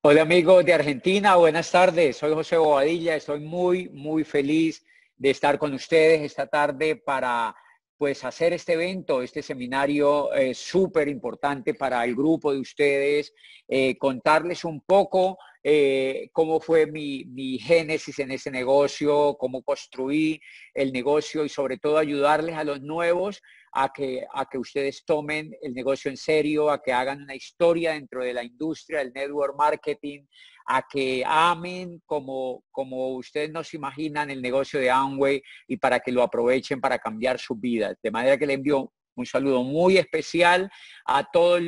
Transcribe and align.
Hola 0.00 0.22
amigos 0.22 0.64
de 0.64 0.72
Argentina, 0.72 1.34
buenas 1.34 1.72
tardes. 1.72 2.18
Soy 2.18 2.32
José 2.32 2.56
Bobadilla, 2.56 3.16
estoy 3.16 3.40
muy, 3.40 3.88
muy 3.88 4.22
feliz 4.22 4.86
de 5.16 5.30
estar 5.30 5.58
con 5.58 5.74
ustedes 5.74 6.22
esta 6.22 6.46
tarde 6.46 6.94
para 6.94 7.52
pues 7.96 8.22
hacer 8.22 8.52
este 8.52 8.74
evento, 8.74 9.22
este 9.22 9.42
seminario 9.42 10.32
eh, 10.32 10.54
súper 10.54 11.08
importante 11.08 11.74
para 11.74 12.04
el 12.04 12.14
grupo 12.14 12.52
de 12.52 12.60
ustedes, 12.60 13.34
eh, 13.66 13.98
contarles 13.98 14.64
un 14.64 14.82
poco 14.82 15.36
eh, 15.64 16.30
cómo 16.32 16.60
fue 16.60 16.86
mi, 16.86 17.24
mi, 17.24 17.58
génesis 17.58 18.20
en 18.20 18.30
ese 18.30 18.52
negocio, 18.52 19.36
cómo 19.36 19.64
construí 19.64 20.40
el 20.74 20.92
negocio 20.92 21.44
y 21.44 21.48
sobre 21.48 21.76
todo 21.76 21.98
ayudarles 21.98 22.54
a 22.54 22.62
los 22.62 22.80
nuevos 22.82 23.42
a 23.72 23.92
que, 23.92 24.26
a 24.32 24.46
que 24.46 24.58
ustedes 24.58 25.04
tomen 25.04 25.54
el 25.62 25.74
negocio 25.74 26.10
en 26.10 26.16
serio, 26.16 26.70
a 26.70 26.82
que 26.82 26.92
hagan 26.92 27.22
una 27.22 27.34
historia 27.34 27.92
dentro 27.92 28.22
de 28.22 28.32
la 28.32 28.44
industria 28.44 28.98
del 28.98 29.12
network 29.12 29.56
marketing, 29.56 30.24
a 30.66 30.82
que 30.82 31.22
amen 31.26 32.02
como, 32.04 32.62
como 32.70 33.14
ustedes 33.16 33.50
nos 33.50 33.72
imaginan 33.72 34.30
el 34.30 34.42
negocio 34.42 34.78
de 34.78 34.90
Amway 34.90 35.42
y 35.66 35.76
para 35.78 36.00
que 36.00 36.12
lo 36.12 36.22
aprovechen 36.22 36.80
para 36.80 36.98
cambiar 36.98 37.38
sus 37.38 37.58
vidas. 37.58 37.96
De 38.02 38.10
manera 38.10 38.36
que 38.36 38.46
le 38.46 38.54
envío 38.54 38.92
un 39.18 39.26
saludo 39.26 39.62
muy 39.64 39.98
especial 39.98 40.70
a 41.04 41.24
todas 41.24 41.62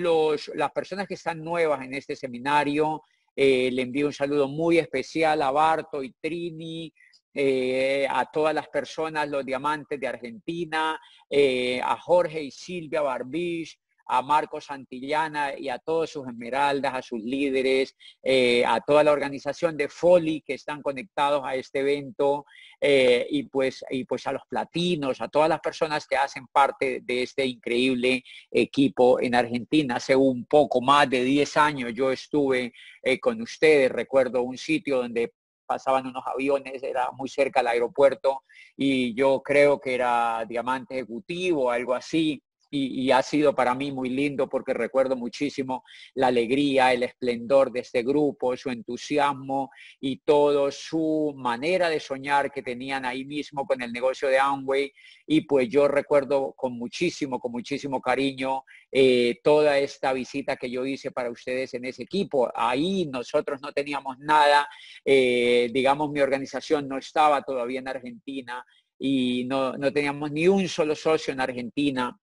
las 0.54 0.70
personas 0.72 1.06
que 1.06 1.14
están 1.14 1.42
nuevas 1.42 1.82
en 1.82 1.94
este 1.94 2.14
seminario. 2.14 3.02
Eh, 3.34 3.70
le 3.72 3.82
envío 3.82 4.06
un 4.06 4.12
saludo 4.12 4.48
muy 4.48 4.78
especial 4.78 5.42
a 5.42 5.50
Barto 5.50 6.02
y 6.02 6.12
Trini, 6.20 6.92
eh, 7.32 8.08
a 8.10 8.26
todas 8.26 8.54
las 8.54 8.68
personas, 8.68 9.28
los 9.28 9.46
diamantes 9.46 10.00
de 10.00 10.08
Argentina, 10.08 11.00
eh, 11.28 11.80
a 11.82 11.96
Jorge 11.96 12.42
y 12.42 12.50
Silvia 12.50 13.02
Barbish, 13.02 13.78
a 14.12 14.22
Marcos 14.22 14.64
Santillana 14.64 15.56
y 15.56 15.68
a 15.68 15.78
todos 15.78 16.10
sus 16.10 16.26
esmeraldas, 16.26 16.92
a 16.92 17.02
sus 17.02 17.20
líderes, 17.20 17.94
eh, 18.24 18.64
a 18.66 18.80
toda 18.80 19.04
la 19.04 19.12
organización 19.12 19.76
de 19.76 19.88
Foli 19.88 20.40
que 20.40 20.54
están 20.54 20.82
conectados 20.82 21.42
a 21.44 21.54
este 21.54 21.78
evento 21.78 22.44
y, 22.82 23.44
pues, 23.44 23.84
y 23.90 24.04
pues 24.04 24.26
a 24.26 24.32
los 24.32 24.42
platinos, 24.48 25.20
a 25.20 25.28
todas 25.28 25.50
las 25.50 25.60
personas 25.60 26.06
que 26.08 26.16
hacen 26.16 26.46
parte 26.48 27.00
de 27.04 27.22
este 27.22 27.44
increíble 27.46 28.24
equipo 28.50 29.20
en 29.20 29.34
Argentina. 29.36 29.96
Hace 29.96 30.16
un 30.16 30.46
poco 30.46 30.80
más 30.80 31.08
de 31.08 31.22
10 31.22 31.56
años 31.58 31.92
yo 31.94 32.10
estuve 32.10 32.72
con 33.20 33.40
ustedes, 33.42 33.92
recuerdo 33.92 34.42
un 34.42 34.56
sitio 34.56 34.96
donde 34.96 35.34
pasaban 35.70 36.04
unos 36.04 36.24
aviones, 36.26 36.82
era 36.82 37.12
muy 37.12 37.28
cerca 37.28 37.60
al 37.60 37.68
aeropuerto 37.68 38.42
y 38.76 39.14
yo 39.14 39.40
creo 39.40 39.80
que 39.80 39.94
era 39.94 40.44
diamante 40.48 40.96
ejecutivo, 40.96 41.70
algo 41.70 41.94
así 41.94 42.42
y, 42.70 43.10
ha 43.10 43.22
sido 43.22 43.54
para 43.54 43.74
mí 43.74 43.90
muy 43.90 44.10
lindo 44.10 44.48
porque 44.48 44.72
recuerdo 44.72 45.16
muchísimo 45.16 45.82
la 46.14 46.28
alegría, 46.28 46.92
el 46.92 47.02
esplendor 47.02 47.72
de 47.72 47.80
este 47.80 48.02
grupo, 48.02 48.56
su 48.56 48.70
entusiasmo 48.70 49.70
y 50.00 50.18
todo 50.18 50.70
su 50.70 51.34
manera 51.36 51.88
de 51.88 51.98
soñar 51.98 52.52
que 52.52 52.62
tenían 52.62 53.04
ahí 53.04 53.24
mismo 53.24 53.66
con 53.66 53.82
el 53.82 53.92
negocio 53.92 54.28
de 54.28 54.38
Amway. 54.38 54.92
Y 55.26 55.42
pues 55.42 55.68
yo 55.68 55.88
recuerdo 55.88 56.52
con 56.56 56.72
muchísimo, 56.74 57.40
con 57.40 57.52
muchísimo 57.52 58.00
cariño 58.00 58.64
eh, 58.92 59.40
toda 59.42 59.78
esta 59.78 60.12
visita 60.12 60.56
que 60.56 60.70
yo 60.70 60.86
hice 60.86 61.10
para 61.10 61.30
ustedes 61.30 61.74
en 61.74 61.84
ese 61.84 62.04
equipo. 62.04 62.50
Ahí 62.54 63.06
nosotros 63.06 63.60
no 63.62 63.72
teníamos 63.72 64.18
nada, 64.18 64.68
eh, 65.04 65.70
digamos, 65.72 66.10
mi 66.10 66.20
organización 66.20 66.88
no 66.88 66.98
estaba 66.98 67.42
todavía 67.42 67.80
en 67.80 67.88
Argentina 67.88 68.64
y 68.98 69.44
no, 69.46 69.76
no 69.76 69.92
teníamos 69.92 70.30
ni 70.30 70.46
un 70.46 70.68
solo 70.68 70.94
socio 70.94 71.32
en 71.32 71.40
Argentina 71.40 72.16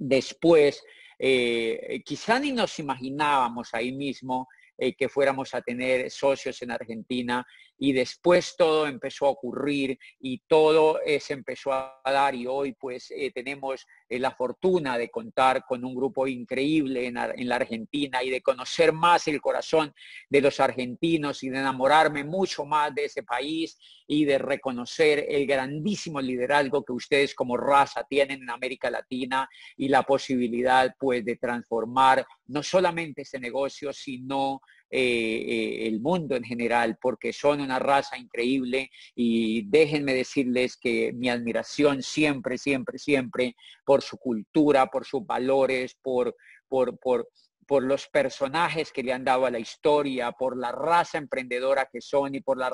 después, 0.00 0.82
eh, 1.18 2.02
quizá 2.04 2.40
ni 2.40 2.50
nos 2.50 2.78
imaginábamos 2.78 3.74
ahí 3.74 3.92
mismo 3.92 4.48
eh, 4.78 4.96
que 4.96 5.10
fuéramos 5.10 5.54
a 5.54 5.60
tener 5.60 6.10
socios 6.10 6.60
en 6.62 6.70
Argentina 6.70 7.46
y 7.82 7.94
después 7.94 8.56
todo 8.58 8.86
empezó 8.86 9.26
a 9.26 9.30
ocurrir 9.30 9.98
y 10.20 10.42
todo 10.46 11.00
eh, 11.02 11.18
se 11.18 11.32
empezó 11.32 11.72
a 11.72 11.98
dar 12.04 12.34
y 12.34 12.46
hoy 12.46 12.74
pues 12.74 13.10
eh, 13.10 13.32
tenemos 13.34 13.86
eh, 14.06 14.18
la 14.18 14.32
fortuna 14.32 14.98
de 14.98 15.08
contar 15.08 15.64
con 15.66 15.82
un 15.82 15.94
grupo 15.94 16.26
increíble 16.26 17.06
en, 17.06 17.16
en, 17.16 17.48
la 17.48 17.56
Argentina 17.56 18.22
y 18.22 18.28
de 18.28 18.42
conocer 18.42 18.92
más 18.92 19.26
el 19.28 19.40
corazón 19.40 19.94
de 20.28 20.42
los 20.42 20.60
argentinos 20.60 21.42
y 21.42 21.48
de 21.48 21.58
enamorarme 21.58 22.22
mucho 22.22 22.66
más 22.66 22.94
de 22.94 23.06
ese 23.06 23.22
país 23.22 23.78
y 24.06 24.26
de 24.26 24.36
reconocer 24.36 25.24
el 25.26 25.46
grandísimo 25.46 26.20
liderazgo 26.20 26.84
que 26.84 26.92
ustedes 26.92 27.34
como 27.34 27.56
raza 27.56 28.04
tienen 28.06 28.42
en 28.42 28.50
América 28.50 28.90
Latina 28.90 29.48
y 29.78 29.88
la 29.88 30.02
posibilidad 30.02 30.94
pues 30.98 31.24
de 31.24 31.36
transformar 31.36 32.26
no 32.48 32.62
solamente 32.62 33.22
ese 33.22 33.40
negocio, 33.40 33.90
sino 33.94 34.60
eh, 34.90 35.00
eh, 35.00 35.86
el 35.86 36.00
mundo 36.00 36.34
en 36.34 36.44
general, 36.44 36.98
porque 37.00 37.32
son 37.32 37.60
una 37.60 37.78
raza 37.78 38.18
increíble 38.18 38.90
y 39.14 39.62
déjenme 39.68 40.14
decirles 40.14 40.76
que 40.76 41.12
mi 41.12 41.28
admiración 41.28 42.02
siempre, 42.02 42.58
siempre, 42.58 42.98
siempre 42.98 43.54
por 43.84 44.02
su 44.02 44.18
cultura, 44.18 44.86
por 44.86 45.06
sus 45.06 45.24
valores, 45.24 45.96
por, 46.02 46.34
por, 46.68 46.98
por, 46.98 47.28
por 47.70 47.84
los 47.84 48.08
personajes 48.08 48.90
que 48.90 49.04
le 49.04 49.12
han 49.12 49.24
dado 49.24 49.46
a 49.46 49.50
la 49.52 49.60
historia, 49.60 50.32
por 50.32 50.56
la 50.56 50.72
raza 50.72 51.18
emprendedora 51.18 51.88
que 51.92 52.00
son 52.00 52.34
y 52.34 52.40
por 52.40 52.58
la 52.58 52.68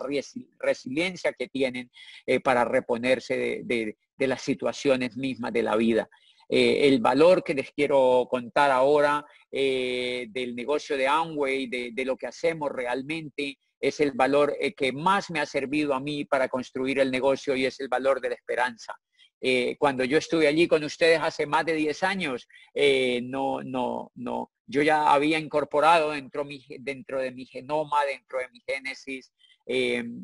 resiliencia 0.59 1.34
que 1.34 1.48
tienen 1.48 1.91
eh, 2.25 2.41
para 2.41 2.65
reponerse 2.65 3.37
de, 3.37 3.94
de, 4.16 4.27
las 4.27 4.41
situaciones 4.41 5.15
mismas 5.19 5.53
de 5.53 5.62
la 5.62 5.77
vida. 5.77 6.09
Eh, 6.48 6.86
el 6.86 7.00
valor 7.00 7.42
que 7.42 7.54
les 7.54 7.72
quiero 7.72 8.26
contar 8.30 8.70
ahora 8.70 9.24
eh, 9.50 10.26
del 10.30 10.54
negocio 10.54 10.96
de 10.96 11.08
Amway, 11.08 11.66
de, 11.66 12.04
lo 12.04 12.16
que 12.16 12.26
hacemos 12.26 12.70
realmente, 12.70 13.58
es 13.80 14.00
el 14.00 14.12
valor 14.12 14.56
eh, 14.60 14.72
que 14.72 14.92
más 14.92 15.30
me 15.30 15.40
ha 15.40 15.46
servido 15.46 15.92
a 15.92 16.00
mí 16.00 16.24
para 16.24 16.48
construir 16.48 16.98
el 17.00 17.10
negocio 17.10 17.56
y 17.56 17.66
es 17.66 17.80
el 17.80 17.88
valor 17.88 18.20
de 18.20 18.30
la 18.30 18.34
esperanza. 18.36 18.94
cuando 19.78 20.02
yo 20.04 20.18
estuve 20.18 20.48
allí 20.48 20.66
con 20.66 20.82
ustedes 20.82 21.20
hace 21.20 21.46
más 21.46 21.64
de 21.66 21.74
10 21.74 22.02
años, 22.02 22.48
no, 23.22 23.62
no, 23.62 24.10
no, 24.14 24.50
yo 24.66 24.82
ya 24.82 25.12
había 25.12 25.38
incorporado 25.38 26.12
dentro, 26.12 26.44
dentro 26.80 27.20
de 27.20 27.30
mi 27.32 27.44
genoma, 27.44 27.98
dentro 28.06 28.38
de 28.38 28.48
mi 28.48 28.60
génesis, 28.66 29.32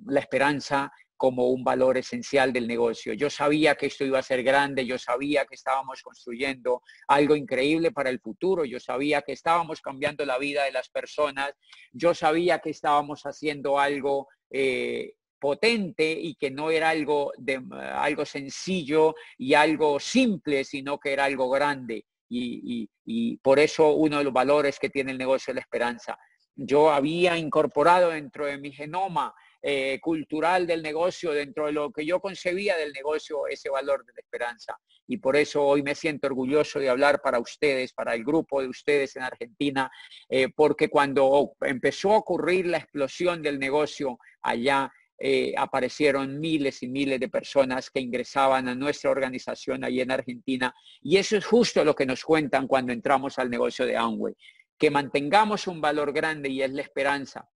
la 0.06 0.21
esperanza 0.21 0.91
como 1.22 1.50
un 1.50 1.62
valor 1.62 1.99
esencial 1.99 2.53
del 2.53 2.66
negocio. 2.66 3.12
Yo 3.12 3.31
sabía 3.31 3.77
que 3.77 3.87
esto 3.87 4.05
iba 4.05 4.19
a 4.19 4.25
ser 4.25 4.43
grande, 4.43 4.84
yo 4.84 4.99
sabía 4.99 5.44
que 5.44 5.55
estábamos 5.55 6.03
construyendo 6.03 6.83
algo 7.06 7.37
increíble 7.37 7.93
para 7.93 8.10
el 8.10 8.19
futuro, 8.19 8.65
yo 8.65 8.81
sabía 8.81 9.22
que 9.22 9.31
estábamos 9.31 9.81
cambiando 9.81 10.27
la 10.27 10.37
vida 10.37 10.65
de 10.65 10.72
las 10.72 10.88
personas, 10.88 11.53
yo 11.93 12.12
sabía 12.12 12.59
que 12.59 12.71
estábamos 12.71 13.22
haciendo 13.22 13.78
algo 13.78 14.27
eh, 14.50 15.12
potente 15.38 16.11
y 16.11 16.34
que 16.34 16.50
no 16.50 16.72
era 16.72 16.91
algo, 16.91 17.31
de, 17.38 17.62
algo 17.93 18.25
sencillo 18.25 19.15
y 19.38 19.55
algo 19.55 20.00
simple, 20.00 20.65
sino 20.65 20.99
que 20.99 21.12
era 21.12 21.27
algo 21.27 21.49
grande. 21.49 22.05
Y, 22.28 22.91
y 23.05 23.37
por 23.37 23.61
eso 23.61 23.93
uno 23.93 24.19
de 24.19 24.25
los 24.25 24.32
valores 24.32 24.81
que 24.81 24.91
tiene 24.91 25.12
el 25.12 25.19
negocio 25.19 25.53
es 25.53 25.55
la 25.55 25.61
esperanza. 25.61 26.19
Yo 26.56 26.91
había 26.91 27.38
incorporado 27.38 28.11
dentro 28.11 28.47
de 28.47 28.59
mi 28.59 28.72
genoma 28.72 29.32
eh, 29.62 30.00
cultural 30.00 30.67
del 30.67 30.83
negocio, 30.83 31.31
dentro 31.31 31.67
de 31.67 31.73
lo 31.73 31.93
que 31.93 32.05
yo 32.05 32.21
concebía 32.21 32.77
del 32.77 32.93
negocio, 32.93 33.47
ese 33.47 33.71
valor 33.71 34.05
de 34.05 34.12
la 34.12 34.21
esperanza. 34.21 34.77
Y 35.06 35.19
por 35.19 35.37
eso 35.37 35.62
hoy 35.65 35.83
me 35.83 35.95
siento 35.95 36.27
orgulloso 36.27 36.81
de 36.81 36.91
hablar 36.91 37.21
para 37.23 37.39
ustedes, 37.39 37.93
para 37.93 38.15
el 38.15 38.25
grupo 38.25 38.61
de 38.61 38.69
ustedes 38.69 39.15
en 39.15 39.23
Argentina, 39.23 39.91
eh, 40.28 40.49
porque 40.55 40.89
cuando 40.89 41.53
empezó 41.61 42.12
a 42.12 42.19
ocurrir 42.19 42.67
la 42.67 42.78
explosión 42.78 43.41
del 43.41 43.59
negocio 43.61 44.19
allá, 44.43 44.93
eh, 45.25 45.55
aparecieron 45.56 46.41
miles 46.41 46.83
y 46.83 46.89
miles 46.89 47.21
de 47.21 47.29
personas 47.29 47.89
que 47.91 48.00
ingresaban 48.00 48.67
a 48.67 48.75
nuestra 48.75 49.11
organización 49.11 49.84
ahí 49.84 50.00
en 50.00 50.11
Argentina. 50.11 50.75
Y 51.00 51.19
eso 51.19 51.37
es 51.37 51.47
justo 51.47 51.84
lo 51.84 51.94
que 51.94 52.06
nos 52.06 52.25
cuentan 52.25 52.67
cuando 52.67 52.93
entramos 52.93 53.39
al 53.39 53.49
negocio 53.49 53.87
de 53.87 53.97
Amway, 53.97 54.34
que 54.77 54.91
mantengamos 54.91 55.69
un 55.69 55.81
valor 55.81 56.12
grande 56.12 56.49
y 56.49 56.62
es 56.62 56.73
la 56.73 56.83
esperanza. 56.83 57.49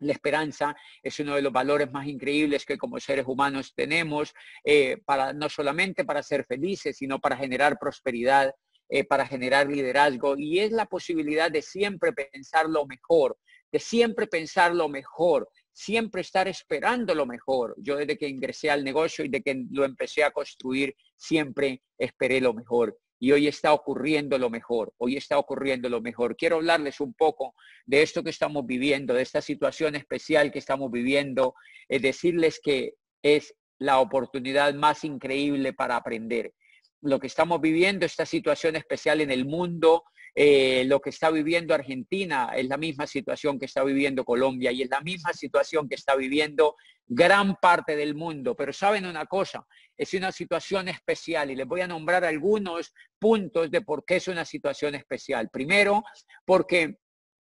La 0.00 0.12
esperanza 0.12 0.76
es 1.02 1.18
uno 1.20 1.36
de 1.36 1.42
los 1.42 1.52
valores 1.52 1.90
más 1.90 2.06
increíbles 2.06 2.66
que 2.66 2.76
como 2.76 3.00
seres 3.00 3.24
humanos 3.26 3.72
tenemos, 3.74 4.34
eh, 4.64 4.98
para, 5.04 5.32
no 5.32 5.48
solamente 5.48 6.04
para 6.04 6.22
ser 6.22 6.44
felices, 6.44 6.96
sino 6.98 7.18
para 7.18 7.36
generar 7.36 7.78
prosperidad, 7.78 8.52
eh, 8.88 9.04
para 9.04 9.26
generar 9.26 9.68
liderazgo. 9.68 10.36
Y 10.36 10.60
es 10.60 10.70
la 10.72 10.86
posibilidad 10.86 11.50
de 11.50 11.62
siempre 11.62 12.12
pensar 12.12 12.68
lo 12.68 12.86
mejor, 12.86 13.38
de 13.72 13.78
siempre 13.78 14.26
pensar 14.26 14.74
lo 14.74 14.88
mejor, 14.88 15.48
siempre 15.72 16.20
estar 16.20 16.46
esperando 16.46 17.14
lo 17.14 17.24
mejor. 17.24 17.74
Yo 17.78 17.96
desde 17.96 18.18
que 18.18 18.28
ingresé 18.28 18.70
al 18.70 18.84
negocio 18.84 19.24
y 19.24 19.28
de 19.28 19.42
que 19.42 19.64
lo 19.70 19.84
empecé 19.84 20.24
a 20.24 20.30
construir, 20.30 20.94
siempre 21.16 21.82
esperé 21.98 22.40
lo 22.40 22.52
mejor 22.52 22.98
y 23.18 23.32
hoy 23.32 23.48
está 23.48 23.72
ocurriendo 23.72 24.38
lo 24.38 24.50
mejor, 24.50 24.92
hoy 24.98 25.16
está 25.16 25.38
ocurriendo 25.38 25.88
lo 25.88 26.00
mejor. 26.00 26.36
Quiero 26.36 26.56
hablarles 26.56 27.00
un 27.00 27.14
poco 27.14 27.54
de 27.86 28.02
esto 28.02 28.22
que 28.22 28.30
estamos 28.30 28.66
viviendo, 28.66 29.14
de 29.14 29.22
esta 29.22 29.40
situación 29.40 29.94
especial 29.96 30.52
que 30.52 30.58
estamos 30.58 30.90
viviendo, 30.90 31.54
es 31.88 32.02
decirles 32.02 32.60
que 32.62 32.94
es 33.22 33.54
la 33.78 34.00
oportunidad 34.00 34.74
más 34.74 35.04
increíble 35.04 35.72
para 35.72 35.96
aprender. 35.96 36.52
Lo 37.00 37.18
que 37.18 37.26
estamos 37.26 37.60
viviendo, 37.60 38.06
esta 38.06 38.26
situación 38.26 38.76
especial 38.76 39.20
en 39.20 39.30
el 39.30 39.44
mundo, 39.44 40.04
eh, 40.38 40.84
lo 40.84 41.00
que 41.00 41.08
está 41.08 41.30
viviendo 41.30 41.72
Argentina 41.72 42.50
es 42.54 42.66
la 42.66 42.76
misma 42.76 43.06
situación 43.06 43.58
que 43.58 43.64
está 43.64 43.82
viviendo 43.82 44.22
Colombia 44.22 44.70
y 44.70 44.82
es 44.82 44.90
la 44.90 45.00
misma 45.00 45.32
situación 45.32 45.88
que 45.88 45.94
está 45.94 46.14
viviendo 46.14 46.76
gran 47.06 47.56
parte 47.56 47.96
del 47.96 48.14
mundo. 48.14 48.54
Pero 48.54 48.74
saben 48.74 49.06
una 49.06 49.24
cosa, 49.24 49.66
es 49.96 50.12
una 50.12 50.30
situación 50.32 50.88
especial 50.88 51.50
y 51.50 51.56
les 51.56 51.66
voy 51.66 51.80
a 51.80 51.88
nombrar 51.88 52.22
algunos 52.26 52.92
puntos 53.18 53.70
de 53.70 53.80
por 53.80 54.04
qué 54.04 54.16
es 54.16 54.28
una 54.28 54.44
situación 54.44 54.94
especial. 54.94 55.48
Primero, 55.48 56.04
porque 56.44 56.98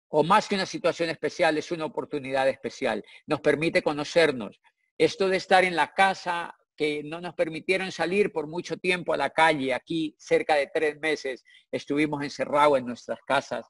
o 0.08 0.22
más 0.22 0.46
que 0.46 0.54
una 0.54 0.66
situación 0.66 1.08
especial, 1.08 1.56
es 1.56 1.72
una 1.72 1.86
oportunidad 1.86 2.48
especial. 2.50 3.02
Nos 3.26 3.40
permite 3.40 3.82
conocernos. 3.82 4.60
Esto 4.98 5.28
de 5.28 5.38
estar 5.38 5.64
en 5.64 5.74
la 5.74 5.92
casa 5.94 6.54
que 6.76 7.02
no 7.04 7.20
nos 7.20 7.34
permitieron 7.34 7.92
salir 7.92 8.32
por 8.32 8.46
mucho 8.46 8.76
tiempo 8.76 9.12
a 9.12 9.16
la 9.16 9.30
calle. 9.30 9.74
Aquí 9.74 10.14
cerca 10.18 10.54
de 10.54 10.70
tres 10.72 10.98
meses 11.00 11.44
estuvimos 11.70 12.22
encerrados 12.22 12.78
en 12.78 12.86
nuestras 12.86 13.18
casas 13.26 13.66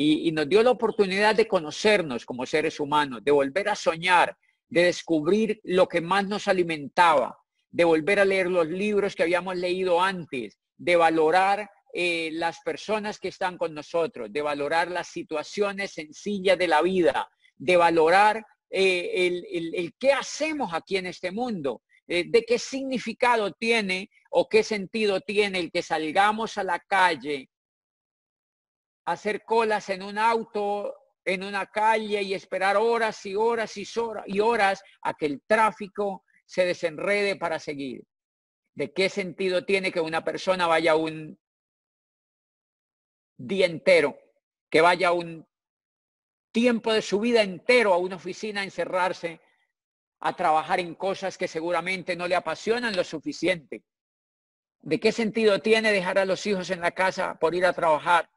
y, 0.00 0.30
nos 0.30 0.48
dio 0.48 0.62
la 0.62 0.70
oportunidad 0.70 1.34
de 1.34 1.48
conocernos 1.48 2.24
como 2.24 2.46
seres 2.46 2.78
humanos, 2.78 3.24
de 3.24 3.32
volver 3.32 3.68
a 3.68 3.74
soñar, 3.74 4.36
de 4.68 4.84
descubrir 4.84 5.60
lo 5.64 5.88
que 5.88 6.00
más 6.00 6.24
nos 6.26 6.46
alimentaba, 6.46 7.36
de 7.70 7.82
volver 7.82 8.20
a 8.20 8.24
leer 8.24 8.48
los 8.48 8.68
libros 8.68 9.16
que 9.16 9.24
habíamos 9.24 9.56
leído 9.56 10.00
antes, 10.00 10.56
de 10.76 10.94
valorar 10.94 11.68
eh, 11.92 12.30
las 12.32 12.60
personas 12.60 13.18
que 13.18 13.28
están 13.28 13.58
con 13.58 13.74
nosotros, 13.74 14.32
de 14.32 14.40
valorar 14.40 14.88
las 14.88 15.08
situaciones 15.08 15.94
sencillas 15.94 16.56
de 16.56 16.68
la 16.68 16.80
vida, 16.80 17.28
de 17.56 17.76
valorar 17.76 18.44
eh, 18.70 19.26
el, 19.26 19.74
el 19.74 19.94
qué 19.98 20.12
hacemos 20.12 20.72
aquí 20.74 20.96
en 20.96 21.06
este 21.06 21.32
mundo 21.32 21.82
eh, 22.08 22.24
de 22.26 22.42
qué 22.44 22.58
significado 22.58 23.52
tiene 23.52 24.10
o 24.30 24.48
qué 24.48 24.62
sentido 24.62 25.20
tiene 25.20 25.58
el 25.58 25.70
que 25.70 25.82
salgamos 25.82 26.56
a 26.56 26.64
la 26.64 26.78
calle 26.80 27.50
a 29.04 29.12
hacer 29.12 29.44
colas 29.44 29.90
en 29.90 30.02
un 30.02 30.16
auto, 30.16 30.94
en 31.24 31.42
una 31.42 31.66
calle 31.66 32.22
y 32.22 32.32
esperar 32.32 32.78
horas 32.78 33.24
y 33.26 33.34
horas 33.34 33.76
y 33.76 33.86
horas 33.98 34.24
y 34.26 34.40
horas 34.40 34.82
a 35.02 35.12
que 35.14 35.26
el 35.26 35.42
tráfico 35.46 36.24
se 36.46 36.64
desenrede 36.64 37.36
para 37.36 37.58
seguir. 37.58 38.02
¿De 38.74 38.92
qué 38.92 39.10
sentido 39.10 39.66
tiene 39.66 39.92
que 39.92 40.00
una 40.00 40.24
persona 40.24 40.66
vaya 40.66 40.96
un 40.96 41.38
día 43.36 43.66
entero, 43.66 44.18
que 44.70 44.80
vaya 44.80 45.12
un 45.12 45.46
tiempo 46.52 46.92
de 46.92 47.02
su 47.02 47.20
vida 47.20 47.42
entero 47.42 47.92
a 47.92 47.98
una 47.98 48.16
oficina 48.16 48.62
a 48.62 48.64
encerrarse 48.64 49.40
a 50.20 50.34
trabajar 50.34 50.80
en 50.80 50.94
cosas 50.94 51.38
que 51.38 51.48
seguramente 51.48 52.16
no 52.16 52.26
le 52.26 52.34
apasionan 52.34 52.96
lo 52.96 53.04
suficiente. 53.04 53.84
¿De 54.80 55.00
qué 55.00 55.12
sentido 55.12 55.60
tiene 55.60 55.92
dejar 55.92 56.18
a 56.18 56.24
los 56.24 56.46
hijos 56.46 56.70
en 56.70 56.80
la 56.80 56.92
casa 56.92 57.38
por 57.38 57.54
ir 57.54 57.66
a 57.66 57.72
trabajar? 57.72 58.30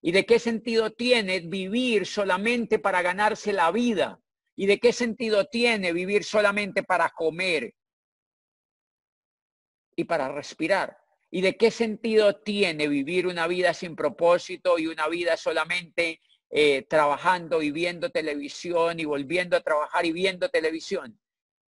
¿Y 0.00 0.12
de 0.12 0.24
qué 0.26 0.38
sentido 0.38 0.92
tiene 0.92 1.40
vivir 1.40 2.06
solamente 2.06 2.78
para 2.78 3.02
ganarse 3.02 3.52
la 3.52 3.70
vida? 3.70 4.20
¿Y 4.56 4.66
de 4.66 4.78
qué 4.78 4.92
sentido 4.92 5.46
tiene 5.46 5.92
vivir 5.92 6.24
solamente 6.24 6.82
para 6.82 7.10
comer 7.10 7.74
y 9.96 10.04
para 10.04 10.28
respirar? 10.28 10.98
¿Y 11.30 11.42
de 11.42 11.56
qué 11.56 11.70
sentido 11.70 12.40
tiene 12.40 12.88
vivir 12.88 13.26
una 13.26 13.46
vida 13.46 13.74
sin 13.74 13.94
propósito 13.94 14.78
y 14.78 14.86
una 14.86 15.08
vida 15.08 15.36
solamente 15.36 16.20
eh, 16.50 16.82
trabajando 16.88 17.60
y 17.60 17.70
viendo 17.70 18.10
televisión 18.10 18.98
y 18.98 19.04
volviendo 19.04 19.56
a 19.56 19.60
trabajar 19.60 20.06
y 20.06 20.12
viendo 20.12 20.48
televisión? 20.48 21.20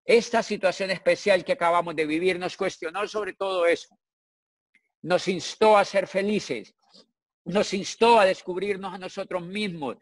Esta 0.08 0.42
situación 0.42 0.90
especial 0.90 1.44
que 1.44 1.52
acabamos 1.52 1.94
de 1.94 2.06
vivir 2.06 2.38
nos 2.38 2.56
cuestionó 2.56 3.06
sobre 3.06 3.34
todo 3.34 3.66
eso. 3.66 3.94
Nos 5.02 5.28
instó 5.28 5.76
a 5.76 5.84
ser 5.84 6.06
felices, 6.06 6.74
nos 7.44 7.74
instó 7.74 8.18
a 8.18 8.24
descubrirnos 8.24 8.94
a 8.94 8.96
nosotros 8.96 9.46
mismos. 9.46 9.98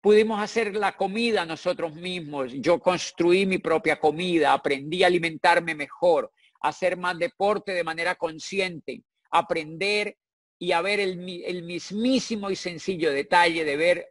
Pudimos 0.00 0.40
hacer 0.40 0.74
la 0.74 0.96
comida 0.96 1.44
nosotros 1.44 1.94
mismos. 1.94 2.54
Yo 2.54 2.80
construí 2.80 3.44
mi 3.44 3.58
propia 3.58 4.00
comida, 4.00 4.54
aprendí 4.54 5.02
a 5.02 5.08
alimentarme 5.08 5.74
mejor, 5.74 6.32
a 6.62 6.68
hacer 6.68 6.96
más 6.96 7.18
deporte 7.18 7.72
de 7.72 7.84
manera 7.84 8.14
consciente, 8.14 9.02
aprender 9.30 10.16
y 10.58 10.72
a 10.72 10.80
ver 10.80 11.00
el, 11.00 11.42
el 11.44 11.64
mismísimo 11.64 12.48
y 12.48 12.56
sencillo 12.56 13.12
detalle 13.12 13.62
de 13.62 13.76
ver 13.76 14.10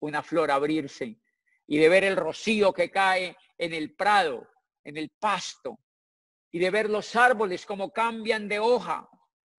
una 0.00 0.22
flor 0.22 0.50
abrirse 0.50 1.18
y 1.66 1.76
de 1.76 1.88
ver 1.90 2.04
el 2.04 2.16
rocío 2.16 2.72
que 2.72 2.90
cae 2.90 3.36
en 3.58 3.74
el 3.74 3.94
prado 3.94 4.48
en 4.84 4.96
el 4.96 5.10
pasto 5.18 5.78
y 6.50 6.58
de 6.58 6.70
ver 6.70 6.90
los 6.90 7.16
árboles 7.16 7.64
cómo 7.66 7.92
cambian 7.92 8.48
de 8.48 8.58
hoja 8.58 9.08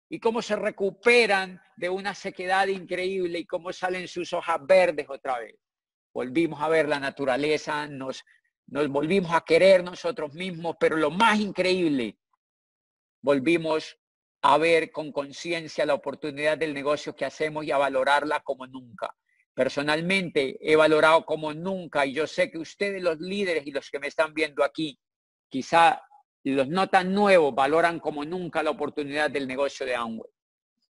y 0.09 0.21
cómo 0.21 0.43
se 0.43 0.57
recuperan 0.57 1.61
de 1.77 1.89
una 1.89 2.15
sequedad 2.15 2.67
increíble 2.67 3.39
y 3.39 3.47
cómo 3.47 3.73
salen 3.73 4.07
sus 4.07 4.33
hojas 4.35 4.59
verdes 4.67 5.07
otra 5.09 5.39
vez. 5.39 5.55
Volvimos 6.13 6.61
a 6.61 6.69
ver 6.69 6.87
la 6.87 7.01
naturaleza, 7.01 7.87
nos, 7.87 8.23
nos 8.67 8.89
volvimos 8.89 9.33
a 9.33 9.41
querer 9.41 9.83
nosotros 9.83 10.35
mismos, 10.35 10.77
pero 10.79 10.97
lo 10.97 11.11
más 11.11 11.41
increíble, 11.41 12.19
volvimos 13.23 13.97
a 14.43 14.59
ver 14.59 14.93
con 14.93 15.13
conciencia 15.13 15.87
la 15.87 15.95
oportunidad 15.95 16.59
del 16.59 16.75
negocio 16.75 17.17
que 17.17 17.25
hacemos 17.25 17.65
y 17.65 17.71
a 17.71 17.79
valorarla 17.79 18.41
como 18.41 18.67
nunca. 18.67 19.15
Personalmente 19.55 20.59
he 20.61 20.77
valorado 20.77 21.25
como 21.25 21.55
nunca 21.55 22.05
y 22.05 22.13
yo 22.13 22.27
sé 22.27 22.51
que 22.51 22.59
ustedes 22.59 23.03
los 23.03 23.19
líderes 23.19 23.67
y 23.67 23.71
los 23.71 23.89
que 23.89 23.99
me 23.99 24.09
están 24.09 24.35
viendo 24.35 24.63
aquí 24.63 24.99
quizá 25.53 26.03
los 26.45 26.67
no 26.67 26.89
tan 26.89 27.13
nuevos 27.13 27.55
valoran 27.55 28.01
como 28.01 28.25
nunca 28.25 28.63
la 28.63 28.71
oportunidad 28.71 29.31
del 29.31 29.47
negocio 29.47 29.85
de 29.85 29.95
Amway. 29.95 30.31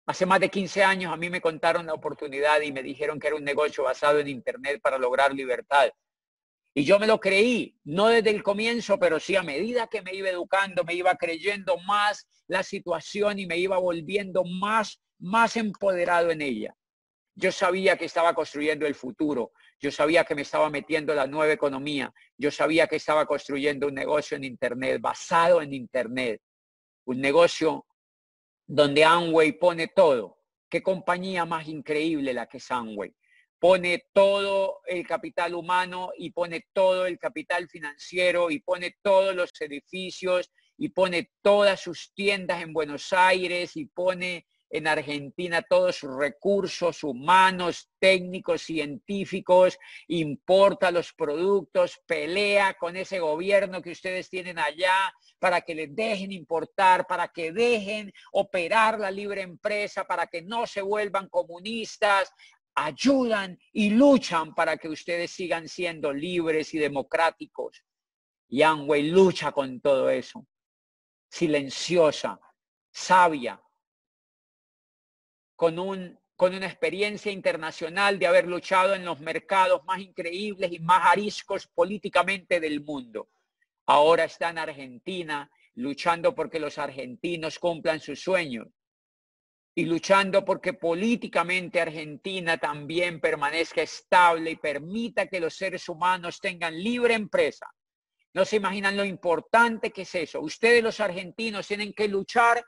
Hace 0.06 0.26
más 0.26 0.42
de 0.42 0.50
15 0.50 0.84
años 0.84 1.14
a 1.14 1.18
mí 1.18 1.30
me 1.30 1.40
contaron 1.40 1.86
la 1.86 1.94
oportunidad 1.94 2.60
y 2.62 2.74
me 2.74 2.84
dijeron 2.84 3.20
que 3.20 3.28
era 3.28 3.38
un 3.38 3.44
negocio 3.46 3.86
basado 3.86 4.20
en 4.20 4.28
Internet 4.28 4.82
para 4.84 4.98
lograr 4.98 5.34
libertad. 5.34 5.90
Y 6.74 6.84
yo 6.84 7.00
me 7.00 7.08
lo 7.08 7.20
creí, 7.22 7.80
no 7.86 8.08
desde 8.08 8.32
el 8.32 8.44
comienzo, 8.44 9.00
pero 9.00 9.18
sí 9.20 9.38
a 9.38 9.44
medida 9.44 9.88
que 9.88 10.02
me 10.02 10.14
iba 10.14 10.30
educando, 10.30 10.84
me 10.84 10.94
iba 10.94 11.16
creyendo 11.16 11.78
más 11.80 12.28
la 12.48 12.62
situación 12.62 13.40
y 13.40 13.46
me 13.46 13.58
iba 13.58 13.78
volviendo 13.78 14.44
más, 14.44 15.00
más 15.20 15.56
empoderado 15.56 16.32
en 16.32 16.42
ella. 16.42 16.76
Yo 17.36 17.54
sabía 17.54 17.96
que 17.96 18.06
estaba 18.06 18.34
construyendo 18.34 18.86
el 18.86 18.96
futuro. 18.96 19.54
Yo 19.82 19.92
sabía 19.92 20.26
que 20.26 20.36
me 20.36 20.42
estaba 20.42 20.70
metiendo 20.70 21.16
la 21.16 21.26
nueva 21.26 21.54
economía. 21.54 22.14
Yo 22.38 22.52
sabía 22.52 22.88
que 22.88 22.98
estaba 22.98 23.26
construyendo 23.26 23.88
un 23.88 23.96
negocio 23.96 24.36
en 24.36 24.44
Internet, 24.44 25.00
basado 25.00 25.62
en 25.62 25.74
Internet. 25.74 26.42
Un 27.06 27.22
negocio 27.22 27.86
donde 28.68 29.06
Amway 29.06 29.54
pone 29.54 29.88
todo. 29.88 30.38
¿Qué 30.70 30.84
compañía 30.84 31.46
más 31.46 31.68
increíble 31.68 32.34
la 32.34 32.46
que 32.46 32.58
es 32.58 32.70
Amway? 32.70 33.14
Pone 33.58 34.06
todo 34.14 34.82
el 34.86 35.08
capital 35.08 35.56
humano 35.56 36.12
y 36.18 36.32
pone 36.32 36.68
todo 36.74 37.06
el 37.06 37.18
capital 37.18 37.68
financiero 37.70 38.52
y 38.52 38.60
pone 38.60 38.98
todos 39.02 39.34
los 39.34 39.52
edificios 39.62 40.52
y 40.78 40.90
pone 40.90 41.32
todas 41.42 41.82
sus 41.82 42.14
tiendas 42.14 42.62
en 42.62 42.74
Buenos 42.74 43.12
Aires 43.12 43.76
y 43.76 43.86
pone 43.86 44.46
en 44.70 44.88
Argentina 44.88 45.62
todos 45.62 45.98
sus 45.98 46.16
recursos 46.16 47.04
humanos, 47.04 47.90
técnicos, 48.00 48.62
científicos, 48.62 49.78
importa 50.08 50.92
los 50.92 51.14
productos, 51.14 52.00
pelea 52.06 52.76
con 52.76 52.96
ese 52.96 53.20
gobierno 53.20 53.82
que 53.82 53.92
ustedes 53.92 54.30
tienen 54.30 54.60
allá 54.60 55.14
para 55.40 55.62
que 55.62 55.76
les 55.76 55.96
dejen 55.96 56.32
importar, 56.32 57.08
para 57.08 57.28
que 57.30 57.52
dejen 57.52 58.12
operar 58.32 59.00
la 59.00 59.12
libre 59.12 59.42
empresa, 59.42 60.04
para 60.06 60.28
que 60.28 60.42
no 60.42 60.68
se 60.68 60.82
vuelvan 60.82 61.30
comunistas, 61.30 62.32
ayudan 62.76 63.58
y 63.74 63.90
luchan 63.90 64.54
para 64.54 64.78
que 64.78 64.88
ustedes 64.88 65.32
sigan 65.32 65.68
siendo 65.68 66.14
libres 66.14 66.74
y 66.74 66.80
democráticos. 66.80 67.84
Y 68.48 68.64
lucha 68.64 69.52
con 69.52 69.80
todo 69.80 70.10
eso, 70.10 70.46
silenciosa, 71.30 72.40
sabia, 72.92 73.62
con, 75.60 75.78
un, 75.78 76.18
con 76.38 76.56
una 76.56 76.68
experiencia 76.68 77.34
internacional 77.34 78.18
de 78.18 78.28
haber 78.28 78.48
luchado 78.48 78.96
en 78.96 79.04
los 79.04 79.20
mercados 79.20 79.84
más 79.84 80.00
increíbles 80.00 80.72
y 80.72 80.80
más 80.80 81.06
ariscos 81.06 81.68
políticamente 81.68 82.62
del 82.62 82.82
mundo. 82.82 83.28
Ahora 83.86 84.24
está 84.24 84.52
en 84.52 84.60
Argentina 84.60 85.52
luchando 85.76 86.34
porque 86.34 86.62
los 86.62 86.78
argentinos 86.78 87.60
cumplan 87.60 88.00
sus 88.00 88.22
sueños 88.22 88.68
y 89.76 89.84
luchando 89.84 90.46
porque 90.46 90.76
políticamente 90.76 91.82
Argentina 91.82 92.58
también 92.58 93.20
permanezca 93.20 93.82
estable 93.82 94.52
y 94.52 94.56
permita 94.56 95.28
que 95.28 95.42
los 95.42 95.58
seres 95.58 95.90
humanos 95.90 96.40
tengan 96.40 96.74
libre 96.82 97.16
empresa. 97.16 97.68
No 98.34 98.46
se 98.46 98.56
imaginan 98.56 98.96
lo 98.96 99.04
importante 99.04 99.92
que 99.92 100.04
es 100.04 100.16
eso. 100.16 100.40
Ustedes 100.40 100.82
los 100.82 101.02
argentinos 101.02 101.68
tienen 101.68 101.92
que 101.92 102.08
luchar 102.08 102.64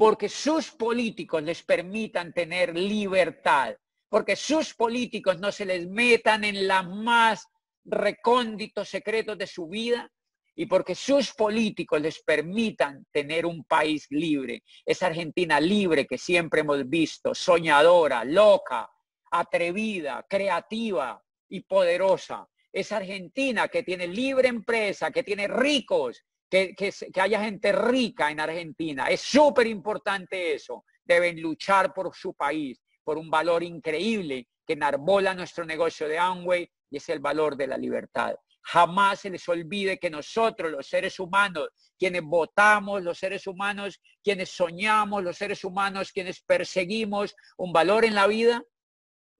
porque 0.00 0.30
sus 0.30 0.70
políticos 0.70 1.42
les 1.42 1.62
permitan 1.62 2.32
tener 2.32 2.74
libertad, 2.74 3.76
porque 4.08 4.34
sus 4.34 4.72
políticos 4.72 5.38
no 5.38 5.52
se 5.52 5.66
les 5.66 5.86
metan 5.86 6.42
en 6.42 6.66
los 6.66 6.88
más 6.88 7.46
recónditos 7.84 8.88
secretos 8.88 9.36
de 9.36 9.46
su 9.46 9.68
vida 9.68 10.10
y 10.56 10.64
porque 10.64 10.94
sus 10.94 11.34
políticos 11.34 12.00
les 12.00 12.22
permitan 12.22 13.04
tener 13.12 13.44
un 13.44 13.62
país 13.64 14.06
libre. 14.08 14.62
Esa 14.86 15.08
Argentina 15.08 15.60
libre 15.60 16.06
que 16.06 16.16
siempre 16.16 16.62
hemos 16.62 16.88
visto, 16.88 17.34
soñadora, 17.34 18.24
loca, 18.24 18.88
atrevida, 19.30 20.24
creativa 20.26 21.22
y 21.50 21.60
poderosa. 21.60 22.48
Esa 22.72 22.96
Argentina 22.96 23.68
que 23.68 23.82
tiene 23.82 24.06
libre 24.06 24.48
empresa, 24.48 25.10
que 25.10 25.22
tiene 25.22 25.46
ricos, 25.46 26.24
que, 26.50 26.74
que, 26.74 27.20
haya 27.20 27.42
gente 27.42 27.72
rica 27.72 28.30
en 28.30 28.40
Argentina. 28.40 29.06
Es 29.06 29.20
súper 29.20 29.66
importante 29.68 30.54
eso. 30.54 30.84
Deben 31.04 31.40
luchar 31.40 31.94
por 31.94 32.14
su 32.14 32.34
país, 32.34 32.82
por 33.04 33.16
un 33.16 33.30
valor 33.30 33.62
increíble 33.62 34.48
que 34.66 34.72
enarbola 34.72 35.32
nuestro 35.34 35.64
negocio 35.64 36.08
de 36.08 36.18
Amway 36.18 36.70
y 36.90 36.96
es 36.96 37.08
el 37.08 37.20
valor 37.20 37.56
de 37.56 37.68
la 37.68 37.78
libertad. 37.78 38.34
Jamás 38.62 39.20
se 39.20 39.30
les 39.30 39.48
olvide 39.48 39.98
que 39.98 40.10
nosotros, 40.10 40.70
los 40.70 40.86
seres 40.86 41.18
humanos, 41.18 41.68
quienes 41.98 42.22
votamos, 42.22 43.02
los 43.02 43.18
seres 43.18 43.46
humanos, 43.46 44.00
quienes 44.22 44.50
soñamos, 44.50 45.22
los 45.22 45.36
seres 45.36 45.64
humanos, 45.64 46.12
quienes 46.12 46.42
perseguimos 46.42 47.34
un 47.56 47.72
valor 47.72 48.04
en 48.04 48.14
la 48.14 48.26
vida, 48.26 48.62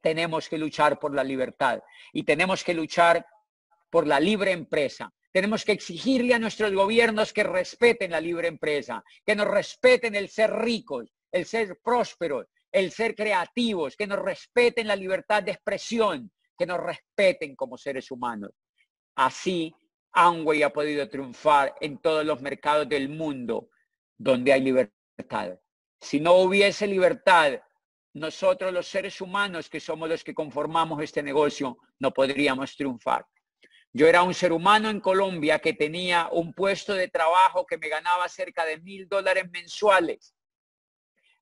tenemos 0.00 0.49
que 0.49 0.59
luchar 0.59 0.99
por 0.99 1.14
la 1.14 1.25
libertad 1.25 1.81
y 2.12 2.23
tenemos 2.23 2.64
que 2.64 2.73
luchar 2.73 3.26
por 3.90 4.07
la 4.07 4.21
libre 4.21 4.52
empresa. 4.52 5.12
Tenemos 5.33 5.65
que 5.65 5.73
exigirle 5.73 6.35
a 6.35 6.39
nuestros 6.39 6.73
gobiernos 6.73 7.33
que 7.33 7.45
respeten 7.45 8.11
la 8.11 8.21
libre 8.21 8.49
empresa, 8.49 9.05
que 9.25 9.37
nos 9.37 9.47
respeten 9.47 10.15
el 10.15 10.29
ser 10.29 10.53
ricos, 10.53 11.13
el 11.31 11.47
ser 11.47 11.79
prósperos, 11.83 12.47
el 12.73 12.91
ser 12.91 13.15
creativos, 13.15 13.97
que 13.97 14.07
nos 14.07 14.19
respeten 14.19 14.87
la 14.87 14.97
libertad 14.97 15.43
de 15.43 15.53
expresión, 15.53 16.33
que 16.59 16.67
nos 16.67 16.81
respeten 16.81 17.55
como 17.55 17.79
seres 17.79 18.11
humanos. 18.11 18.51
Así, 19.15 19.75
Amway 20.13 20.63
ha 20.63 20.73
podido 20.73 21.09
triunfar 21.09 21.75
en 21.81 21.99
todos 21.99 22.25
los 22.25 22.41
mercados 22.41 22.89
del 22.89 23.09
mundo 23.09 23.71
donde 24.19 24.53
hay 24.53 24.61
libertad. 24.61 25.59
Si 26.01 26.19
no 26.19 26.35
hubiese 26.35 26.87
libertad, 26.87 27.61
nosotros 28.15 28.73
los 28.73 28.89
seres 28.89 29.21
humanos 29.21 29.69
que 29.71 29.79
somos 29.79 30.09
los 30.09 30.25
que 30.25 30.35
conformamos 30.35 31.03
este 31.03 31.23
negocio, 31.23 31.79
no 32.01 32.13
podríamos 32.13 32.77
triunfar. 32.77 33.25
Yo 33.92 34.06
era 34.06 34.23
un 34.23 34.35
ser 34.35 34.52
humano 34.52 34.88
en 34.88 35.00
Colombia 35.00 35.59
que 35.59 35.73
tenía 35.73 36.28
un 36.30 36.52
puesto 36.52 36.94
de 36.94 37.09
trabajo 37.09 37.66
que 37.66 37.76
me 37.76 37.88
ganaba 37.88 38.28
cerca 38.28 38.64
de 38.64 38.78
mil 38.78 39.09
dólares 39.09 39.50
mensuales. 39.50 40.35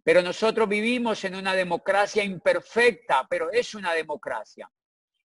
Pero 0.02 0.22
nosotros 0.22 0.66
vivimos 0.66 1.22
en 1.24 1.34
una 1.34 1.54
democracia 1.54 2.24
imperfecta, 2.24 3.26
pero 3.28 3.50
es 3.50 3.74
una 3.74 3.92
democracia. 3.92 4.70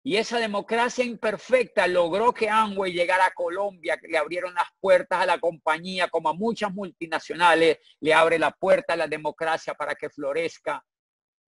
Y 0.05 0.17
esa 0.17 0.37
democracia 0.37 1.05
imperfecta 1.05 1.87
logró 1.87 2.33
que 2.33 2.49
Amway 2.49 2.91
llegara 2.91 3.27
a 3.27 3.33
Colombia, 3.33 3.97
que 3.97 4.09
le 4.09 4.17
abrieron 4.17 4.53
las 4.53 4.67
puertas 4.81 5.21
a 5.21 5.25
la 5.25 5.39
compañía, 5.39 6.09
como 6.09 6.27
a 6.27 6.33
muchas 6.33 6.73
multinacionales, 6.73 7.77
le 8.01 8.13
abre 8.13 8.37
la 8.37 8.51
puerta 8.51 8.93
a 8.93 8.97
la 8.97 9.07
democracia 9.07 9.73
para 9.73 9.95
que 9.95 10.09
florezca 10.09 10.83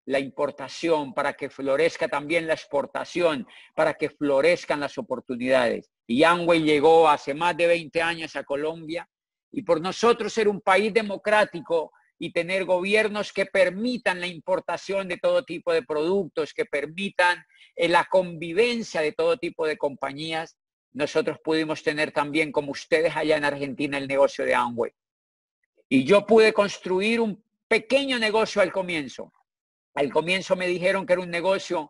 la 0.05 0.19
importación, 0.19 1.13
para 1.13 1.33
que 1.33 1.49
florezca 1.49 2.07
también 2.07 2.47
la 2.47 2.53
exportación, 2.53 3.47
para 3.75 3.95
que 3.95 4.09
florezcan 4.09 4.79
las 4.79 4.97
oportunidades. 4.97 5.91
Y 6.07 6.23
Amway 6.23 6.61
llegó 6.61 7.09
hace 7.09 7.33
más 7.33 7.57
de 7.57 7.67
20 7.67 8.01
años 8.01 8.35
a 8.35 8.43
Colombia 8.43 9.09
y 9.51 9.63
por 9.63 9.81
nosotros 9.81 10.31
ser 10.31 10.47
un 10.47 10.61
país 10.61 10.93
democrático 10.93 11.91
y 12.19 12.31
tener 12.31 12.65
gobiernos 12.65 13.33
que 13.33 13.45
permitan 13.45 14.19
la 14.19 14.27
importación 14.27 15.07
de 15.07 15.17
todo 15.17 15.43
tipo 15.43 15.73
de 15.73 15.83
productos, 15.83 16.53
que 16.53 16.65
permitan 16.65 17.43
en 17.75 17.91
la 17.91 18.05
convivencia 18.05 19.01
de 19.01 19.11
todo 19.11 19.37
tipo 19.37 19.65
de 19.65 19.77
compañías, 19.77 20.57
nosotros 20.93 21.37
pudimos 21.43 21.83
tener 21.83 22.11
también, 22.11 22.53
como 22.53 22.71
ustedes 22.71 23.15
allá 23.15 23.35
en 23.35 23.43
Argentina, 23.43 23.97
el 23.97 24.07
negocio 24.07 24.45
de 24.45 24.55
Amway. 24.55 24.91
Y 25.89 26.05
yo 26.05 26.25
pude 26.25 26.53
construir 26.53 27.19
un 27.19 27.43
pequeño 27.67 28.17
negocio 28.17 28.61
al 28.61 28.71
comienzo. 28.71 29.33
Al 29.95 30.11
comienzo 30.11 30.55
me 30.57 30.67
dijeron 30.67 31.05
que 31.05 31.13
era 31.13 31.21
un 31.21 31.31
negocio 31.31 31.89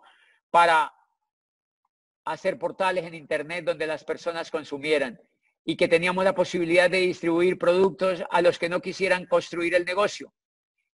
para 0.52 0.94
hacer 2.24 2.58
portales 2.58 3.04
en 3.06 3.16
Internet 3.16 3.66
donde 3.66 3.88
las 3.88 4.04
personas 4.04 4.52
consumieran 4.52 5.20
y 5.64 5.76
que 5.76 5.88
teníamos 5.88 6.24
la 6.24 6.36
posibilidad 6.36 6.90
de 6.90 7.00
distribuir 7.00 7.58
productos 7.58 8.24
a 8.30 8.42
los 8.42 8.60
que 8.60 8.70
no 8.70 8.80
quisieran 8.80 9.26
construir 9.26 9.74
el 9.74 9.86
negocio 9.86 10.34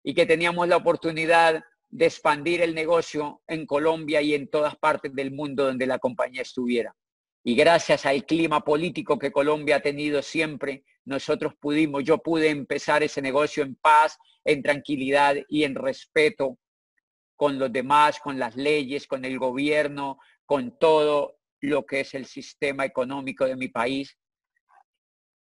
y 0.04 0.14
que 0.14 0.26
teníamos 0.26 0.68
la 0.70 0.78
oportunidad 0.78 1.64
de 1.90 2.06
expandir 2.06 2.62
el 2.62 2.74
negocio 2.74 3.42
en 3.48 3.66
Colombia 3.66 4.22
y 4.22 4.34
en 4.34 4.50
todas 4.50 4.78
partes 4.78 5.14
del 5.14 5.32
mundo 5.32 5.66
donde 5.66 5.86
la 5.86 6.00
compañía 6.00 6.42
estuviera. 6.42 6.96
Y 7.44 7.56
gracias 7.56 8.06
al 8.06 8.26
clima 8.26 8.64
político 8.64 9.20
que 9.20 9.32
Colombia 9.32 9.78
ha 9.78 9.82
tenido 9.82 10.22
siempre, 10.22 10.86
nosotros 11.04 11.54
pudimos, 11.60 12.06
yo 12.06 12.20
pude 12.20 12.50
empezar 12.50 13.04
ese 13.04 13.22
negocio 13.22 13.64
en 13.64 13.76
paz, 13.76 14.18
en 14.46 14.62
tranquilidad 14.62 15.36
y 15.50 15.66
en 15.66 15.76
respeto 15.76 16.58
con 17.42 17.58
los 17.58 17.74
demás, 17.74 18.20
con 18.20 18.38
las 18.38 18.56
leyes, 18.56 19.08
con 19.08 19.26
el 19.26 19.40
gobierno, 19.40 20.20
con 20.46 20.78
todo 20.78 21.40
lo 21.60 21.88
que 21.88 22.02
es 22.02 22.14
el 22.14 22.28
sistema 22.28 22.86
económico 22.86 23.46
de 23.46 23.56
mi 23.56 23.68
país. 23.68 24.16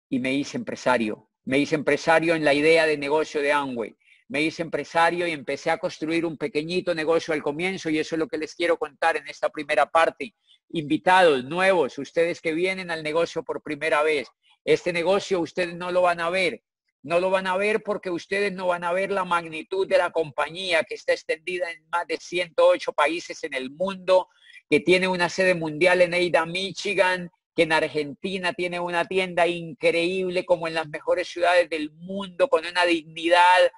Y 0.09 0.19
me 0.19 0.33
hice 0.33 0.57
empresario. 0.57 1.29
Me 1.45 1.57
hice 1.57 1.75
empresario 1.75 2.35
en 2.35 2.43
la 2.43 2.53
idea 2.53 2.85
de 2.85 2.97
negocio 2.97 3.41
de 3.41 3.53
Amway 3.53 3.95
me 4.27 4.41
hice 4.41 4.63
empresario 4.63 5.27
y 5.27 5.31
empecé 5.31 5.69
a 5.69 5.77
construir 5.77 6.25
un 6.25 6.37
pequeñito 6.37 6.95
negocio 6.95 7.33
al 7.33 7.43
comienzo 7.43 7.89
y 7.89 7.99
eso 7.99 8.15
es 8.15 8.19
lo 8.19 8.27
que 8.27 8.39
les 8.39 8.55
quiero 8.55 8.77
contar 8.77 9.17
en 9.17 9.27
esta 9.27 9.49
primera 9.49 9.85
parte. 9.85 10.35
Invitados 10.69 11.45
nuevos, 11.45 11.97
ustedes 11.97 12.41
que 12.41 12.53
vienen 12.53 12.89
al 12.89 13.03
negocio 13.03 13.43
por 13.43 13.61
primera 13.61 14.01
vez, 14.03 14.27
este 14.65 14.91
negocio 14.91 15.39
ustedes 15.39 15.75
no 15.75 15.91
lo 15.91 16.01
van 16.01 16.19
a 16.19 16.31
ver, 16.31 16.63
no 17.05 17.19
lo 17.19 17.29
van 17.29 17.45
a 17.45 17.55
ver 17.55 17.83
porque 17.83 18.09
ustedes 18.09 18.51
no 18.51 18.65
van 18.65 18.83
a 18.83 18.91
ver 18.91 19.11
la 19.11 19.25
magnitud 19.25 19.87
de 19.87 19.99
la 19.99 20.09
compañía 20.09 20.83
que 20.83 20.95
está 20.95 21.13
extendida 21.13 21.71
en 21.71 21.87
más 21.89 22.07
de 22.07 22.17
108 22.17 22.93
países 22.93 23.43
en 23.43 23.53
el 23.53 23.69
mundo, 23.69 24.27
que 24.67 24.79
tiene 24.79 25.07
una 25.07 25.29
sede 25.29 25.53
mundial 25.53 26.01
en 26.01 26.15
Ada, 26.15 26.47
Michigan, 26.47 27.29
que 27.55 27.61
en 27.61 27.73
Argentina 27.73 28.53
tiene 28.53 28.79
una 28.79 29.05
tienda 29.05 29.45
increíble 29.45 30.45
como 30.45 30.67
en 30.67 30.73
las 30.73 30.89
mejores 30.89 31.27
ciudades 31.27 31.69
del 31.69 31.91
mundo, 31.91 32.47
con 32.47 32.65
una 32.65 32.85
dignidad 32.85 33.71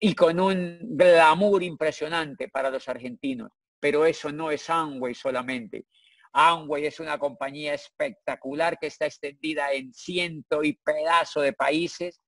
y 0.00 0.16
con 0.16 0.40
un 0.40 0.80
glamour 0.82 1.62
impresionante 1.62 2.48
para 2.48 2.68
los 2.68 2.88
argentinos. 2.88 3.52
Pero 3.78 4.06
eso 4.06 4.32
no 4.32 4.50
es 4.50 4.68
Amway 4.68 5.14
solamente. 5.14 5.86
Amway 6.32 6.86
es 6.86 6.98
una 6.98 7.16
compañía 7.16 7.74
espectacular 7.74 8.76
que 8.80 8.88
está 8.88 9.06
extendida 9.06 9.72
en 9.72 9.94
ciento 9.94 10.64
y 10.64 10.72
pedazo 10.72 11.42
de 11.42 11.52
países, 11.52 12.18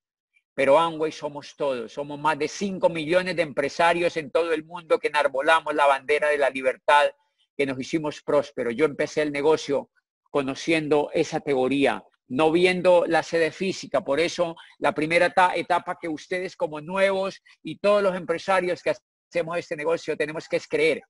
pero 0.55 0.79
Amway 0.79 1.11
somos 1.11 1.55
todos. 1.57 1.91
Somos 1.91 2.17
más 2.17 2.39
de 2.39 2.47
5 2.47 2.89
millones 2.89 3.35
de 3.35 3.41
empresarios 3.41 4.15
en 4.15 4.31
todo 4.31 4.53
el 4.53 4.63
mundo 4.63 4.97
que 4.97 5.09
enarbolamos 5.09 5.75
la 5.75 5.85
bandera 5.85 6.29
de 6.29 6.37
la 6.37 6.49
libertad, 6.49 7.11
que 7.57 7.65
nos 7.65 7.79
hicimos 7.79 8.21
prósperos. 8.21 8.73
Yo 8.75 8.85
empecé 8.85 9.21
el 9.21 9.33
negocio 9.33 9.89
conociendo 10.31 11.09
esa 11.13 11.41
teoría, 11.41 12.03
no 12.29 12.51
viendo 12.53 13.05
la 13.05 13.21
sede 13.21 13.51
física. 13.51 14.01
Por 14.01 14.21
eso 14.21 14.55
la 14.79 14.93
primera 14.93 15.33
etapa 15.55 15.97
que 16.01 16.07
ustedes 16.07 16.55
como 16.55 16.79
nuevos 16.79 17.41
y 17.61 17.77
todos 17.77 18.01
los 18.01 18.15
empresarios 18.15 18.81
que 18.81 18.93
hacemos 19.29 19.57
este 19.57 19.75
negocio 19.75 20.15
tenemos 20.15 20.47
que 20.47 20.57
es 20.57 20.67
creer. 20.67 21.03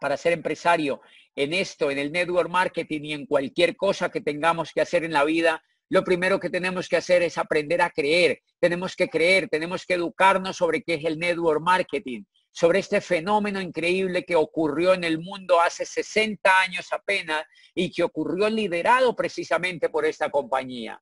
Para 0.00 0.16
ser 0.16 0.32
empresario 0.32 1.00
en 1.34 1.52
esto, 1.52 1.90
en 1.90 1.98
el 1.98 2.10
network 2.10 2.48
marketing 2.48 3.00
y 3.02 3.12
en 3.12 3.26
cualquier 3.26 3.76
cosa 3.76 4.10
que 4.10 4.20
tengamos 4.22 4.72
que 4.72 4.80
hacer 4.80 5.04
en 5.04 5.12
la 5.12 5.24
vida, 5.24 5.62
lo 5.90 6.04
primero 6.04 6.38
que 6.38 6.50
tenemos 6.50 6.88
que 6.88 6.96
hacer 6.96 7.22
es 7.22 7.38
aprender 7.38 7.80
a 7.82 7.90
creer. 7.90 8.40
Tenemos 8.60 8.94
que 8.94 9.08
creer, 9.08 9.48
tenemos 9.48 9.86
que 9.86 9.94
educarnos 9.94 10.56
sobre 10.56 10.82
qué 10.82 10.94
es 10.94 11.04
el 11.04 11.18
network 11.18 11.62
marketing 11.62 12.24
sobre 12.58 12.80
este 12.80 13.00
fenómeno 13.00 13.60
increíble 13.60 14.24
que 14.24 14.34
ocurrió 14.34 14.92
en 14.92 15.04
el 15.04 15.20
mundo 15.20 15.60
hace 15.60 15.86
60 15.86 16.60
años 16.60 16.92
apenas 16.92 17.44
y 17.72 17.92
que 17.92 18.02
ocurrió 18.02 18.48
liderado 18.48 19.14
precisamente 19.14 19.88
por 19.88 20.04
esta 20.04 20.28
compañía. 20.28 21.00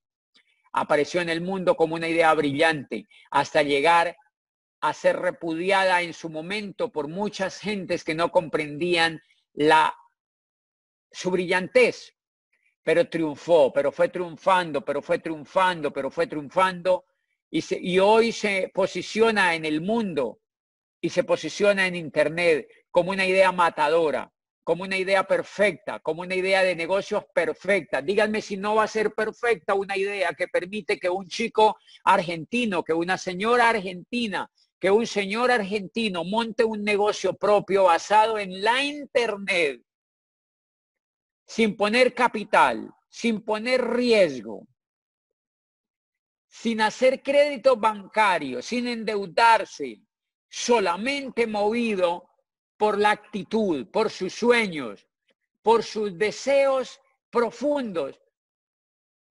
Apareció 0.73 1.23
en 1.23 1.31
el 1.31 1.41
mundo 1.41 1.75
como 1.75 1.95
una 1.95 2.09
idea 2.09 2.35
brillante 2.35 3.09
hasta 3.31 3.63
llegar 3.63 4.17
a 4.83 4.93
ser 4.93 5.17
repudiada 5.17 6.03
en 6.03 6.13
su 6.13 6.29
momento 6.29 6.93
por 6.93 7.09
muchas 7.09 7.59
gentes 7.59 8.05
que 8.05 8.15
no 8.15 8.31
comprendían 8.31 9.23
su 11.11 11.31
brillantez, 11.31 12.16
pero 12.87 13.09
triunfó, 13.09 13.73
pero 13.73 13.91
fue 13.91 14.11
triunfando, 14.11 14.85
pero 14.85 15.03
fue 15.03 15.19
triunfando, 15.19 15.93
pero 15.93 16.09
fue 16.09 16.29
triunfando 16.29 17.05
y, 17.51 17.99
hoy 17.99 18.31
se 18.31 18.71
posiciona 18.73 19.57
en 19.57 19.65
el 19.65 19.81
mundo 19.81 20.39
y 21.01 21.11
se 21.11 21.25
posiciona 21.25 21.89
en 21.89 21.97
Internet 21.97 22.69
como 22.93 23.11
una 23.11 23.27
idea 23.27 23.51
matadora, 23.51 24.33
como 24.63 24.85
una 24.85 24.97
idea 24.97 25.27
perfecta, 25.27 25.99
como 25.99 26.23
una 26.23 26.37
idea 26.37 26.63
de 26.63 26.77
negocios 26.77 27.25
perfecta. 27.35 28.01
Díganme 28.01 28.41
si 28.41 28.57
no 28.57 28.77
va 28.77 28.85
a 28.85 28.87
ser 28.87 29.13
perfecta 29.15 29.75
una 29.75 29.97
idea 29.97 30.33
que 30.39 30.47
permite 30.47 30.97
que 30.97 31.11
un 31.11 31.27
chico 31.27 31.79
argentino, 32.05 32.85
que 32.85 32.93
una 32.93 33.19
señora 33.19 33.71
argentina, 33.71 34.49
que 34.79 34.93
un 34.93 35.09
señor 35.09 35.51
argentino 35.51 36.23
monte 36.23 36.63
un 36.63 36.85
negocio 36.85 37.35
propio 37.35 37.83
basado 37.83 38.39
en 38.39 38.63
la 38.63 38.85
Internet, 38.85 39.83
sin 41.47 41.77
poner 41.77 42.13
capital, 42.15 42.93
sin 43.09 43.41
poner 43.41 43.83
riesgo, 43.83 44.67
sin 46.49 46.81
hacer 46.81 47.23
crédito 47.23 47.77
bancario, 47.77 48.61
sin 48.63 48.89
endeudarse, 48.89 50.03
solamente 50.49 51.47
movido 51.47 52.29
por 52.77 52.99
la 52.99 53.11
actitud, 53.11 53.87
por 53.91 54.11
sus 54.11 54.35
sueños, 54.35 55.07
por 55.63 55.83
sus 55.83 56.17
deseos 56.19 57.01
profundos 57.31 58.21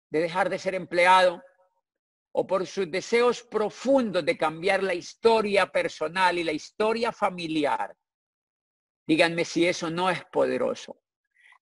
de 0.09 0.19
dejar 0.19 0.49
de 0.49 0.59
ser 0.59 0.75
empleado 0.75 1.43
o 2.31 2.45
por 2.45 2.65
sus 2.67 2.89
deseos 2.89 3.43
profundos 3.43 4.25
de 4.25 4.37
cambiar 4.37 4.83
la 4.83 4.93
historia 4.93 5.71
personal 5.71 6.37
y 6.37 6.43
la 6.43 6.51
historia 6.51 7.11
familiar. 7.11 7.95
Díganme 9.07 9.45
si 9.45 9.67
eso 9.67 9.89
no 9.89 10.09
es 10.09 10.23
poderoso. 10.25 11.04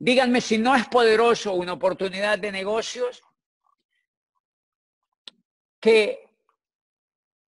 Díganme 0.05 0.41
si 0.41 0.57
no 0.57 0.75
es 0.75 0.85
poderoso 0.89 1.53
una 1.53 1.71
oportunidad 1.71 2.37
de 2.37 2.51
negocios 2.51 3.23
que 5.79 6.29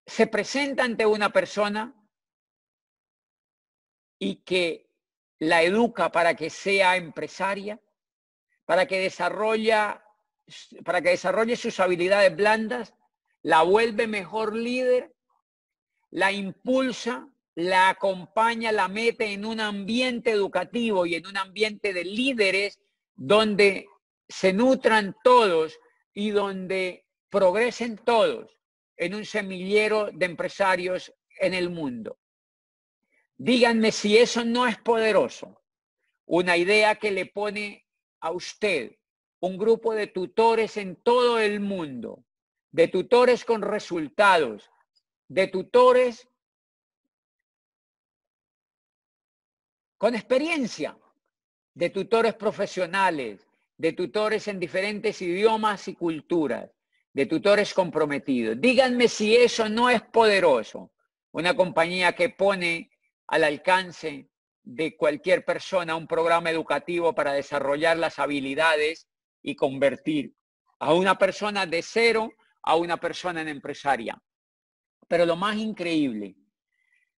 se 0.06 0.28
presenta 0.28 0.84
ante 0.84 1.04
una 1.04 1.32
persona 1.32 1.92
y 4.20 4.36
que 4.36 4.88
la 5.40 5.64
educa 5.64 6.12
para 6.12 6.36
que 6.36 6.48
sea 6.48 6.94
empresaria, 6.94 7.80
para 8.64 8.86
que 8.86 9.12
para 10.84 11.02
que 11.02 11.10
desarrolle 11.10 11.56
sus 11.56 11.80
habilidades 11.80 12.36
blandas, 12.36 12.94
la 13.42 13.62
vuelve 13.62 14.06
mejor 14.06 14.54
líder, 14.54 15.12
la 16.10 16.30
impulsa, 16.30 17.28
la 17.54 17.90
acompaña, 17.90 18.72
la 18.72 18.88
mete 18.88 19.32
en 19.32 19.44
un 19.44 19.60
ambiente 19.60 20.30
educativo 20.30 21.06
y 21.06 21.14
en 21.14 21.26
un 21.26 21.36
ambiente 21.36 21.92
de 21.92 22.04
líderes 22.04 22.80
donde 23.14 23.86
se 24.28 24.52
nutran 24.52 25.14
todos 25.22 25.78
y 26.12 26.30
donde 26.30 27.06
progresen 27.28 27.96
todos 27.96 28.58
en 28.96 29.14
un 29.14 29.24
semillero 29.24 30.10
de 30.12 30.26
empresarios 30.26 31.12
en 31.38 31.54
el 31.54 31.70
mundo. 31.70 32.18
Díganme 33.36 33.92
si 33.92 34.16
eso 34.16 34.44
no 34.44 34.66
es 34.66 34.78
poderoso. 34.78 35.60
Una 36.26 36.56
idea 36.56 36.94
que 36.96 37.10
le 37.10 37.26
pone 37.26 37.86
a 38.20 38.30
usted 38.30 38.96
un 39.40 39.58
grupo 39.58 39.94
de 39.94 40.06
tutores 40.06 40.76
en 40.76 40.96
todo 40.96 41.38
el 41.38 41.60
mundo, 41.60 42.24
de 42.70 42.88
tutores 42.88 43.44
con 43.44 43.60
resultados, 43.62 44.70
de 45.28 45.48
tutores 45.48 46.28
con 50.04 50.14
experiencia, 50.14 50.94
de 51.72 51.88
tutores 51.88 52.34
profesionales, 52.34 53.48
de 53.78 53.94
tutores 53.94 54.48
en 54.48 54.60
diferentes 54.60 55.22
idiomas 55.22 55.88
y 55.88 55.94
culturas, 55.94 56.70
de 57.14 57.24
tutores 57.24 57.72
comprometidos. 57.72 58.60
Díganme 58.60 59.08
si 59.08 59.34
eso 59.34 59.66
no 59.70 59.88
es 59.88 60.02
poderoso. 60.02 60.92
Una 61.32 61.56
compañía 61.56 62.12
que 62.12 62.28
pone 62.28 62.90
al 63.28 63.44
alcance 63.44 64.28
de 64.62 64.94
cualquier 64.94 65.42
persona 65.42 65.96
un 65.96 66.06
programa 66.06 66.50
educativo 66.50 67.14
para 67.14 67.32
desarrollar 67.32 67.96
las 67.96 68.18
habilidades 68.18 69.08
y 69.40 69.56
convertir 69.56 70.34
a 70.80 70.92
una 70.92 71.16
persona 71.16 71.64
de 71.64 71.80
cero 71.80 72.30
a 72.62 72.76
una 72.76 72.98
persona 72.98 73.40
en 73.40 73.48
empresaria. 73.48 74.22
Pero 75.08 75.24
lo 75.24 75.36
más 75.36 75.56
increíble, 75.56 76.36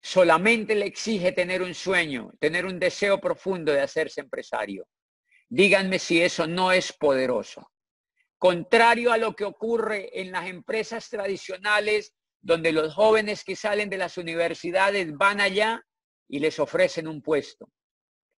solamente 0.05 0.75
le 0.75 0.85
exige 0.85 1.33
tener 1.33 1.63
un 1.63 1.73
sueño, 1.73 2.31
tener 2.39 2.67
un 2.67 2.79
deseo 2.79 3.19
profundo 3.19 3.73
de 3.73 3.81
hacerse 3.81 4.21
empresario. 4.21 4.87
Díganme 5.49 5.99
si 5.99 6.21
eso 6.21 6.47
no 6.47 6.73
es 6.73 6.93
poderoso. 6.93 7.73
Contrario 8.37 9.13
a 9.13 9.17
lo 9.17 9.35
que 9.35 9.45
ocurre 9.45 10.21
en 10.21 10.31
las 10.31 10.47
empresas 10.47 11.09
tradicionales, 11.09 12.15
donde 12.43 12.71
los 12.71 12.93
jóvenes 12.93 13.45
que 13.45 13.57
salen 13.57 13.89
de 13.89 13.97
las 13.97 14.19
universidades 14.19 15.11
van 15.17 15.41
allá 15.41 15.83
y 16.29 16.39
les 16.39 16.59
ofrecen 16.59 17.09
un 17.09 17.23
puesto, 17.23 17.71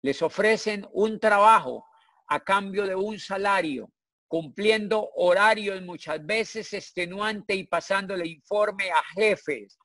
les 0.03 0.21
ofrecen 0.21 0.87
un 0.91 1.19
trabajo 1.19 1.83
a 2.27 2.43
cambio 2.43 2.85
de 2.85 2.93
un 2.93 3.17
salario, 3.17 3.91
cumpliendo 4.27 5.09
horarios 5.15 5.81
muchas 5.81 6.23
veces 6.23 6.71
extenuante 6.73 7.55
y 7.55 7.65
pasándole 7.65 8.27
informe 8.27 8.91
a 8.91 9.01
jefes 9.15 9.79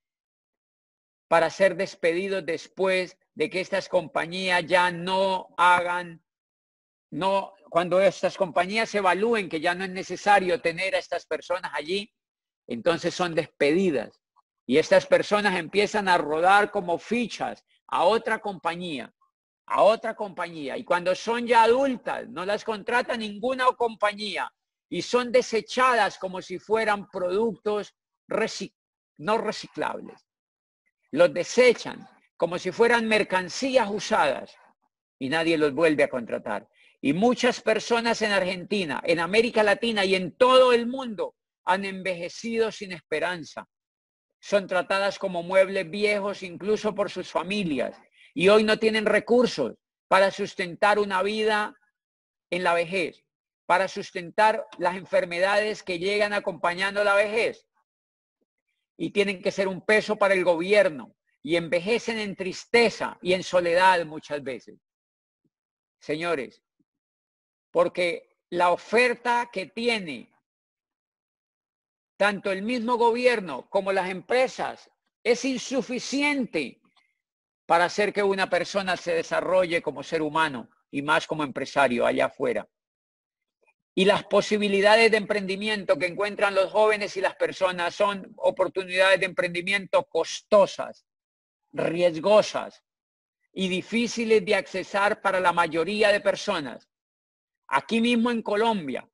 para 1.31 1.49
ser 1.49 1.77
despedidos 1.77 2.45
después 2.45 3.17
de 3.37 3.49
que 3.49 3.61
estas 3.61 3.89
compañías 3.89 4.67
ya 4.67 4.91
no 4.91 5.55
hagan, 5.57 6.25
no, 7.13 7.55
cuando 7.71 8.01
estas 8.01 8.37
compañías 8.37 8.93
evalúen 8.97 9.49
que 9.49 9.61
ya 9.61 9.77
no 9.77 9.85
es 9.85 9.91
necesario 9.91 10.61
tener 10.61 10.97
a 10.97 10.99
estas 10.99 11.27
personas 11.27 11.71
allí, 11.73 12.13
entonces 12.67 13.15
son 13.15 13.37
despedidas. 13.37 14.21
Y 14.67 14.79
estas 14.79 15.07
personas 15.07 15.57
empiezan 15.57 16.09
a 16.09 16.19
rodar 16.19 16.73
como 16.73 16.99
fichas 16.99 17.65
a 17.87 18.03
otra 18.03 18.41
compañía 18.41 19.15
a 19.67 19.83
otra 19.83 20.17
compañía 20.17 20.77
y 20.77 20.83
cuando 20.83 21.15
son 21.15 21.47
ya 21.47 21.63
adultas 21.63 22.29
no 22.29 22.45
las 22.45 22.65
contrata 22.65 23.17
ninguna 23.17 23.67
compañía 23.67 24.53
y 24.89 25.01
son 25.01 25.31
desechadas 25.31 26.19
como 26.19 26.43
si 26.43 26.59
fueran 26.59 27.09
productos 27.09 27.95
no 29.19 29.39
reciclables. 29.39 30.27
Los 31.11 31.33
desechan 31.33 32.09
como 32.37 32.59
si 32.59 32.73
fueran 32.73 33.07
mercancías 33.07 33.89
usadas 33.91 34.55
y 35.19 35.29
nadie 35.29 35.59
los 35.59 35.75
vuelve 35.75 36.05
a 36.05 36.09
contratar. 36.09 36.69
Y 37.01 37.13
muchas 37.13 37.61
personas 37.61 38.23
en 38.23 38.33
Argentina, 38.33 39.01
en 39.05 39.21
América 39.21 39.63
Latina 39.63 40.05
y 40.05 40.15
en 40.15 40.33
todo 40.37 40.73
el 40.73 40.87
mundo 40.87 41.35
han 41.65 41.85
envejecido 41.85 42.73
sin 42.73 42.93
esperanza. 42.93 43.67
Son 44.41 44.67
tratadas 44.67 45.19
como 45.19 45.43
muebles 45.43 45.91
viejos 45.91 46.43
incluso 46.43 46.95
por 46.95 47.11
sus 47.11 47.31
familias 47.31 47.97
y 48.35 48.49
hoy 48.49 48.65
no 48.65 48.79
tienen 48.79 49.07
recursos 49.07 49.75
para 50.09 50.31
sustentar 50.31 50.99
una 50.99 51.23
vida 51.23 51.75
en 52.51 52.65
la 52.65 52.75
vejez, 52.75 53.23
para 53.67 53.87
sustentar 53.87 54.67
las 54.79 54.97
enfermedades 54.97 55.83
que 55.83 55.99
llegan 55.99 56.33
acompañando 56.33 57.05
la 57.05 57.15
vejez. 57.15 57.67
Y 59.03 59.13
tienen 59.13 59.41
que 59.41 59.51
ser 59.51 59.67
un 59.67 59.81
peso 59.81 60.17
para 60.17 60.35
el 60.35 60.45
gobierno 60.45 61.17
y 61.43 61.57
envejecen 61.57 62.19
en 62.19 62.37
tristeza 62.37 63.17
y 63.23 63.33
en 63.33 63.43
soledad 63.43 64.05
muchas 64.05 64.43
veces. 64.43 64.79
Señores, 65.99 66.63
porque 67.71 68.37
la 68.51 68.73
oferta 68.73 69.49
que 69.51 69.65
tiene 69.65 70.31
tanto 72.19 72.53
el 72.53 72.61
mismo 72.61 72.99
gobierno 72.99 73.71
como 73.71 73.91
las 73.91 74.11
empresas 74.11 74.91
es 75.25 75.47
insuficiente 75.47 76.83
para 77.65 77.87
hacer 77.87 78.13
que 78.13 78.23
una 78.23 78.51
persona 78.51 78.99
se 78.99 79.15
desarrolle 79.15 79.81
como 79.81 80.03
ser 80.03 80.21
humano 80.21 80.69
y 80.91 81.01
más 81.01 81.27
como 81.27 81.43
empresario 81.43 82.05
allá 82.05 82.27
afuera. 82.27 82.69
Y 83.95 84.05
las 84.05 84.25
posibilidades 84.25 85.11
de 85.11 85.17
emprendimiento 85.17 85.99
que 85.99 86.07
encuentran 86.07 86.55
los 86.55 86.71
jóvenes 86.71 87.17
y 87.17 87.21
las 87.21 87.35
personas 87.35 87.95
son 87.95 88.33
oportunidades 88.37 89.21
de 89.21 89.27
emprendimiento 89.27 90.05
costosas, 90.05 91.05
riesgosas 91.73 92.83
y 93.53 93.69
difíciles 93.69 94.45
de 94.45 94.55
accesar 94.55 95.21
para 95.21 95.41
la 95.41 95.53
mayoría 95.53 96.13
de 96.13 96.21
personas. 96.21 96.89
Aquí 97.67 98.01
mismo 98.01 98.31
en 98.31 98.43
Colombia, 98.43 99.09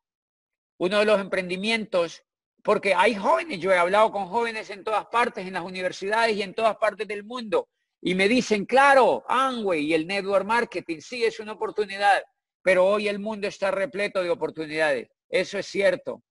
uno 0.78 0.98
de 0.98 1.04
los 1.04 1.20
emprendimientos, 1.20 2.22
porque 2.62 2.94
hay 2.94 3.14
jóvenes, 3.14 3.60
yo 3.60 3.72
he 3.72 3.78
hablado 3.78 4.10
con 4.10 4.26
jóvenes 4.26 4.70
en 4.70 4.84
todas 4.84 5.06
partes, 5.06 5.46
en 5.46 5.54
las 5.54 5.64
universidades 5.64 6.36
y 6.36 6.42
en 6.42 6.54
todas 6.54 6.76
partes 6.76 7.06
del 7.08 7.24
mundo, 7.24 7.68
y 8.00 8.14
me 8.14 8.28
dicen, 8.28 8.66
claro, 8.66 9.24
Amway 9.28 9.86
y 9.86 9.94
el 9.94 10.06
network 10.06 10.44
marketing, 10.44 11.00
sí 11.00 11.24
es 11.24 11.40
una 11.40 11.52
oportunidad, 11.52 12.22
pero 12.66 12.85
hoy 12.85 13.07
el 13.07 13.20
mundo 13.20 13.46
está 13.46 13.70
repleto 13.70 14.24
de 14.24 14.31
oportunidades. 14.31 15.09
Eso 15.29 15.57
es 15.57 15.66
cierto, 15.66 16.24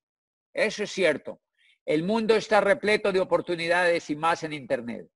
eso 0.52 0.84
es 0.84 0.92
cierto. 0.92 1.40
El 1.86 2.04
mundo 2.04 2.36
está 2.36 2.60
repleto 2.60 3.14
de 3.14 3.22
oportunidades 3.22 4.10
y 4.10 4.18
más 4.18 4.44
en 4.44 4.52
Internet. 4.52 5.08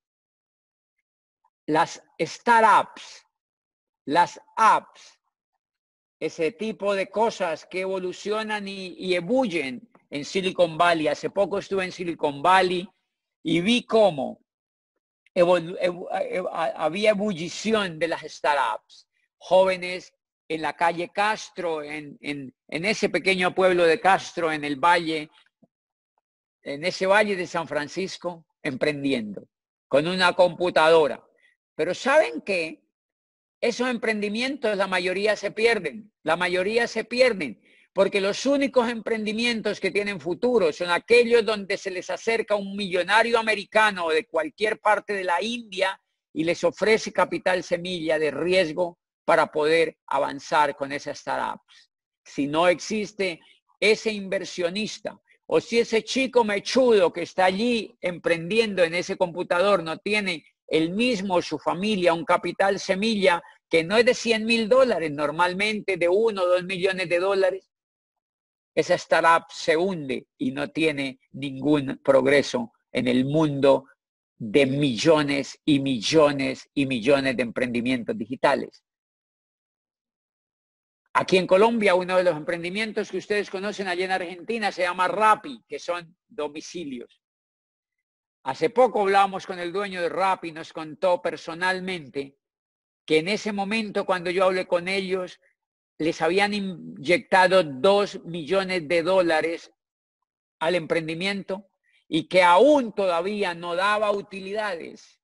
Las 1.65 2.01
startups, 2.17 3.27
las 4.05 4.39
apps, 4.55 5.19
ese 6.21 6.53
tipo 6.53 6.95
de 6.95 7.09
cosas 7.09 7.65
que 7.65 7.81
evolucionan 7.81 8.69
y, 8.69 8.95
y 8.97 9.13
ebullen 9.13 9.91
en 10.09 10.23
Silicon 10.23 10.77
Valley. 10.77 11.09
Hace 11.09 11.29
poco 11.29 11.57
estuve 11.57 11.83
en 11.83 11.91
Silicon 11.91 12.41
Valley 12.41 12.87
y 13.43 13.59
vi 13.59 13.83
cómo 13.83 14.39
había 16.75 17.09
ebullición 17.09 17.99
de 17.99 18.07
las 18.07 18.21
startups, 18.21 19.09
jóvenes 19.37 20.13
en 20.49 20.63
la 20.63 20.73
calle 20.73 21.09
Castro, 21.09 21.83
en, 21.83 22.17
en, 22.21 22.53
ese 22.67 23.09
pequeño 23.09 23.53
pueblo 23.53 23.85
de 23.85 23.99
Castro, 23.99 24.51
en 24.51 24.63
el 24.63 24.77
valle, 24.77 25.29
en 26.63 26.83
ese 26.83 27.05
valle 27.05 27.35
de 27.35 27.45
San 27.45 27.67
Francisco, 27.67 28.47
emprendiendo 28.63 29.47
con 29.87 30.07
una 30.07 30.33
computadora. 30.33 31.23
Pero 31.75 31.93
¿saben 31.93 32.41
qué? 32.41 32.81
Esos 33.61 33.89
emprendimientos, 33.89 34.75
la 34.75 34.87
mayoría 34.87 35.35
se 35.35 35.51
pierden, 35.51 36.11
la 36.23 36.35
mayoría 36.35 36.87
se 36.87 37.03
pierden, 37.03 37.61
Porque 37.93 38.21
los 38.21 38.45
únicos 38.45 38.89
emprendimientos 38.89 39.79
que 39.79 39.91
tienen 39.91 40.19
futuro 40.19 40.71
son 40.71 40.89
aquellos 40.89 41.45
donde 41.45 41.77
se 41.77 41.91
les 41.91 42.09
acerca 42.09 42.55
un 42.55 42.75
millonario 42.75 43.37
americano 43.37 44.09
de 44.09 44.25
cualquier 44.25 44.79
parte 44.79 45.13
de 45.13 45.23
la 45.23 45.41
India 45.41 45.99
y 46.33 46.43
les 46.43 46.63
ofrece 46.63 47.11
capital 47.11 47.63
semilla 47.63 48.17
de 48.17 48.31
riesgo 48.31 48.98
para 49.29 49.51
poder 49.51 49.95
avanzar 50.07 50.75
con 50.75 50.91
esas 50.91 51.19
startups. 51.19 51.91
Si 52.25 52.47
no 52.47 52.67
existe 52.67 53.39
ese 53.79 54.11
inversionista 54.11 55.21
o 55.45 55.61
si 55.61 55.77
ese 55.77 56.03
chico 56.03 56.43
mechudo 56.43 57.13
que 57.13 57.21
está 57.21 57.45
allí 57.45 57.95
emprendiendo 58.01 58.83
en 58.83 58.95
ese 58.95 59.17
computador 59.17 59.83
no 59.83 59.99
tiene 59.99 60.43
el 60.65 60.93
mismo, 60.93 61.43
su 61.43 61.59
familia, 61.59 62.11
un 62.11 62.25
capital 62.25 62.79
semilla 62.79 63.39
que 63.69 63.83
no 63.83 63.97
es 63.97 64.05
de 64.05 64.15
100 64.15 64.45
mil 64.47 64.67
dólares, 64.67 65.11
normalmente 65.11 65.97
de 65.97 66.09
uno 66.09 66.41
o 66.41 66.47
dos 66.47 66.63
millones 66.63 67.07
de 67.07 67.19
dólares, 67.19 67.69
esa 68.73 68.95
startup 68.95 69.45
se 69.51 69.77
hunde 69.77 70.25
y 70.39 70.49
no 70.53 70.71
tiene 70.71 71.19
ningún 71.33 72.01
progreso 72.03 72.71
en 72.91 73.07
el 73.07 73.25
mundo 73.25 73.85
de 74.39 74.65
millones 74.65 75.59
y 75.65 75.79
millones 75.81 76.67
y 76.73 76.87
millones 76.87 77.37
de 77.37 77.43
emprendimientos 77.43 78.17
digitales. 78.17 78.83
Aquí 81.13 81.37
en 81.37 81.47
Colombia, 81.47 81.95
uno 81.95 82.17
de 82.17 82.23
los 82.23 82.37
emprendimientos 82.37 83.09
que 83.09 83.17
ustedes 83.17 83.49
conocen 83.49 83.87
allá 83.87 84.05
en 84.05 84.11
Argentina 84.11 84.71
se 84.71 84.83
llama 84.83 85.07
Rappi, 85.07 85.63
que 85.67 85.79
son 85.79 86.15
domicilios. 86.27 87.21
Hace 88.43 88.69
poco 88.69 89.01
hablábamos 89.01 89.45
con 89.45 89.59
el 89.59 89.73
dueño 89.73 90.01
de 90.01 90.09
Rappi, 90.09 90.51
nos 90.51 90.71
contó 90.71 91.21
personalmente 91.21 92.37
que 93.05 93.17
en 93.17 93.27
ese 93.27 93.51
momento 93.51 94.05
cuando 94.05 94.29
yo 94.29 94.45
hablé 94.45 94.67
con 94.67 94.87
ellos, 94.87 95.39
les 95.97 96.21
habían 96.21 96.53
inyectado 96.53 97.63
dos 97.63 98.23
millones 98.23 98.87
de 98.87 99.03
dólares 99.03 99.71
al 100.59 100.75
emprendimiento 100.75 101.69
y 102.07 102.27
que 102.27 102.43
aún 102.43 102.93
todavía 102.93 103.53
no 103.53 103.75
daba 103.75 104.11
utilidades 104.11 105.19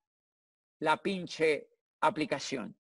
la 0.80 0.98
pinche 0.98 1.70
aplicación. 2.02 2.76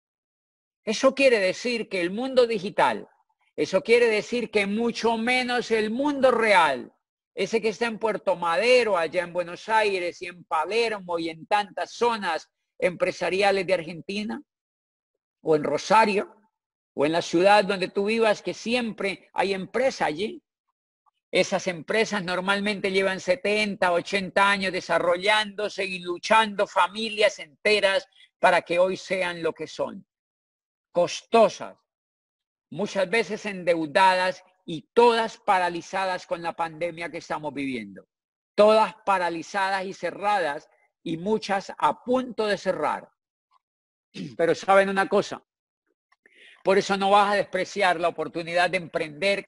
Eso 0.85 1.15
quiere 1.15 1.39
decir 1.39 1.87
que 1.87 2.01
el 2.01 2.11
mundo 2.11 2.45
digital, 2.45 3.07
eso 3.55 3.83
quiere 3.83 4.07
decir 4.07 4.51
que 4.51 4.67
mucho 4.67 5.17
menos 5.17 5.71
el 5.71 5.91
mundo 5.91 6.29
real, 6.29 6.93
ese 7.35 7.61
que 7.61 7.69
está 7.69 7.85
en 7.85 7.99
Puerto 7.99 8.35
Madero, 8.35 8.97
allá 8.97 9.23
en 9.23 9.31
Buenos 9.31 9.69
Aires 9.69 10.21
y 10.21 10.25
en 10.25 10.43
Palermo 10.43 11.17
y 11.19 11.29
en 11.29 11.45
tantas 11.45 11.93
zonas 11.93 12.49
empresariales 12.77 13.65
de 13.65 13.73
Argentina, 13.73 14.41
o 15.41 15.55
en 15.55 15.63
Rosario, 15.63 16.35
o 16.93 17.05
en 17.05 17.13
la 17.13 17.21
ciudad 17.21 17.63
donde 17.63 17.87
tú 17.87 18.05
vivas, 18.05 18.41
que 18.41 18.53
siempre 18.53 19.29
hay 19.33 19.53
empresa 19.53 20.05
allí. 20.05 20.43
Esas 21.31 21.67
empresas 21.67 22.23
normalmente 22.23 22.91
llevan 22.91 23.21
70, 23.21 23.89
80 23.91 24.49
años 24.49 24.73
desarrollándose 24.73 25.85
y 25.85 25.99
luchando 25.99 26.67
familias 26.67 27.39
enteras 27.39 28.05
para 28.37 28.61
que 28.61 28.79
hoy 28.79 28.97
sean 28.97 29.41
lo 29.41 29.53
que 29.53 29.65
son 29.65 30.05
costosas, 30.93 31.77
muchas 32.69 33.09
veces 33.09 33.45
endeudadas 33.45 34.41
y 34.65 34.83
todas 34.93 35.37
paralizadas 35.37 36.25
con 36.25 36.41
la 36.41 36.53
pandemia 36.53 37.09
que 37.09 37.17
estamos 37.17 37.53
viviendo. 37.53 38.07
Todas 38.55 38.95
paralizadas 39.05 39.83
y 39.83 39.93
cerradas 39.93 40.69
y 41.03 41.17
muchas 41.17 41.73
a 41.77 42.01
punto 42.03 42.47
de 42.47 42.57
cerrar. 42.57 43.09
Pero 44.37 44.55
saben 44.55 44.87
una 44.87 45.09
cosa, 45.09 45.43
por 46.63 46.77
eso 46.77 46.95
no 46.95 47.09
vas 47.09 47.33
a 47.33 47.35
despreciar 47.35 47.99
la 47.99 48.07
oportunidad 48.07 48.69
de 48.69 48.77
emprender 48.77 49.45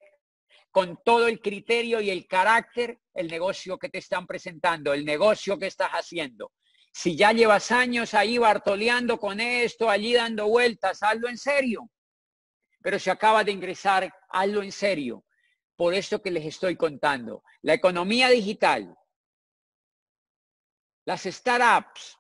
con 0.71 0.99
todo 1.05 1.27
el 1.27 1.39
criterio 1.39 2.01
y 2.01 2.10
el 2.10 2.27
carácter 2.27 2.99
el 3.13 3.27
negocio 3.29 3.79
que 3.79 3.88
te 3.88 3.99
están 3.99 4.27
presentando, 4.27 4.93
el 4.93 5.05
negocio 5.05 5.58
que 5.58 5.67
estás 5.67 5.91
haciendo. 5.91 6.51
Si 6.97 7.17
ya 7.17 7.34
llevas 7.34 7.73
años 7.73 8.13
ahí 8.13 8.38
bartoleando 8.38 9.19
con 9.19 9.41
esto, 9.41 9.89
allí 9.89 10.13
dando 10.13 10.47
vueltas, 10.47 11.03
hazlo 11.03 11.27
en 11.27 11.38
serio. 11.38 11.89
Pero 12.81 12.97
si 12.99 13.10
acaba 13.10 13.43
de 13.43 13.51
ingresar, 13.51 14.10
hazlo 14.29 14.63
en 14.63 14.71
serio. 14.71 15.25
Por 15.75 15.93
esto 15.93 16.21
que 16.21 16.31
les 16.31 16.45
estoy 16.45 16.77
contando. 16.77 17.43
La 17.63 17.73
economía 17.73 18.29
digital, 18.29 18.97
las 21.03 21.23
startups 21.23 22.17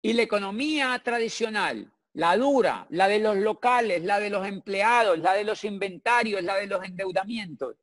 y 0.00 0.14
la 0.14 0.22
economía 0.22 0.98
tradicional, 1.04 1.92
la 2.14 2.34
dura, 2.38 2.86
la 2.88 3.08
de 3.08 3.18
los 3.18 3.36
locales, 3.36 4.04
la 4.04 4.18
de 4.18 4.30
los 4.30 4.46
empleados, 4.46 5.18
la 5.18 5.34
de 5.34 5.44
los 5.44 5.64
inventarios, 5.64 6.42
la 6.42 6.54
de 6.54 6.66
los 6.66 6.82
endeudamientos. 6.82 7.76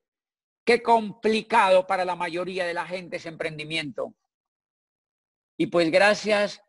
Qué 0.65 0.81
complicado 0.81 1.85
para 1.85 2.03
la 2.03 2.15
mayoría 2.15 2.65
de 2.65 2.73
la 2.73 2.87
gente 2.87 3.17
ese 3.17 3.29
emprendimiento. 3.29 4.15
Y 5.57 5.67
pues 5.67 5.89
gracias 5.91 6.61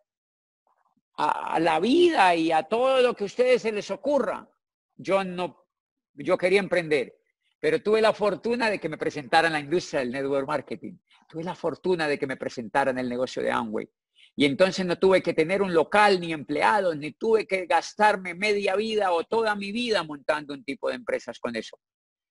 a, 1.19 1.61
la 1.61 1.79
vida 1.79 2.35
y 2.35 2.53
a 2.53 2.63
todo 2.63 3.03
lo 3.03 3.15
que 3.15 3.25
a 3.25 3.27
ustedes 3.27 3.63
se 3.63 3.73
les 3.73 3.91
ocurra, 3.91 4.49
yo 4.97 5.23
no, 5.25 5.67
yo 6.15 6.39
quería 6.39 6.61
emprender, 6.61 7.15
pero 7.61 7.83
tuve 7.83 8.01
la 8.01 8.13
fortuna 8.13 8.71
de 8.71 8.79
que 8.79 8.89
me 8.89 8.97
presentaran 8.97 9.53
la 9.53 9.61
industria 9.61 10.01
del 10.01 10.13
network 10.13 10.47
marketing. 10.47 10.97
Tuve 11.29 11.45
la 11.45 11.55
fortuna 11.55 12.09
de 12.09 12.19
que 12.19 12.27
me 12.27 12.37
presentaran 12.37 12.99
el 12.99 13.09
negocio 13.09 13.43
de 13.43 13.51
Amway. 13.51 13.89
Y 14.37 14.45
entonces 14.45 14.87
no 14.87 14.97
tuve 14.97 15.21
que 15.21 15.35
tener 15.35 15.61
un 15.61 15.75
local 15.75 16.21
ni 16.21 16.33
empleados, 16.33 16.97
ni 16.97 17.13
tuve 17.13 17.47
que 17.47 17.67
gastarme 17.67 18.35
media 18.35 18.77
vida 18.77 19.13
o 19.13 19.25
toda 19.25 19.55
mi 19.57 19.73
vida 19.73 20.03
montando 20.05 20.55
un 20.55 20.65
tipo 20.65 20.89
de 20.89 20.95
empresas 20.95 21.39
con 21.41 21.57
eso. 21.57 21.79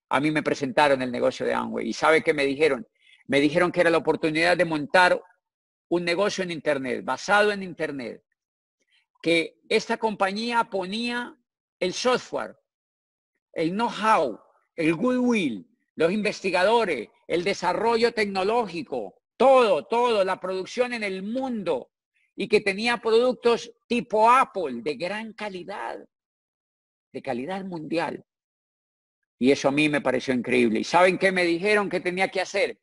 A 0.10 0.22
mí 0.22 0.32
me 0.32 0.42
presentaron 0.42 1.02
el 1.02 1.12
negocio 1.12 1.46
de 1.46 1.54
Amway. 1.54 1.90
¿Y 1.90 1.94
sabe 1.94 2.24
qué 2.24 2.34
me 2.34 2.46
dijeron? 2.46 2.88
Me 3.28 3.42
dijeron 3.42 3.72
que 3.72 3.82
era 3.82 3.90
la 3.90 3.98
oportunidad 3.98 4.56
de 4.56 4.64
montar 4.64 5.22
un 5.90 6.04
negocio 6.04 6.44
en 6.44 6.52
Internet, 6.52 7.04
basado 7.04 7.52
en 7.52 7.64
Internet, 7.64 8.24
que 9.22 9.60
esta 9.70 9.98
compañía 9.98 10.64
ponía 10.66 11.38
el 11.80 11.94
software, 11.94 12.56
el 13.54 13.72
know-how, 13.72 14.40
el 14.76 14.96
goodwill, 14.96 15.68
los 15.96 16.12
investigadores, 16.12 17.10
el 17.28 17.44
desarrollo 17.44 18.14
tecnológico, 18.14 19.22
todo, 19.36 19.86
todo, 19.86 20.24
la 20.24 20.40
producción 20.40 20.94
en 20.94 21.04
el 21.04 21.24
mundo 21.24 21.92
y 22.36 22.48
que 22.48 22.62
tenía 22.62 22.98
productos 22.98 23.72
tipo 23.88 24.30
Apple 24.30 24.82
de 24.84 24.96
gran 24.96 25.34
calidad, 25.34 25.98
de 27.12 27.22
calidad 27.22 27.64
mundial. 27.66 28.24
Y 29.40 29.52
eso 29.52 29.70
a 29.70 29.72
mí 29.72 29.90
me 29.90 30.02
pareció 30.02 30.34
increíble. 30.34 30.80
¿Y 30.80 30.84
saben 30.84 31.18
qué 31.18 31.32
me 31.32 31.44
dijeron 31.44 31.90
que 31.90 32.00
tenía 32.00 32.28
que 32.30 32.42
hacer? 32.42 32.80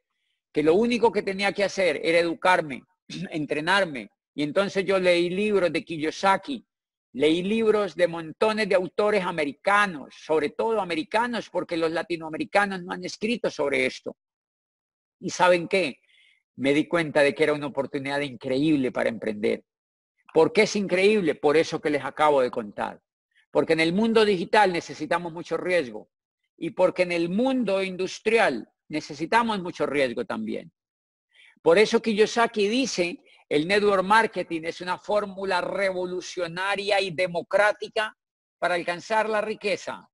Que 0.52 0.62
lo 0.62 0.74
único 0.74 1.12
que 1.12 1.22
tenía 1.22 1.52
que 1.52 1.64
hacer 1.64 2.00
era 2.04 2.18
educarme, 2.18 2.84
entrenarme. 3.30 4.10
Y 4.34 4.42
entonces 4.42 4.84
yo 4.84 4.98
leí 4.98 5.30
libros 5.30 5.72
de 5.72 5.84
Kiyosaki, 5.84 6.66
leí 7.12 7.42
libros 7.42 7.94
de 7.94 8.08
montones 8.08 8.68
de 8.68 8.74
autores 8.74 9.24
americanos, 9.24 10.14
sobre 10.18 10.50
todo 10.50 10.80
americanos, 10.80 11.48
porque 11.50 11.76
los 11.76 11.92
latinoamericanos 11.92 12.82
no 12.82 12.92
han 12.92 13.04
escrito 13.04 13.50
sobre 13.50 13.86
esto. 13.86 14.16
¿Y 15.20 15.30
saben 15.30 15.68
qué? 15.68 15.98
Me 16.56 16.74
di 16.74 16.86
cuenta 16.86 17.20
de 17.20 17.34
que 17.34 17.44
era 17.44 17.52
una 17.52 17.68
oportunidad 17.68 18.20
increíble 18.20 18.90
para 18.92 19.08
emprender. 19.08 19.64
¿Por 20.32 20.52
qué 20.52 20.62
es 20.62 20.74
increíble? 20.74 21.36
Por 21.36 21.56
eso 21.56 21.80
que 21.80 21.90
les 21.90 22.04
acabo 22.04 22.40
de 22.40 22.50
contar. 22.50 23.00
Porque 23.52 23.72
en 23.74 23.80
el 23.80 23.92
mundo 23.92 24.24
digital 24.24 24.72
necesitamos 24.72 25.32
mucho 25.32 25.56
riesgo 25.56 26.10
y 26.56 26.70
porque 26.70 27.02
en 27.02 27.12
el 27.12 27.28
mundo 27.28 27.82
industrial 27.82 28.68
necesitamos 28.88 29.62
mucho 29.62 29.86
riesgo 29.86 30.24
también. 30.24 30.72
Por 31.64 31.78
eso 31.78 32.02
Kiyosaki 32.02 32.68
dice, 32.68 33.22
el 33.48 33.66
network 33.66 34.04
marketing 34.04 34.64
es 34.64 34.82
una 34.82 34.98
fórmula 34.98 35.62
revolucionaria 35.62 37.00
y 37.00 37.10
democrática 37.10 38.14
para 38.58 38.74
alcanzar 38.74 39.30
la 39.30 39.40
riqueza. 39.40 40.06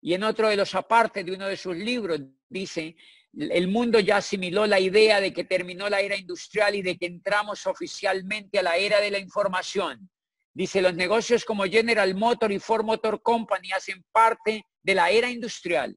Y 0.00 0.14
en 0.14 0.22
otro 0.22 0.48
de 0.48 0.56
los 0.56 0.74
apartes 0.74 1.26
de 1.26 1.32
uno 1.32 1.48
de 1.48 1.58
sus 1.58 1.76
libros 1.76 2.20
dice, 2.48 2.96
el 3.34 3.68
mundo 3.68 4.00
ya 4.00 4.16
asimiló 4.16 4.66
la 4.66 4.80
idea 4.80 5.20
de 5.20 5.34
que 5.34 5.44
terminó 5.44 5.86
la 5.90 6.00
era 6.00 6.16
industrial 6.16 6.76
y 6.76 6.80
de 6.80 6.96
que 6.96 7.04
entramos 7.04 7.66
oficialmente 7.66 8.58
a 8.58 8.62
la 8.62 8.78
era 8.78 9.02
de 9.02 9.10
la 9.10 9.18
información. 9.18 10.08
Dice, 10.54 10.80
los 10.80 10.94
negocios 10.94 11.44
como 11.44 11.64
General 11.64 12.14
Motor 12.14 12.52
y 12.52 12.58
Ford 12.58 12.86
Motor 12.86 13.20
Company 13.20 13.70
hacen 13.72 14.02
parte 14.10 14.64
de 14.82 14.94
la 14.94 15.10
era 15.10 15.28
industrial. 15.28 15.94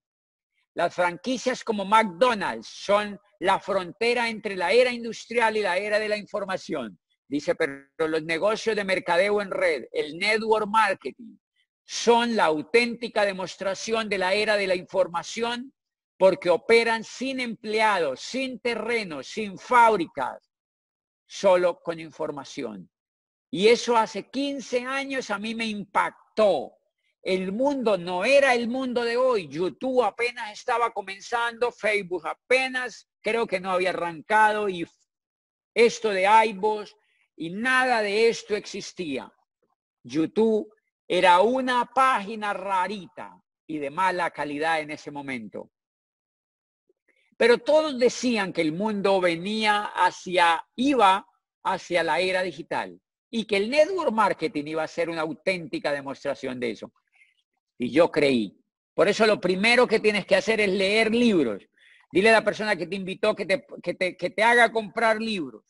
Las 0.73 0.95
franquicias 0.95 1.63
como 1.63 1.85
McDonald's 1.85 2.67
son 2.67 3.19
la 3.39 3.59
frontera 3.59 4.29
entre 4.29 4.55
la 4.55 4.71
era 4.71 4.91
industrial 4.91 5.57
y 5.57 5.61
la 5.61 5.77
era 5.77 5.99
de 5.99 6.07
la 6.07 6.17
información. 6.17 6.99
Dice, 7.27 7.55
pero 7.55 8.07
los 8.07 8.23
negocios 8.23 8.75
de 8.75 8.83
mercadeo 8.83 9.41
en 9.41 9.51
red, 9.51 9.85
el 9.91 10.17
network 10.17 10.67
marketing, 10.67 11.37
son 11.85 12.35
la 12.35 12.45
auténtica 12.45 13.25
demostración 13.25 14.07
de 14.07 14.17
la 14.17 14.33
era 14.33 14.55
de 14.55 14.67
la 14.67 14.75
información 14.75 15.73
porque 16.17 16.49
operan 16.49 17.03
sin 17.03 17.39
empleados, 17.39 18.21
sin 18.21 18.59
terrenos, 18.59 19.27
sin 19.27 19.57
fábricas, 19.57 20.53
solo 21.25 21.81
con 21.81 21.99
información. 21.99 22.89
Y 23.49 23.67
eso 23.67 23.97
hace 23.97 24.29
15 24.29 24.85
años 24.85 25.31
a 25.31 25.39
mí 25.39 25.55
me 25.55 25.65
impactó. 25.65 26.73
El 27.23 27.51
mundo 27.51 27.97
no 27.97 28.25
era 28.25 28.55
el 28.55 28.67
mundo 28.67 29.03
de 29.03 29.17
hoy. 29.17 29.47
YouTube 29.47 30.03
apenas 30.03 30.51
estaba 30.51 30.91
comenzando, 30.91 31.71
Facebook 31.71 32.27
apenas 32.27 33.07
creo 33.21 33.45
que 33.45 33.59
no 33.59 33.71
había 33.71 33.91
arrancado 33.91 34.67
y 34.67 34.85
esto 35.73 36.09
de 36.09 36.23
iVoox 36.47 36.93
y 37.35 37.51
nada 37.51 38.01
de 38.01 38.29
esto 38.29 38.55
existía. 38.55 39.31
YouTube 40.03 40.73
era 41.07 41.41
una 41.41 41.85
página 41.85 42.53
rarita 42.53 43.39
y 43.67 43.77
de 43.77 43.89
mala 43.91 44.31
calidad 44.31 44.81
en 44.81 44.91
ese 44.91 45.11
momento. 45.11 45.71
Pero 47.37 47.59
todos 47.59 47.97
decían 47.97 48.53
que 48.53 48.61
el 48.61 48.71
mundo 48.71 49.19
venía 49.21 49.85
hacia, 49.95 50.65
iba 50.75 51.27
hacia 51.63 52.03
la 52.03 52.19
era 52.19 52.41
digital 52.43 52.99
y 53.29 53.45
que 53.45 53.57
el 53.57 53.69
network 53.69 54.11
marketing 54.11 54.65
iba 54.65 54.83
a 54.83 54.87
ser 54.87 55.09
una 55.09 55.21
auténtica 55.21 55.91
demostración 55.91 56.59
de 56.59 56.71
eso. 56.71 56.91
Y 57.81 57.89
yo 57.89 58.11
creí. 58.11 58.55
Por 58.93 59.07
eso 59.07 59.25
lo 59.25 59.41
primero 59.41 59.87
que 59.87 59.99
tienes 59.99 60.27
que 60.27 60.35
hacer 60.35 60.61
es 60.61 60.69
leer 60.69 61.09
libros. 61.09 61.67
Dile 62.11 62.29
a 62.29 62.33
la 62.33 62.43
persona 62.43 62.75
que 62.75 62.85
te 62.85 62.95
invitó 62.95 63.35
que 63.35 63.47
te, 63.47 63.65
que 63.81 63.95
te, 63.95 64.15
que 64.15 64.29
te 64.29 64.43
haga 64.43 64.71
comprar 64.71 65.19
libros. 65.19 65.65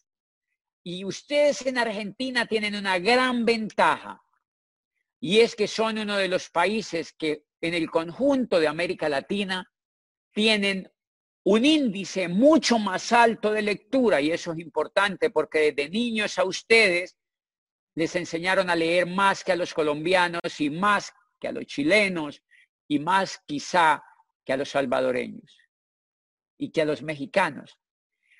Y 0.84 1.06
ustedes 1.06 1.66
en 1.66 1.78
Argentina 1.78 2.46
tienen 2.48 2.76
una 2.76 3.00
gran 3.00 3.46
ventaja. 3.46 4.22
Y 5.22 5.40
es 5.40 5.56
que 5.56 5.70
son 5.70 6.00
uno 6.00 6.18
de 6.18 6.28
los 6.28 6.50
países 6.50 7.14
que 7.14 7.46
en 7.62 7.76
el 7.76 7.90
conjunto 7.90 8.60
de 8.60 8.68
América 8.68 9.08
Latina 9.08 9.72
tienen 10.34 10.92
un 11.46 11.64
índice 11.64 12.28
mucho 12.28 12.78
más 12.78 13.14
alto 13.14 13.54
de 13.54 13.62
lectura. 13.62 14.20
Y 14.20 14.32
eso 14.32 14.52
es 14.52 14.60
importante 14.60 15.30
porque 15.30 15.72
desde 15.72 15.90
niños 15.90 16.38
a 16.38 16.44
ustedes 16.44 17.16
les 17.96 18.14
enseñaron 18.18 18.70
a 18.70 18.76
leer 18.76 19.06
más 19.06 19.46
que 19.46 19.54
a 19.54 19.56
los 19.56 19.74
colombianos 19.74 20.60
y 20.60 20.70
más 20.70 21.14
que 21.42 21.50
a 21.50 21.52
los 21.52 21.66
chilenos 21.66 22.42
y 22.88 23.00
más 23.00 23.42
quizá 23.46 24.02
que 24.46 24.54
a 24.54 24.58
los 24.58 24.70
salvadoreños 24.70 25.58
y 26.58 26.72
que 26.72 26.84
a 26.84 26.86
los 26.86 27.02
mexicanos. 27.02 27.78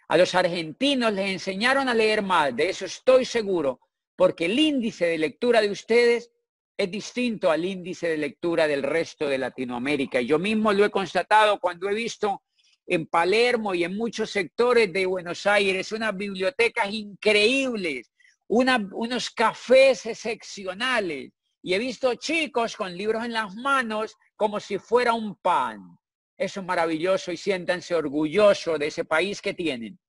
A 0.08 0.18
los 0.18 0.36
argentinos 0.36 1.12
les 1.12 1.32
enseñaron 1.32 1.90
a 1.90 1.94
leer 1.94 2.22
más, 2.22 2.56
de 2.56 2.70
eso 2.70 2.86
estoy 2.86 3.26
seguro, 3.26 3.80
porque 4.16 4.46
el 4.46 4.60
índice 4.60 5.08
de 5.08 5.18
lectura 5.18 5.62
de 5.62 5.72
ustedes 5.72 6.32
es 6.78 6.92
distinto 6.92 7.50
al 7.50 7.66
índice 7.66 8.08
de 8.08 8.18
lectura 8.18 8.68
del 8.68 8.84
resto 8.84 9.28
de 9.28 9.38
Latinoamérica. 9.38 10.22
Yo 10.22 10.38
mismo 10.38 10.72
lo 10.74 10.86
he 10.86 10.90
constatado 10.90 11.60
cuando 11.60 11.90
he 11.90 11.94
visto 11.94 12.44
en 12.86 13.08
Palermo 13.08 13.74
y 13.74 13.84
en 13.84 13.96
muchos 13.96 14.32
sectores 14.32 14.92
de 14.92 15.06
Buenos 15.06 15.46
Aires 15.46 15.92
unas 15.92 16.16
bibliotecas 16.16 16.92
increíbles, 16.92 18.12
unos 18.48 19.30
cafés 19.30 20.06
excepcionales, 20.06 21.32
y 21.62 21.74
he 21.74 21.80
visto 21.80 22.16
chicos 22.16 22.76
con 22.76 22.96
libros 22.96 23.24
en 23.24 23.34
las 23.34 23.56
manos 23.56 24.18
como 24.36 24.60
si 24.60 24.80
fuera 24.80 25.14
un 25.14 25.36
pan. 25.36 25.98
Eso 26.38 26.62
es 26.62 26.66
maravilloso 26.66 27.32
y 27.32 27.38
siéntanse 27.38 27.94
orgullosos 27.94 28.80
de 28.80 28.88
ese 28.88 29.06
país 29.06 29.42
que 29.42 29.54
tienen. 29.54 30.00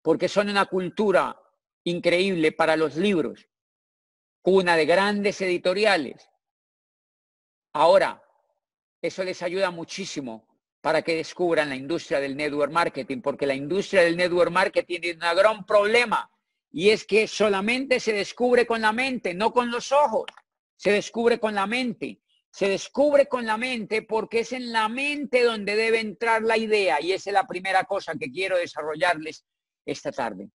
Porque 0.00 0.28
son 0.28 0.48
una 0.48 0.64
cultura 0.64 1.38
increíble 1.84 2.52
para 2.52 2.76
los 2.76 2.96
libros. 2.96 3.46
Una 4.42 4.74
de 4.76 4.86
grandes 4.86 5.40
editoriales. 5.42 6.30
Ahora, 7.74 8.22
eso 9.02 9.22
les 9.22 9.42
ayuda 9.42 9.70
muchísimo 9.70 10.48
para 10.80 11.02
que 11.02 11.14
descubran 11.14 11.68
la 11.68 11.76
industria 11.76 12.20
del 12.20 12.34
network 12.34 12.72
marketing, 12.72 13.20
porque 13.20 13.46
la 13.46 13.54
industria 13.54 14.00
del 14.00 14.16
network 14.16 14.50
marketing 14.50 15.00
tiene 15.00 15.30
un 15.30 15.36
gran 15.36 15.66
problema 15.66 16.30
y 16.72 16.90
es 16.90 17.04
que 17.04 17.26
solamente 17.26 17.98
se 18.00 18.12
descubre 18.12 18.66
con 18.66 18.80
la 18.80 18.92
mente, 18.92 19.34
no 19.34 19.52
con 19.52 19.70
los 19.70 19.90
ojos. 19.92 20.26
Se 20.76 20.92
descubre 20.92 21.38
con 21.38 21.54
la 21.54 21.66
mente. 21.66 22.20
Se 22.52 22.68
descubre 22.68 23.26
con 23.26 23.46
la 23.46 23.56
mente 23.56 24.02
porque 24.02 24.40
es 24.40 24.52
en 24.52 24.72
la 24.72 24.88
mente 24.88 25.42
donde 25.44 25.76
debe 25.76 26.00
entrar 26.00 26.42
la 26.42 26.56
idea 26.56 27.00
y 27.00 27.12
esa 27.12 27.30
es 27.30 27.34
la 27.34 27.46
primera 27.46 27.84
cosa 27.84 28.14
que 28.18 28.30
quiero 28.30 28.56
desarrollarles 28.58 29.44
esta 29.84 30.10
tarde. 30.10 30.50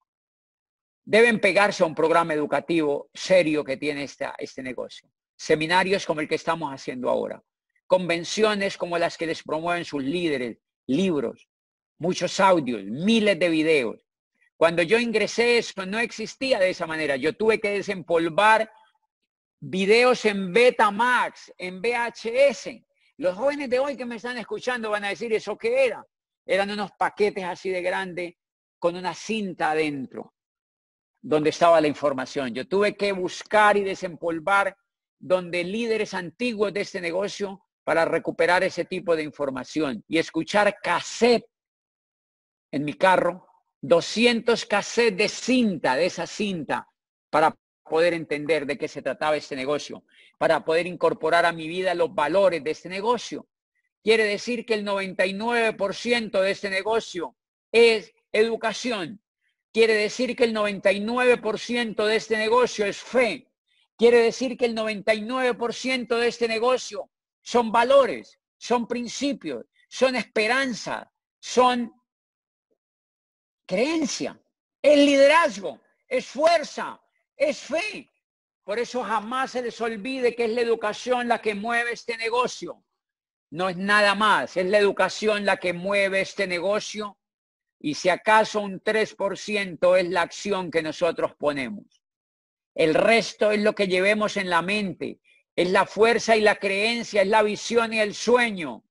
Deben 1.05 1.39
pegarse 1.39 1.83
a 1.83 1.85
un 1.85 1.95
programa 1.95 2.33
educativo 2.33 3.09
serio 3.13 3.63
que 3.63 3.77
tiene 3.77 4.03
este 4.03 4.63
negocio. 4.63 5.09
Seminarios 5.37 6.05
como 6.05 6.21
el 6.21 6.27
que 6.27 6.35
estamos 6.35 6.71
haciendo 6.71 7.09
ahora. 7.09 7.41
Convenciones 7.87 8.77
como 8.77 8.97
las 8.97 9.17
que 9.17 9.27
les 9.27 9.43
promueven 9.43 9.85
sus 9.85 10.03
líderes, 10.03 10.57
libros, 10.87 11.47
muchos 11.97 12.39
audios, 12.39 12.83
miles 12.83 13.37
de 13.39 13.49
videos 13.49 14.04
cuando 14.57 14.81
yo 14.81 14.99
ingresé 14.99 15.57
eso 15.57 15.85
no 15.85 15.99
existía 15.99 16.59
de 16.59 16.69
esa 16.69 16.87
manera. 16.87 17.15
Yo 17.15 17.35
tuve 17.35 17.59
que 17.59 17.71
desempolvar 17.71 18.71
videos 19.59 20.23
en 20.25 20.53
Betamax, 20.53 21.53
en 21.57 21.81
VHS. 21.81 22.69
Los 23.17 23.35
jóvenes 23.35 23.69
de 23.69 23.79
hoy 23.79 23.97
que 23.97 24.05
me 24.05 24.15
están 24.15 24.37
escuchando 24.37 24.89
van 24.89 25.05
a 25.05 25.09
decir, 25.09 25.33
¿eso 25.33 25.57
qué 25.57 25.85
era? 25.85 26.05
Eran 26.45 26.71
unos 26.71 26.91
paquetes 26.91 27.43
así 27.43 27.69
de 27.69 27.81
grandes 27.81 28.35
con 28.79 28.95
una 28.95 29.13
cinta 29.13 29.71
adentro 29.71 30.33
donde 31.21 31.49
estaba 31.49 31.81
la 31.81 31.87
información. 31.87 32.53
Yo 32.53 32.67
tuve 32.67 32.95
que 32.95 33.11
buscar 33.11 33.77
y 33.77 33.83
desempolvar 33.83 34.77
donde 35.19 35.63
líderes 35.63 36.13
antiguos 36.13 36.71
de 36.71 36.81
este 36.81 37.01
negocio 37.01 37.65
para 37.83 38.05
recuperar 38.05 38.63
ese 38.63 38.85
tipo 38.85 39.15
de 39.15 39.23
información 39.23 40.03
y 40.07 40.19
escuchar 40.19 40.77
cassette 40.81 41.47
en 42.71 42.85
mi 42.85 42.93
carro 42.93 43.47
200 43.87 44.65
cassettes 44.65 45.17
de 45.17 45.29
cinta, 45.29 45.95
de 45.95 46.07
esa 46.07 46.25
cinta, 46.25 46.89
para 47.29 47.55
poder 47.83 48.13
entender 48.13 48.65
de 48.65 48.77
qué 48.77 48.87
se 48.87 49.01
trataba 49.01 49.35
este 49.35 49.55
negocio, 49.55 50.03
para 50.37 50.65
poder 50.65 50.87
incorporar 50.87 51.45
a 51.45 51.51
mi 51.51 51.67
vida 51.67 51.93
los 51.93 52.13
valores 52.13 52.63
de 52.63 52.71
este 52.71 52.89
negocio. 52.89 53.47
Quiere 54.03 54.23
decir 54.23 54.65
que 54.65 54.73
el 54.73 54.85
99% 54.85 56.41
de 56.41 56.51
este 56.51 56.69
negocio 56.69 57.35
es 57.71 58.13
educación. 58.31 59.21
Quiere 59.71 59.93
decir 59.93 60.35
que 60.35 60.45
el 60.45 60.55
99% 60.55 62.05
de 62.05 62.15
este 62.15 62.37
negocio 62.37 62.85
es 62.85 62.97
fe. 62.97 63.47
Quiere 63.97 64.17
decir 64.17 64.57
que 64.57 64.65
el 64.65 64.75
99% 64.75 66.17
de 66.17 66.27
este 66.27 66.47
negocio 66.47 67.09
son 67.41 67.71
valores, 67.71 68.39
son 68.57 68.87
principios, 68.87 69.65
son 69.87 70.15
esperanza, 70.15 71.11
son 71.39 71.93
creencia, 73.65 74.39
es 74.81 74.97
liderazgo, 74.97 75.81
es 76.07 76.25
fuerza, 76.25 76.99
es 77.35 77.59
fe. 77.59 78.11
Por 78.63 78.79
eso 78.79 79.03
jamás 79.03 79.51
se 79.51 79.61
les 79.61 79.79
olvide 79.81 80.35
que 80.35 80.45
es 80.45 80.51
la 80.51 80.61
educación 80.61 81.27
la 81.27 81.41
que 81.41 81.55
mueve 81.55 81.91
este 81.91 82.17
negocio. 82.17 82.83
No 83.51 83.69
es 83.69 83.77
nada 83.77 84.15
más, 84.15 84.57
es 84.57 84.65
la 84.65 84.79
educación 84.79 85.45
la 85.45 85.57
que 85.57 85.73
mueve 85.73 86.21
este 86.21 86.47
negocio 86.47 87.17
y 87.79 87.93
si 87.93 88.09
acaso 88.09 88.61
un 88.61 88.81
3% 88.81 89.99
es 89.99 90.09
la 90.09 90.21
acción 90.21 90.71
que 90.71 90.81
nosotros 90.81 91.35
ponemos. 91.35 92.01
El 92.73 92.95
resto 92.95 93.51
es 93.51 93.61
lo 93.61 93.75
que 93.75 93.87
llevemos 93.87 94.37
en 94.37 94.49
la 94.49 94.61
mente, 94.61 95.19
es 95.55 95.69
la 95.69 95.85
fuerza 95.85 96.35
y 96.35 96.41
la 96.41 96.55
creencia, 96.55 97.21
es 97.21 97.27
la 97.27 97.43
visión 97.43 97.93
y 97.93 97.99
el 97.99 98.15
sueño, 98.15 98.83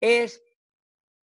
es 0.00 0.42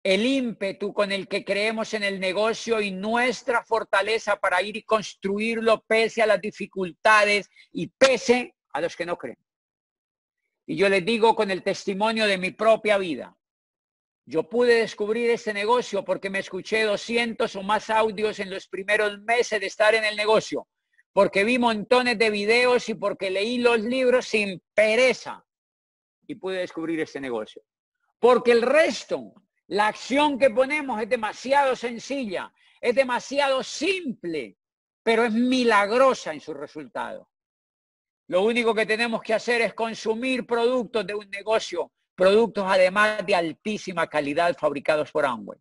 el 0.02 0.26
ímpetu 0.26 0.92
con 0.92 1.12
el 1.12 1.28
que 1.28 1.44
creemos 1.44 1.94
en 1.94 2.02
el 2.02 2.18
negocio 2.18 2.80
y 2.80 2.90
nuestra 2.90 3.64
fortaleza 3.64 4.36
para 4.36 4.60
ir 4.60 4.76
y 4.76 4.82
construirlo 4.82 5.82
pese 5.86 6.22
a 6.22 6.26
las 6.26 6.40
dificultades 6.40 7.48
y 7.72 7.86
pese 7.86 8.56
a 8.72 8.80
los 8.80 8.96
que 8.96 9.06
no 9.06 9.16
creen. 9.16 9.38
Y 10.66 10.76
yo 10.76 10.88
les 10.88 11.04
digo 11.04 11.36
con 11.36 11.50
el 11.50 11.62
testimonio 11.62 12.26
de 12.26 12.38
mi 12.38 12.50
propia 12.50 12.98
vida, 12.98 13.36
yo 14.24 14.48
pude 14.48 14.74
descubrir 14.74 15.30
este 15.30 15.52
negocio 15.52 16.04
porque 16.04 16.30
me 16.30 16.38
escuché 16.38 16.82
200 16.82 17.54
o 17.56 17.62
más 17.62 17.90
audios 17.90 18.38
en 18.38 18.50
los 18.50 18.68
primeros 18.68 19.20
meses 19.20 19.60
de 19.60 19.66
estar 19.66 19.94
en 19.94 20.04
el 20.04 20.16
negocio, 20.16 20.68
porque 21.12 21.44
vi 21.44 21.58
montones 21.58 22.18
de 22.18 22.30
videos 22.30 22.88
y 22.88 22.94
porque 22.94 23.30
leí 23.30 23.58
los 23.58 23.80
libros 23.80 24.26
sin 24.26 24.62
pereza 24.74 25.44
y 26.26 26.36
pude 26.36 26.58
descubrir 26.58 27.00
este 27.00 27.20
negocio. 27.20 27.62
Porque 28.20 28.52
el 28.52 28.62
resto 28.62 29.34
la 29.72 29.86
acción 29.86 30.38
que 30.38 30.50
ponemos 30.50 31.00
es 31.00 31.08
demasiado 31.08 31.74
sencilla, 31.74 32.52
es 32.78 32.94
demasiado 32.94 33.62
simple, 33.62 34.58
pero 35.02 35.24
es 35.24 35.32
milagrosa 35.32 36.34
en 36.34 36.40
su 36.40 36.52
resultado. 36.52 37.30
Lo 38.26 38.42
único 38.42 38.74
que 38.74 38.84
tenemos 38.84 39.22
que 39.22 39.32
hacer 39.32 39.62
es 39.62 39.72
consumir 39.72 40.46
productos 40.46 41.06
de 41.06 41.14
un 41.14 41.28
negocio, 41.30 41.90
productos 42.14 42.66
además 42.68 43.24
de 43.24 43.34
altísima 43.34 44.06
calidad 44.08 44.54
fabricados 44.58 45.10
por 45.10 45.24
Amway. 45.24 45.58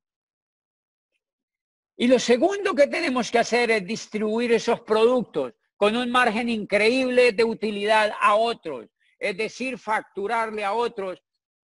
Y 1.96 2.08
lo 2.08 2.20
segundo 2.20 2.76
que 2.76 2.88
tenemos 2.88 3.32
que 3.32 3.40
hacer 3.40 3.72
es 3.72 3.86
distribuir 3.86 4.52
esos 4.52 4.82
productos 4.82 5.54
con 5.78 5.96
un 5.96 6.12
margen 6.12 6.50
increíble 6.50 7.32
de 7.32 7.46
utilidad 7.46 8.12
a 8.20 8.36
otros, 8.36 8.88
es 9.18 9.38
decir, 9.38 9.78
facturarle 9.78 10.66
a 10.66 10.74
otros. 10.74 11.24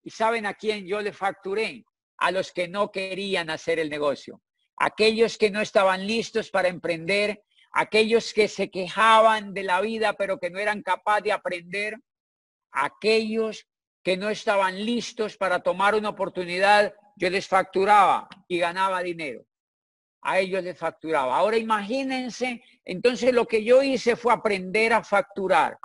¿Y 0.02 0.08
saben 0.08 0.46
a 0.46 0.54
quién 0.54 0.86
yo 0.86 1.02
le 1.02 1.12
facturé? 1.12 1.84
A 2.20 2.30
los 2.30 2.52
que 2.52 2.68
no 2.68 2.90
querían 2.90 3.50
hacer 3.50 3.78
el 3.78 3.90
negocio, 3.90 4.40
aquellos 4.76 5.38
que 5.38 5.50
no 5.50 5.60
estaban 5.60 6.06
listos 6.06 6.50
para 6.50 6.68
emprender, 6.68 7.42
aquellos 7.72 8.32
que 8.32 8.46
se 8.46 8.70
quejaban 8.70 9.54
de 9.54 9.64
la 9.64 9.80
vida 9.80 10.12
pero 10.14 10.38
que 10.38 10.50
no 10.50 10.58
eran 10.58 10.82
capaces 10.82 11.24
de 11.24 11.32
aprender. 11.32 11.96
aquellos 12.72 13.66
que 14.04 14.16
no 14.16 14.30
estaban 14.30 14.84
listos 14.84 15.36
para 15.36 15.60
tomar 15.60 15.94
una 15.94 16.10
oportunidad, 16.10 16.94
yo 17.16 17.28
les 17.28 17.48
facturaba 17.48 18.28
y 18.48 18.58
ganaba 18.58 19.02
dinero. 19.02 19.44
A 20.22 20.38
ellos 20.38 20.62
les 20.62 20.78
facturaba. 20.78 21.36
Ahora 21.36 21.56
imagínense, 21.56 22.62
entonces 22.84 23.32
lo 23.32 23.46
que 23.46 23.64
yo 23.64 23.82
hice 23.82 24.16
fue 24.16 24.32
aprender 24.32 24.92
a 24.92 25.02
facturar 25.02 25.78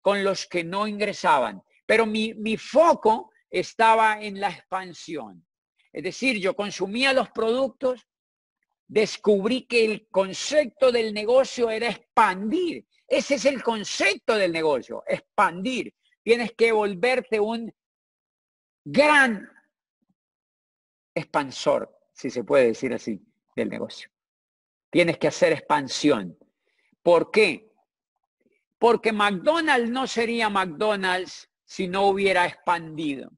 con 0.00 0.24
los 0.24 0.46
que 0.46 0.64
no 0.64 0.86
ingresaban. 0.88 1.62
Pero 1.86 2.06
mi, 2.06 2.34
mi 2.34 2.56
foco 2.56 3.30
estaba 3.50 4.20
en 4.20 4.40
la 4.40 4.48
expansión. 4.48 5.46
Es 5.92 6.02
decir, 6.02 6.38
yo 6.38 6.56
consumía 6.56 7.12
los 7.12 7.30
productos, 7.30 8.06
descubrí 8.86 9.66
que 9.66 9.84
el 9.84 10.08
concepto 10.08 10.90
del 10.90 11.12
negocio 11.12 11.70
era 11.70 11.88
expandir. 11.88 12.86
Ese 13.06 13.34
es 13.34 13.44
el 13.44 13.62
concepto 13.62 14.36
del 14.36 14.52
negocio, 14.52 15.04
expandir. 15.06 15.94
Tienes 16.22 16.52
que 16.52 16.72
volverte 16.72 17.40
un 17.40 17.72
gran 18.84 19.48
expansor, 21.14 21.94
si 22.12 22.30
se 22.30 22.44
puede 22.44 22.68
decir 22.68 22.94
así, 22.94 23.20
del 23.54 23.68
negocio. 23.68 24.10
Tienes 24.90 25.18
que 25.18 25.28
hacer 25.28 25.52
expansión. 25.52 26.38
¿Por 27.02 27.30
qué? 27.30 27.70
Porque 28.78 29.12
McDonald's 29.12 29.90
no 29.90 30.06
sería 30.06 30.48
McDonald's 30.48 31.50
si 31.64 31.88
no 31.88 32.08
hubiera 32.08 32.46
expandido. 32.46 33.30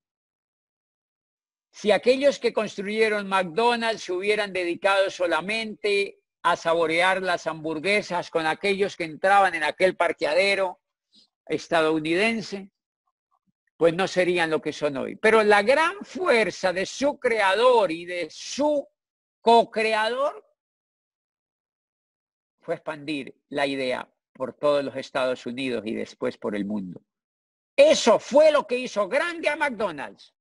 Si 1.75 1.91
aquellos 1.91 2.39
que 2.39 2.53
construyeron 2.53 3.27
McDonald's 3.29 4.05
se 4.05 4.13
hubieran 4.13 4.53
dedicado 4.53 5.11
solamente 5.11 6.21
a 6.45 6.55
saborear 6.55 7.21
las 7.21 7.49
hamburguesas 7.49 8.31
con 8.31 8.47
aquellos 8.47 8.97
que 8.97 9.03
entraban 9.03 9.57
en 9.57 9.65
aquel 9.65 9.97
parqueadero 9.97 10.81
estadounidense, 11.47 12.71
pues 13.77 13.93
no 13.93 14.07
serían 14.07 14.51
lo 14.51 14.63
que 14.63 14.73
son 14.73 14.97
hoy. 14.99 15.17
Pero 15.17 15.43
la 15.43 15.63
gran 15.63 15.97
fuerza 16.05 16.73
de 16.73 16.87
su 16.87 17.19
creador 17.19 17.91
y 17.91 18.05
de 18.05 18.29
su 18.31 18.87
co-creador 19.41 20.47
fue 22.61 22.77
expandir 22.77 23.35
la 23.49 23.67
idea 23.67 24.09
por 24.33 24.55
todos 24.55 24.85
los 24.85 24.95
Estados 24.95 25.45
Unidos 25.45 25.83
y 25.85 25.95
después 25.97 26.39
por 26.39 26.55
el 26.55 26.67
mundo. 26.67 27.03
Eso 27.77 28.21
fue 28.21 28.53
lo 28.53 28.65
que 28.65 28.79
hizo 28.79 29.09
grande 29.09 29.49
a 29.49 29.57
McDonald's 29.57 30.34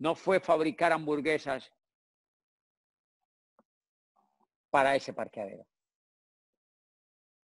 no 0.00 0.14
fue 0.14 0.40
fabricar 0.40 0.92
hamburguesas 0.92 1.70
para 4.70 4.96
ese 4.96 5.12
parqueadero. 5.12 5.66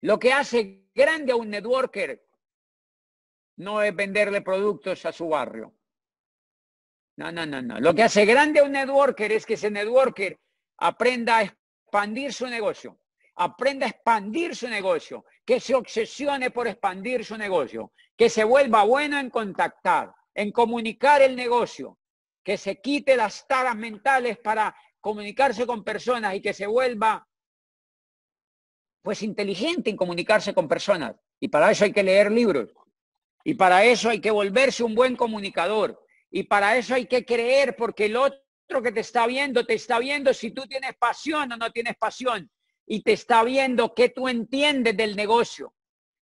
Lo 0.02 0.20
que 0.20 0.32
hace 0.32 0.88
grande 0.94 1.32
a 1.32 1.36
un 1.36 1.50
networker 1.50 2.24
no 3.58 3.82
es 3.82 3.96
venderle 3.96 4.42
productos 4.42 5.06
a 5.06 5.12
su 5.12 5.28
barrio. 5.30 5.74
No, 7.18 7.32
no, 7.32 7.46
no, 7.46 7.62
no. 7.62 7.80
Lo 7.80 7.96
que 7.96 8.04
hace 8.04 8.26
grande 8.26 8.60
a 8.60 8.64
un 8.64 8.74
networker 8.74 9.32
es 9.32 9.46
que 9.46 9.56
ese 9.56 9.72
networker 9.72 10.40
aprenda 10.78 11.38
a 11.38 11.44
expandir 11.44 12.32
su 12.32 12.46
negocio, 12.46 13.00
aprenda 13.36 13.88
a 13.88 13.90
expandir 13.90 14.56
su 14.56 14.68
negocio, 14.68 15.26
que 15.44 15.60
se 15.60 15.74
obsesione 15.74 16.52
por 16.52 16.68
expandir 16.68 17.26
su 17.26 17.38
negocio, 17.38 17.94
que 18.16 18.30
se 18.30 18.44
vuelva 18.44 18.84
bueno 18.84 19.18
en 19.18 19.30
contactar, 19.32 20.14
en 20.36 20.52
comunicar 20.52 21.22
el 21.22 21.36
negocio, 21.36 21.98
que 22.46 22.58
se 22.58 22.80
quite 22.80 23.18
las 23.18 23.48
taras 23.48 23.76
mentales 23.76 24.38
para 24.38 24.76
comunicarse 25.02 25.66
con 25.66 25.84
personas 25.84 26.36
y 26.36 26.42
que 26.42 26.54
se 26.54 26.68
vuelva 26.68 27.28
pues 29.02 29.24
inteligente 29.24 29.90
en 29.90 29.98
comunicarse 29.98 30.54
con 30.54 30.68
personas. 30.68 31.16
Y 31.40 31.48
para 31.48 31.72
eso 31.72 31.86
hay 31.86 31.92
que 31.92 32.04
leer 32.04 32.32
libros. 32.32 32.72
Y 33.44 33.56
para 33.56 33.84
eso 33.84 34.10
hay 34.10 34.22
que 34.22 34.30
volverse 34.30 34.84
un 34.84 34.94
buen 34.94 35.16
comunicador. 35.16 36.00
Y 36.30 36.44
para 36.44 36.78
eso 36.78 36.94
hay 36.94 37.08
que 37.08 37.26
creer 37.26 37.76
porque 37.76 38.06
el 38.06 38.16
otro 38.16 38.82
que 38.84 38.92
te 38.92 39.00
está 39.00 39.26
viendo, 39.26 39.66
te 39.66 39.74
está 39.74 39.98
viendo 39.98 40.32
si 40.34 40.52
tú 40.52 40.68
tienes 40.68 40.96
pasión 40.96 41.52
o 41.52 41.58
no 41.58 41.72
tienes 41.72 41.96
pasión. 41.98 42.52
Y 42.86 43.02
te 43.02 43.14
está 43.14 43.44
viendo 43.44 43.96
qué 43.96 44.10
tú 44.10 44.28
entiendes 44.28 44.96
del 44.96 45.16
negocio. 45.16 45.74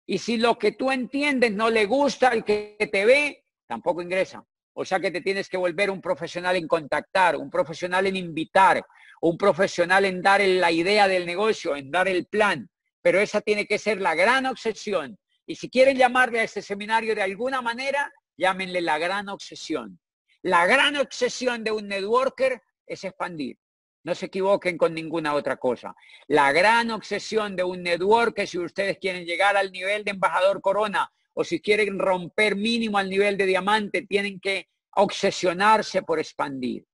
Y 0.04 0.18
si 0.18 0.36
lo 0.36 0.58
que 0.58 0.72
tú 0.72 0.90
entiendes 0.90 1.52
no 1.52 1.70
le 1.70 1.86
gusta 1.86 2.28
al 2.28 2.44
que 2.44 2.76
te 2.92 3.06
ve, 3.06 3.46
tampoco 3.66 4.02
ingresa. 4.02 4.44
O 4.72 4.84
sea 4.84 5.00
que 5.00 5.10
te 5.10 5.20
tienes 5.20 5.48
que 5.48 5.56
volver 5.56 5.90
un 5.90 6.00
profesional 6.00 6.56
en 6.56 6.68
contactar, 6.68 7.36
un 7.36 7.50
profesional 7.50 8.06
en 8.06 8.16
invitar, 8.16 8.84
un 9.20 9.36
profesional 9.36 10.04
en 10.04 10.22
dar 10.22 10.40
la 10.40 10.70
idea 10.70 11.08
del 11.08 11.26
negocio, 11.26 11.76
en 11.76 11.90
dar 11.90 12.08
el 12.08 12.26
plan. 12.26 12.70
Pero 13.02 13.20
esa 13.20 13.40
tiene 13.40 13.66
que 13.66 13.78
ser 13.78 14.00
la 14.00 14.14
gran 14.14 14.46
obsesión. 14.46 15.18
Y 15.46 15.56
si 15.56 15.68
quieren 15.68 15.96
llamarle 15.96 16.40
a 16.40 16.44
este 16.44 16.62
seminario 16.62 17.14
de 17.14 17.22
alguna 17.22 17.60
manera, 17.62 18.12
llámenle 18.36 18.80
la 18.80 18.98
gran 18.98 19.28
obsesión. 19.28 19.98
La 20.42 20.66
gran 20.66 20.96
obsesión 20.96 21.64
de 21.64 21.72
un 21.72 21.88
networker 21.88 22.62
es 22.86 23.04
expandir. 23.04 23.58
No 24.02 24.14
se 24.14 24.26
equivoquen 24.26 24.78
con 24.78 24.94
ninguna 24.94 25.34
otra 25.34 25.56
cosa. 25.56 25.94
La 26.26 26.52
gran 26.52 26.90
obsesión 26.90 27.54
de 27.54 27.64
un 27.64 27.82
networker, 27.82 28.46
si 28.46 28.58
ustedes 28.58 28.98
quieren 28.98 29.26
llegar 29.26 29.56
al 29.56 29.70
nivel 29.72 30.04
de 30.04 30.12
embajador 30.12 30.62
corona 30.62 31.10
o 31.40 31.44
si 31.44 31.58
quieren 31.58 31.98
romper 31.98 32.54
mínimo 32.54 32.98
al 32.98 33.08
nivel 33.08 33.38
de 33.38 33.46
diamante, 33.46 34.02
tienen 34.02 34.38
que 34.38 34.68
obsesionarse 34.90 36.02
por 36.02 36.18
expandir. 36.18 36.84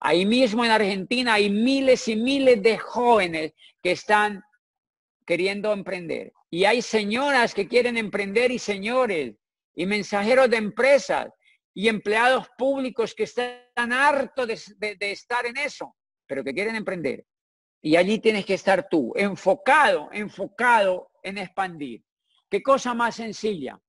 Ahí 0.00 0.26
mismo 0.26 0.64
en 0.64 0.72
Argentina 0.72 1.34
hay 1.34 1.48
miles 1.50 2.08
y 2.08 2.16
miles 2.16 2.60
de 2.60 2.78
jóvenes 2.78 3.52
que 3.80 3.92
están 3.92 4.42
queriendo 5.24 5.72
emprender. 5.72 6.32
Y 6.50 6.64
hay 6.64 6.82
señoras 6.82 7.54
que 7.54 7.68
quieren 7.68 7.96
emprender 7.96 8.50
y 8.50 8.58
señores, 8.58 9.36
y 9.72 9.86
mensajeros 9.86 10.50
de 10.50 10.56
empresas, 10.56 11.28
y 11.72 11.86
empleados 11.86 12.48
públicos 12.58 13.14
que 13.14 13.22
están 13.22 13.92
hartos 13.92 14.48
de, 14.78 14.96
de 14.96 15.12
estar 15.12 15.46
en 15.46 15.58
eso, 15.58 15.94
pero 16.26 16.42
que 16.42 16.52
quieren 16.52 16.74
emprender. 16.74 17.24
Y 17.80 17.94
allí 17.94 18.18
tienes 18.18 18.44
que 18.44 18.54
estar 18.54 18.88
tú, 18.88 19.12
enfocado, 19.14 20.08
enfocado 20.10 21.12
en 21.22 21.38
expandir. 21.38 22.02
¿Qué 22.50 22.60
cosa 22.64 22.94
más 22.94 23.14
sencilla? 23.14 23.80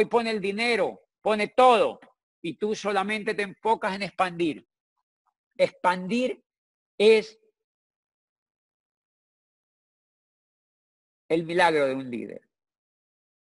Y 0.00 0.04
pone 0.04 0.30
el 0.30 0.40
dinero, 0.40 1.02
pone 1.20 1.48
todo, 1.48 1.98
y 2.40 2.56
tú 2.56 2.74
solamente 2.74 3.34
te 3.34 3.42
enfocas 3.42 3.96
en 3.96 4.02
expandir. 4.02 4.66
Expandir 5.56 6.42
es 6.96 7.38
el 11.28 11.44
milagro 11.44 11.86
de 11.86 11.94
un 11.94 12.08
líder. 12.08 12.48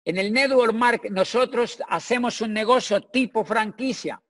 En 0.05 0.17
el 0.17 0.33
network 0.33 0.73
market 0.73 1.13
nosotros 1.13 1.83
hacemos 1.89 2.41
un 2.41 2.53
negocio 2.53 3.01
tipo 3.03 3.45
franquicia. 3.45 4.23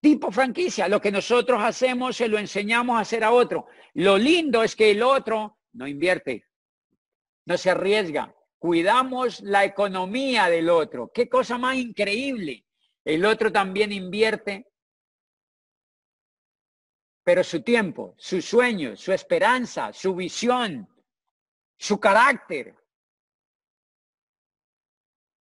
Tipo 0.00 0.30
franquicia. 0.30 0.88
Lo 0.88 1.00
que 1.00 1.10
nosotros 1.10 1.60
hacemos 1.62 2.16
se 2.16 2.28
lo 2.28 2.38
enseñamos 2.38 2.96
a 2.96 3.00
hacer 3.00 3.24
a 3.24 3.32
otro. 3.32 3.66
Lo 3.94 4.18
lindo 4.18 4.62
es 4.62 4.76
que 4.76 4.90
el 4.90 5.02
otro 5.02 5.58
no 5.72 5.86
invierte, 5.86 6.46
no 7.46 7.56
se 7.56 7.70
arriesga, 7.70 8.35
cuidamos 8.58 9.40
la 9.40 9.64
economía 9.64 10.48
del 10.48 10.68
otro. 10.70 11.10
Qué 11.12 11.28
cosa 11.28 11.58
más 11.58 11.76
increíble. 11.76 12.64
El 13.04 13.24
otro 13.24 13.52
también 13.52 13.92
invierte, 13.92 14.66
pero 17.22 17.44
su 17.44 17.62
tiempo, 17.62 18.14
sus 18.18 18.44
sueños, 18.44 19.00
su 19.00 19.12
esperanza, 19.12 19.92
su 19.92 20.14
visión, 20.14 20.88
su 21.76 22.00
carácter, 22.00 22.74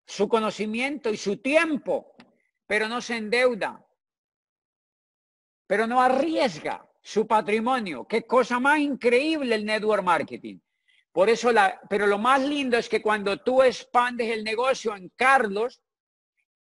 su 0.06 0.28
conocimiento 0.28 1.10
y 1.10 1.18
su 1.18 1.38
tiempo, 1.38 2.16
pero 2.68 2.88
no 2.88 3.02
se 3.02 3.18
endeuda, 3.18 3.84
pero 5.68 5.88
no 5.88 6.02
arriesga 6.02 6.88
su 7.02 7.26
patrimonio. 7.28 8.06
Qué 8.08 8.24
cosa 8.24 8.60
más 8.60 8.80
increíble 8.80 9.56
el 9.56 9.66
network 9.66 10.04
marketing. 10.04 10.60
Por 11.16 11.30
eso, 11.30 11.54
la, 11.54 11.80
pero 11.90 12.08
lo 12.08 12.18
más 12.18 12.42
lindo 12.42 12.76
es 12.76 12.90
que 12.90 13.02
cuando 13.02 13.38
tú 13.38 13.64
expandes 13.64 14.30
el 14.30 14.44
negocio 14.44 14.94
en 14.94 15.08
Carlos 15.16 15.82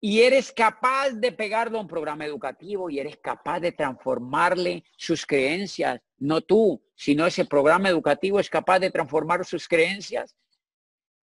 y 0.02 0.20
eres 0.20 0.52
capaz 0.52 1.12
de 1.12 1.32
pegarlo 1.32 1.78
a 1.78 1.80
un 1.80 1.88
programa 1.88 2.26
educativo 2.26 2.90
y 2.90 2.98
eres 2.98 3.16
capaz 3.16 3.60
de 3.60 3.72
transformarle 3.72 4.84
sus 4.98 5.24
creencias, 5.24 5.98
no 6.18 6.42
tú, 6.42 6.84
sino 6.94 7.24
ese 7.24 7.46
programa 7.46 7.88
educativo 7.88 8.38
es 8.38 8.50
capaz 8.50 8.80
de 8.80 8.90
transformar 8.90 9.46
sus 9.46 9.66
creencias, 9.66 10.36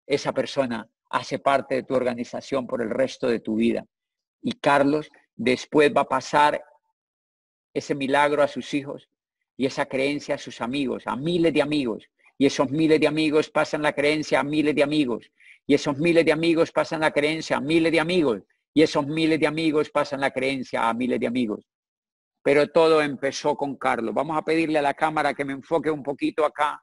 esa 0.06 0.32
persona 0.32 0.88
hace 1.10 1.38
parte 1.38 1.74
de 1.74 1.82
tu 1.82 1.94
organización 1.94 2.66
por 2.66 2.80
el 2.80 2.88
resto 2.88 3.28
de 3.28 3.40
tu 3.40 3.56
vida. 3.56 3.84
Y 4.40 4.52
Carlos 4.52 5.10
después 5.36 5.92
va 5.94 6.00
a 6.00 6.08
pasar 6.08 6.64
ese 7.74 7.94
milagro 7.94 8.42
a 8.42 8.48
sus 8.48 8.72
hijos 8.72 9.10
y 9.58 9.66
esa 9.66 9.84
creencia 9.84 10.36
a 10.36 10.38
sus 10.38 10.62
amigos, 10.62 11.02
a 11.04 11.16
miles 11.16 11.52
de 11.52 11.60
amigos 11.60 12.08
y 12.40 12.46
esos 12.46 12.70
miles 12.70 12.98
de 12.98 13.06
amigos 13.06 13.50
pasan 13.50 13.82
la 13.82 13.92
creencia 13.92 14.40
a 14.40 14.42
miles 14.42 14.74
de 14.74 14.82
amigos. 14.82 15.30
Y 15.66 15.74
esos 15.74 15.98
miles 15.98 16.24
de 16.24 16.32
amigos 16.32 16.72
pasan 16.72 17.00
la 17.00 17.10
creencia 17.10 17.58
a 17.58 17.60
miles 17.60 17.92
de 17.92 18.00
amigos. 18.00 18.40
Y 18.72 18.80
esos 18.80 19.06
miles 19.06 19.38
de 19.38 19.46
amigos 19.46 19.90
pasan 19.90 20.22
la 20.22 20.30
creencia 20.30 20.88
a 20.88 20.94
miles 20.94 21.20
de 21.20 21.26
amigos. 21.26 21.68
Pero 22.42 22.66
todo 22.68 23.02
empezó 23.02 23.56
con 23.56 23.76
Carlos. 23.76 24.14
Vamos 24.14 24.38
a 24.38 24.42
pedirle 24.42 24.78
a 24.78 24.82
la 24.82 24.94
cámara 24.94 25.34
que 25.34 25.44
me 25.44 25.52
enfoque 25.52 25.90
un 25.90 26.02
poquito 26.02 26.46
acá. 26.46 26.82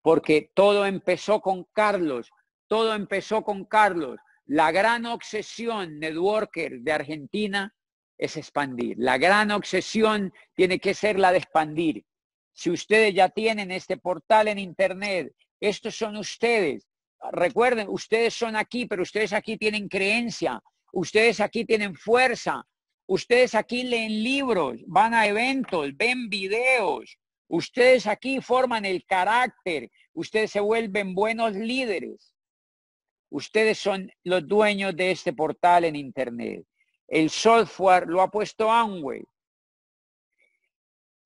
Porque 0.00 0.50
todo 0.54 0.86
empezó 0.86 1.42
con 1.42 1.66
Carlos. 1.74 2.30
Todo 2.66 2.94
empezó 2.94 3.42
con 3.42 3.66
Carlos. 3.66 4.18
La 4.46 4.72
gran 4.72 5.04
obsesión 5.04 5.98
networker 5.98 6.80
de 6.80 6.92
Argentina 6.92 7.74
es 8.16 8.38
expandir. 8.38 8.96
La 8.98 9.18
gran 9.18 9.50
obsesión 9.50 10.32
tiene 10.54 10.78
que 10.78 10.94
ser 10.94 11.18
la 11.18 11.30
de 11.30 11.36
expandir. 11.36 12.06
Si 12.52 12.70
ustedes 12.70 13.14
ya 13.14 13.28
tienen 13.28 13.70
este 13.70 13.96
portal 13.96 14.48
en 14.48 14.58
Internet, 14.58 15.32
estos 15.60 15.96
son 15.96 16.16
ustedes. 16.16 16.86
Recuerden, 17.32 17.88
ustedes 17.88 18.34
son 18.34 18.56
aquí, 18.56 18.86
pero 18.86 19.02
ustedes 19.02 19.32
aquí 19.32 19.56
tienen 19.56 19.88
creencia, 19.88 20.60
ustedes 20.92 21.40
aquí 21.40 21.64
tienen 21.64 21.94
fuerza, 21.94 22.66
ustedes 23.06 23.54
aquí 23.54 23.82
leen 23.84 24.22
libros, 24.22 24.80
van 24.86 25.14
a 25.14 25.26
eventos, 25.26 25.96
ven 25.96 26.28
videos, 26.28 27.18
ustedes 27.48 28.06
aquí 28.06 28.40
forman 28.40 28.84
el 28.84 29.04
carácter, 29.04 29.90
ustedes 30.14 30.50
se 30.50 30.60
vuelven 30.60 31.14
buenos 31.14 31.54
líderes. 31.54 32.34
Ustedes 33.30 33.78
son 33.78 34.10
los 34.24 34.46
dueños 34.46 34.96
de 34.96 35.12
este 35.12 35.32
portal 35.32 35.84
en 35.84 35.94
Internet. 35.94 36.64
El 37.06 37.30
software 37.30 38.08
lo 38.08 38.22
ha 38.22 38.30
puesto 38.30 38.70
Amway. 38.70 39.22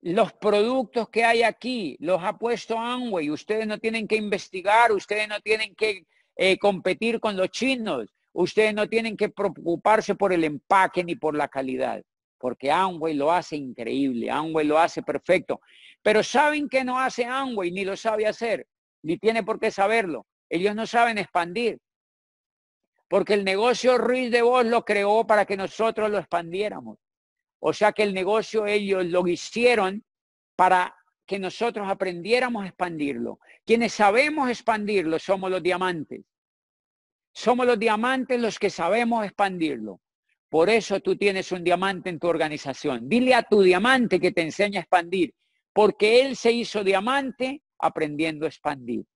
Los 0.05 0.33
productos 0.33 1.09
que 1.09 1.25
hay 1.25 1.41
aquí 1.41 1.97
los 1.99 2.23
ha 2.23 2.37
puesto 2.37 2.77
Amway. 2.77 3.31
Ustedes 3.31 3.65
no 3.65 3.79
tienen 3.79 4.07
que 4.07 4.15
investigar, 4.15 4.91
ustedes 4.91 5.27
no 5.27 5.39
tienen 5.39 5.73
que 5.73 6.05
eh, 6.35 6.59
competir 6.59 7.19
con 7.19 7.35
los 7.35 7.49
chinos, 7.49 8.13
ustedes 8.31 8.75
no 8.75 8.87
tienen 8.87 9.17
que 9.17 9.29
preocuparse 9.29 10.13
por 10.13 10.31
el 10.31 10.43
empaque 10.43 11.03
ni 11.03 11.15
por 11.15 11.35
la 11.35 11.47
calidad, 11.47 12.03
porque 12.37 12.71
Amway 12.71 13.15
lo 13.15 13.31
hace 13.31 13.55
increíble, 13.55 14.29
Amway 14.29 14.67
lo 14.67 14.77
hace 14.77 15.01
perfecto. 15.01 15.59
Pero 16.03 16.21
saben 16.21 16.69
que 16.69 16.83
no 16.83 16.99
hace 16.99 17.25
Amway, 17.25 17.71
ni 17.71 17.83
lo 17.83 17.97
sabe 17.97 18.27
hacer, 18.27 18.67
ni 19.01 19.17
tiene 19.17 19.41
por 19.41 19.59
qué 19.59 19.71
saberlo. 19.71 20.27
Ellos 20.51 20.75
no 20.75 20.85
saben 20.85 21.17
expandir. 21.17 21.79
Porque 23.07 23.33
el 23.33 23.43
negocio 23.43 23.97
Ruiz 23.97 24.29
de 24.29 24.43
Vos 24.43 24.67
lo 24.67 24.85
creó 24.85 25.25
para 25.25 25.45
que 25.45 25.57
nosotros 25.57 26.11
lo 26.11 26.19
expandiéramos. 26.19 26.99
O 27.67 27.73
sea 27.73 27.93
que 27.93 28.03
el 28.03 28.13
negocio 28.13 28.67
ellos 28.67 29.03
lo 29.07 29.27
hicieron 29.27 30.05
para 30.55 30.95
que 31.25 31.39
nosotros 31.39 31.87
aprendiéramos 31.89 32.63
a 32.63 32.67
expandirlo. 32.67 33.39
Quienes 33.65 33.91
sabemos 33.91 34.51
expandirlo 34.51 35.17
somos 35.17 35.49
los 35.49 35.63
diamantes. 35.63 36.21
Somos 37.33 37.65
los 37.65 37.79
diamantes 37.79 38.39
los 38.39 38.59
que 38.59 38.69
sabemos 38.69 39.25
expandirlo. 39.25 39.99
Por 40.47 40.69
eso 40.69 40.99
tú 40.99 41.15
tienes 41.17 41.51
un 41.51 41.63
diamante 41.63 42.11
en 42.11 42.19
tu 42.19 42.27
organización. 42.27 43.09
Dile 43.09 43.33
a 43.33 43.41
tu 43.41 43.63
diamante 43.63 44.19
que 44.19 44.31
te 44.31 44.43
enseña 44.43 44.81
a 44.81 44.83
expandir, 44.83 45.33
porque 45.73 46.21
él 46.21 46.35
se 46.35 46.51
hizo 46.51 46.83
diamante 46.83 47.63
aprendiendo 47.79 48.45
a 48.45 48.49
expandir. 48.49 49.07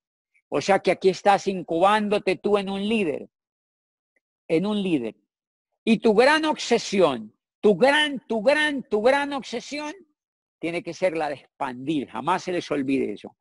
O 0.47 0.59
sea 0.59 0.79
que 0.79 0.89
aquí 0.89 1.09
estás 1.09 1.45
incubándote 1.45 2.37
tú 2.37 2.57
en 2.57 2.71
un 2.71 2.81
líder, 2.81 3.29
en 4.47 4.65
un 4.65 4.81
líder. 4.81 5.15
Y 5.85 5.99
tu 5.99 6.15
gran 6.15 6.45
obsesión 6.45 7.35
tu 7.61 7.75
gran, 7.75 8.19
tu 8.27 8.41
gran, 8.41 8.83
tu 8.83 9.01
gran 9.01 9.33
obsesión 9.33 9.93
tiene 10.59 10.83
que 10.83 10.93
ser 10.93 11.15
la 11.15 11.29
de 11.29 11.35
expandir. 11.35 12.09
Jamás 12.09 12.43
se 12.43 12.51
les 12.51 12.69
olvide 12.71 13.13
eso. 13.13 13.35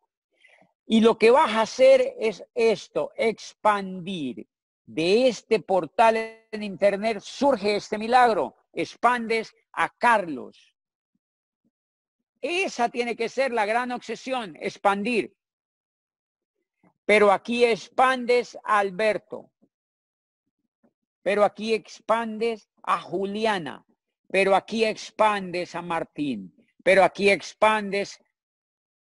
Y 0.87 1.01
lo 1.01 1.19
que 1.19 1.31
vas 1.31 1.53
a 1.53 1.63
hacer 1.63 2.15
es 2.19 2.45
esto, 2.55 3.13
expandir. 3.17 4.47
De 4.87 5.29
este 5.29 5.61
portal 5.61 6.17
en 6.51 6.63
Internet 6.63 7.21
surge 7.21 7.77
este 7.77 7.99
milagro. 7.99 8.57
Expandes 8.73 9.55
a 9.73 9.91
Carlos. 9.91 10.75
Esa 12.41 12.89
tiene 12.89 13.15
que 13.15 13.29
ser 13.29 13.53
la 13.53 13.67
gran 13.67 13.93
obsesión, 13.93 14.57
expandir. 14.61 15.37
Pero 17.05 17.33
aquí 17.33 17.65
expandes 17.65 18.57
a 18.65 18.79
Alberto. 18.79 19.51
Pero 21.23 21.45
aquí 21.45 21.75
expandes 21.75 22.71
a 22.83 22.99
Juliana 23.01 23.85
pero 24.29 24.55
aquí 24.55 24.85
expandes 24.85 25.75
a 25.75 25.83
Martín, 25.83 26.55
pero 26.85 27.03
aquí 27.03 27.31
expandes 27.31 28.21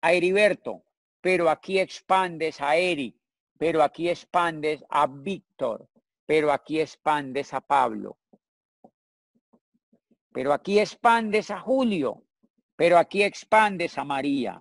a 0.00 0.12
Heriberto, 0.12 0.84
pero 1.20 1.48
aquí 1.48 1.78
expandes 1.78 2.60
a 2.60 2.76
Eric, 2.76 3.14
pero 3.56 3.82
aquí 3.82 4.08
expandes 4.08 4.84
a 4.88 5.06
Víctor, 5.06 5.88
pero 6.26 6.52
aquí 6.52 6.80
expandes 6.80 7.54
a 7.54 7.60
Pablo, 7.60 8.18
pero 10.32 10.52
aquí 10.52 10.80
expandes 10.80 11.50
a 11.50 11.60
Julio, 11.60 12.24
pero 12.74 12.98
aquí 12.98 13.22
expandes 13.22 13.96
a 13.98 14.04
María. 14.04 14.60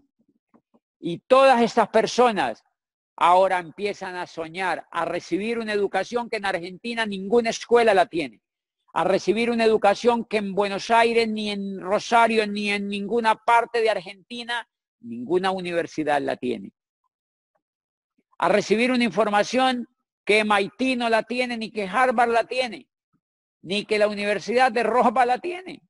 Y 1.00 1.18
todas 1.20 1.60
estas 1.64 1.90
personas 1.90 2.64
ahora 3.16 3.58
empiezan 3.58 4.16
a 4.16 4.28
soñar, 4.28 4.86
a 4.92 5.06
recibir 5.06 5.58
una 5.58 5.74
educación 5.74 6.30
que 6.30 6.38
en 6.38 6.46
Argentina 6.46 7.08
ninguna 7.08 7.50
escuela 7.50 7.96
la 7.96 8.06
tiene 8.06 8.42
a 8.94 9.04
recibir 9.04 9.50
una 9.50 9.64
educación 9.64 10.26
que 10.26 10.38
en 10.38 10.54
Buenos 10.54 10.90
Aires, 10.92 11.28
ni 11.28 11.50
en 11.50 11.80
Rosario, 11.80 12.46
ni 12.46 12.72
en 12.72 12.88
ninguna 12.90 13.36
parte 13.36 13.82
de 13.82 13.90
Argentina, 13.90 14.68
ninguna 15.00 15.52
universidad 15.52 16.22
la 16.22 16.36
tiene. 16.36 16.74
A 18.38 18.50
recibir 18.50 18.92
una 18.92 19.04
información 19.04 19.88
que 20.26 20.44
MIT 20.44 20.98
no 20.98 21.10
la 21.10 21.24
tiene, 21.24 21.58
ni 21.58 21.72
que 21.72 21.88
Harvard 21.88 22.32
la 22.32 22.44
tiene, 22.44 22.88
ni 23.62 23.86
que 23.86 23.98
la 23.98 24.08
Universidad 24.08 24.72
de 24.72 24.84
Roma 24.84 25.26
la 25.26 25.40
tiene. 25.40 25.82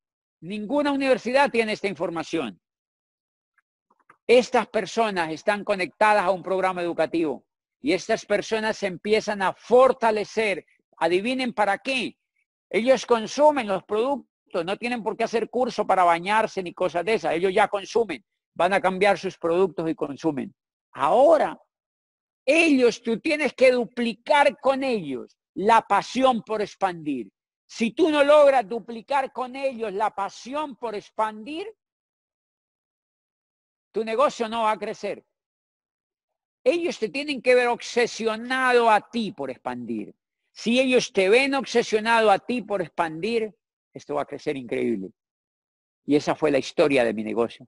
Ninguna 0.41 0.91
universidad 0.91 1.49
tiene 1.49 1.73
esta 1.73 1.87
información. 1.87 2.59
Estas 4.27 4.67
personas 4.67 5.31
están 5.31 5.63
conectadas 5.63 6.23
a 6.23 6.31
un 6.31 6.43
programa 6.43 6.81
educativo 6.81 7.45
y 7.81 7.93
estas 7.93 8.25
personas 8.25 8.77
se 8.77 8.87
empiezan 8.87 9.41
a 9.41 9.53
fortalecer. 9.53 10.65
Adivinen 10.97 11.53
para 11.53 11.79
qué 11.79 12.17
ellos 12.73 13.05
consumen 13.05 13.67
los 13.67 13.83
productos, 13.83 14.63
no 14.63 14.77
tienen 14.77 15.03
por 15.03 15.17
qué 15.17 15.25
hacer 15.25 15.49
curso 15.49 15.85
para 15.85 16.05
bañarse 16.05 16.63
ni 16.63 16.73
cosas 16.73 17.03
de 17.03 17.15
esas. 17.15 17.33
Ellos 17.33 17.53
ya 17.53 17.67
consumen, 17.67 18.23
van 18.55 18.71
a 18.71 18.79
cambiar 18.79 19.17
sus 19.17 19.37
productos 19.37 19.89
y 19.89 19.93
consumen. 19.93 20.55
Ahora, 20.93 21.59
ellos, 22.45 23.01
tú 23.01 23.19
tienes 23.19 23.53
que 23.53 23.71
duplicar 23.71 24.57
con 24.61 24.85
ellos 24.85 25.37
la 25.53 25.81
pasión 25.81 26.43
por 26.43 26.61
expandir. 26.61 27.29
Si 27.67 27.91
tú 27.91 28.09
no 28.09 28.23
logras 28.23 28.67
duplicar 28.67 29.33
con 29.33 29.57
ellos 29.57 29.91
la 29.91 30.11
pasión 30.11 30.77
por 30.77 30.95
expandir, 30.95 31.67
tu 33.91 34.05
negocio 34.05 34.47
no 34.47 34.63
va 34.63 34.71
a 34.71 34.79
crecer. 34.79 35.25
Ellos 36.63 36.97
te 36.97 37.09
tienen 37.09 37.41
que 37.41 37.53
ver 37.53 37.67
obsesionado 37.67 38.89
a 38.89 39.09
ti 39.09 39.33
por 39.33 39.51
expandir. 39.51 40.15
Si 40.51 40.79
ellos 40.79 41.13
te 41.13 41.29
ven 41.29 41.55
obsesionado 41.55 42.29
a 42.29 42.39
ti 42.39 42.61
por 42.61 42.81
expandir, 42.81 43.53
esto 43.93 44.15
va 44.15 44.23
a 44.23 44.25
crecer 44.25 44.57
increíble. 44.57 45.11
Y 46.05 46.15
esa 46.15 46.35
fue 46.35 46.51
la 46.51 46.57
historia 46.57 47.03
de 47.03 47.13
mi 47.13 47.23
negocio. 47.23 47.67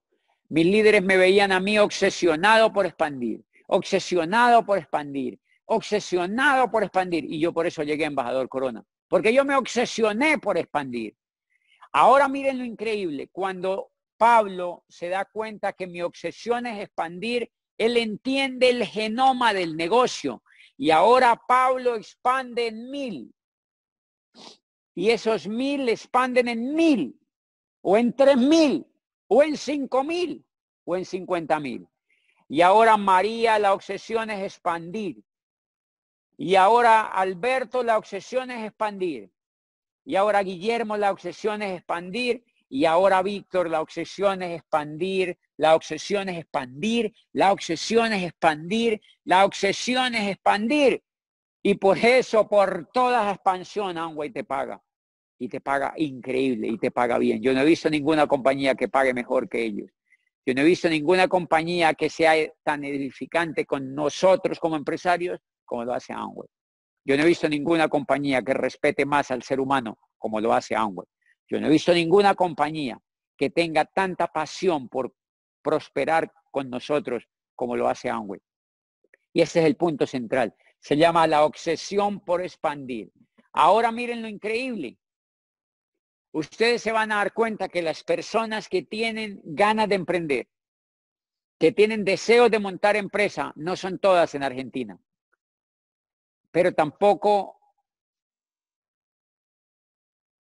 Mis 0.50 0.66
líderes 0.66 1.04
me 1.04 1.18
veían 1.18 1.52
a 1.52 1.60
mí 1.60 1.80
obsesionado 1.80 2.72
por 2.74 2.86
expandir, 2.86 3.44
obsesionado 3.68 4.66
por 4.66 4.78
expandir, 4.78 5.40
obsesionado 5.66 6.70
por 6.70 6.84
expandir. 6.84 7.26
Y 7.26 7.40
yo 7.40 7.54
por 7.54 7.66
eso 7.66 7.84
llegué 7.84 8.04
a 8.04 8.08
embajador 8.08 8.50
Corona, 8.50 8.84
porque 9.08 9.34
yo 9.34 9.46
me 9.46 9.56
obsesioné 9.56 10.38
por 10.38 10.58
expandir. 10.58 11.16
Ahora 11.92 12.28
miren 12.28 12.58
lo 12.58 12.66
increíble, 12.66 13.30
cuando 13.32 13.92
Pablo 14.18 14.84
se 14.88 15.10
da 15.10 15.26
cuenta 15.26 15.74
que 15.74 15.88
mi 15.88 16.02
obsesión 16.02 16.66
es 16.66 16.82
expandir, 16.82 17.52
él 17.78 17.98
entiende 17.98 18.70
el 18.70 18.86
genoma 18.86 19.54
del 19.54 19.76
negocio 19.76 20.44
y 20.78 20.92
ahora 20.92 21.36
Pablo 21.48 21.96
expande 21.96 22.68
en 22.68 22.90
mil. 22.90 23.34
Y 24.96 25.10
esos 25.10 25.48
mil 25.48 25.90
expanden 25.90 26.48
en 26.48 26.74
mil, 26.74 27.20
o 27.82 27.98
en 27.98 28.16
tres 28.16 28.38
mil, 28.38 28.86
o 29.28 29.44
en 29.44 29.58
cinco 29.58 30.04
mil, 30.04 30.46
o 30.86 30.96
en 30.96 31.06
cincuenta 31.06 31.60
mil. 31.60 31.88
Y 32.48 32.62
ahora 32.62 32.98
María 32.98 33.58
la 33.60 33.74
obsesión 33.74 34.30
es 34.30 34.44
expandir. 34.44 35.24
Y 36.38 36.56
ahora 36.56 37.02
Alberto 37.08 37.84
la 37.84 37.98
obsesión 37.98 38.52
es 38.52 38.66
expandir. 38.66 39.32
Y 40.06 40.16
ahora 40.16 40.44
Guillermo 40.44 40.98
la 40.98 41.12
obsesión 41.12 41.62
es 41.62 41.78
expandir. 41.78 42.46
Y 42.70 42.86
ahora 42.86 43.22
Víctor 43.22 43.70
la 43.70 43.82
obsesión 43.82 44.42
es 44.42 44.60
expandir 44.60 45.38
la 45.58 45.76
obsesión 45.76 46.30
es 46.30 46.40
expandir, 46.40 47.14
la 47.32 47.52
obsesión 47.52 48.12
es 48.14 48.24
expandir, 48.24 49.02
la 49.24 49.46
obsesión 49.46 50.16
es 50.16 50.32
expandir. 50.32 51.04
Y 51.62 51.76
por 51.76 51.98
eso, 51.98 52.48
por 52.50 52.90
toda 52.92 53.32
expansión, 53.32 53.98
Amway 53.98 54.32
te 54.32 54.44
paga. 54.44 54.82
Y 55.40 55.50
te 55.50 55.62
paga 55.62 55.94
increíble 55.98 56.68
y 56.68 56.78
te 56.78 56.92
paga 56.92 57.18
bien. 57.18 57.42
Yo 57.42 57.54
no 57.54 57.62
he 57.62 57.66
visto 57.66 57.90
ninguna 57.90 58.28
compañía 58.28 58.76
que 58.76 58.88
pague 58.88 59.14
mejor 59.14 59.48
que 59.48 59.64
ellos. 59.64 59.90
Yo 60.46 60.54
no 60.54 60.62
he 60.62 60.66
visto 60.66 60.90
ninguna 60.90 61.28
compañía 61.28 61.94
que 61.94 62.10
sea 62.10 62.34
tan 62.64 62.84
edificante 62.84 63.66
con 63.66 63.94
nosotros 63.94 64.60
como 64.60 64.76
empresarios 64.76 65.40
como 65.64 65.86
lo 65.86 65.94
hace 65.94 66.14
Amway. 66.14 66.48
Yo 67.06 67.18
no 67.18 67.24
he 67.24 67.28
visto 67.28 67.48
ninguna 67.48 67.88
compañía 67.88 68.42
que 68.42 68.54
respete 68.54 69.06
más 69.06 69.32
al 69.32 69.44
ser 69.44 69.60
humano 69.60 69.98
como 70.18 70.40
lo 70.42 70.54
hace 70.54 70.76
Amway. 70.76 71.08
Yo 71.48 71.60
no 71.60 71.68
he 71.68 71.70
visto 71.70 71.94
ninguna 71.94 72.36
compañía 72.36 73.02
que 73.38 73.50
tenga 73.50 73.86
tanta 73.86 74.28
pasión 74.28 74.90
por 74.90 75.14
prosperar 75.62 76.32
con 76.52 76.70
nosotros 76.70 77.28
como 77.56 77.76
lo 77.76 77.88
hace 77.88 78.10
Amway. 78.10 78.42
Y 79.34 79.42
ese 79.42 79.60
es 79.60 79.66
el 79.66 79.76
punto 79.76 80.06
central. 80.06 80.56
Se 80.80 80.98
llama 80.98 81.28
la 81.28 81.44
obsesión 81.44 82.20
por 82.20 82.42
expandir. 82.42 83.12
Ahora 83.52 83.92
miren 83.92 84.22
lo 84.22 84.28
increíble. 84.28 84.98
Ustedes 86.32 86.82
se 86.82 86.92
van 86.92 87.12
a 87.12 87.18
dar 87.18 87.34
cuenta 87.34 87.70
que 87.70 87.82
las 87.82 88.04
personas 88.04 88.68
que 88.68 88.82
tienen 88.84 89.40
ganas 89.44 89.88
de 89.88 89.96
emprender, 89.96 90.48
que 91.60 91.72
tienen 91.72 92.04
deseos 92.04 92.50
de 92.50 92.60
montar 92.60 92.96
empresa, 92.96 93.54
no 93.56 93.76
son 93.76 94.00
todas 94.00 94.34
en 94.34 94.44
Argentina. 94.44 95.00
Pero 96.52 96.74
tampoco 96.74 97.60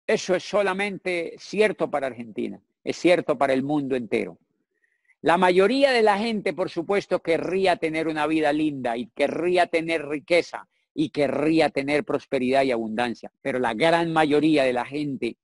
eso 0.05 0.35
es 0.35 0.43
solamente 0.43 1.35
cierto 1.37 1.89
para 1.89 2.07
Argentina, 2.07 2.59
es 2.83 2.97
cierto 2.97 3.37
para 3.37 3.53
el 3.53 3.63
mundo 3.63 3.95
entero. 3.95 4.37
La 5.21 5.37
mayoría 5.37 5.91
de 5.91 6.01
la 6.01 6.17
gente, 6.17 6.53
por 6.53 6.69
supuesto, 6.69 7.21
querría 7.21 7.77
tener 7.77 8.09
una 8.09 8.27
vida 8.27 8.51
linda 8.51 8.97
y 8.97 9.07
querría 9.07 9.67
tener 9.67 10.05
riqueza 10.05 10.67
y 10.93 11.09
querría 11.09 11.69
tener 11.69 12.03
prosperidad 12.03 12.63
y 12.63 12.71
abundancia, 12.71 13.31
pero 13.41 13.57
la 13.59 13.73
gran 13.73 14.11
mayoría 14.11 14.65
de 14.65 14.73
la 14.73 14.85
gente 14.85 15.37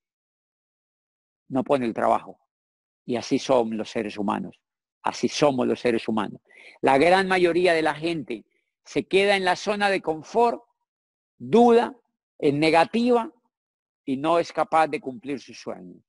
no 1.47 1.63
pone 1.63 1.85
el 1.85 1.93
trabajo. 1.93 2.39
Y 3.05 3.15
así 3.15 3.39
son 3.39 3.77
los 3.77 3.89
seres 3.89 4.17
humanos, 4.17 4.59
así 5.01 5.29
somos 5.29 5.65
los 5.65 5.79
seres 5.79 6.07
humanos. 6.07 6.41
La 6.81 6.97
gran 6.97 7.27
mayoría 7.27 7.73
de 7.73 7.81
la 7.81 7.95
gente 7.95 8.43
se 8.83 9.05
queda 9.05 9.37
en 9.37 9.45
la 9.45 9.55
zona 9.55 9.89
de 9.89 10.01
confort, 10.01 10.61
duda, 11.37 11.95
en 12.37 12.59
negativa 12.59 13.31
y 14.09 14.17
no 14.17 14.39
es 14.39 14.51
capaz 14.51 14.87
de 14.87 14.99
cumplir 14.99 15.39
sus 15.39 15.59
sueños. 15.61 16.01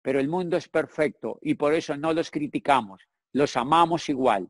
Pero 0.00 0.20
el 0.20 0.28
mundo 0.28 0.56
es 0.56 0.68
perfecto 0.68 1.40
y 1.42 1.54
por 1.54 1.74
eso 1.74 1.96
no 1.96 2.12
los 2.12 2.30
criticamos, 2.30 3.02
los 3.32 3.56
amamos 3.56 4.08
igual, 4.08 4.48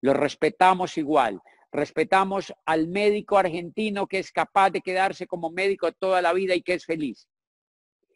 los 0.00 0.16
respetamos 0.16 0.96
igual. 0.96 1.42
Respetamos 1.70 2.54
al 2.64 2.88
médico 2.88 3.36
argentino 3.36 4.06
que 4.06 4.18
es 4.18 4.32
capaz 4.32 4.70
de 4.70 4.80
quedarse 4.80 5.26
como 5.26 5.50
médico 5.50 5.92
toda 5.92 6.22
la 6.22 6.32
vida 6.32 6.54
y 6.54 6.62
que 6.62 6.72
es 6.72 6.86
feliz. 6.86 7.28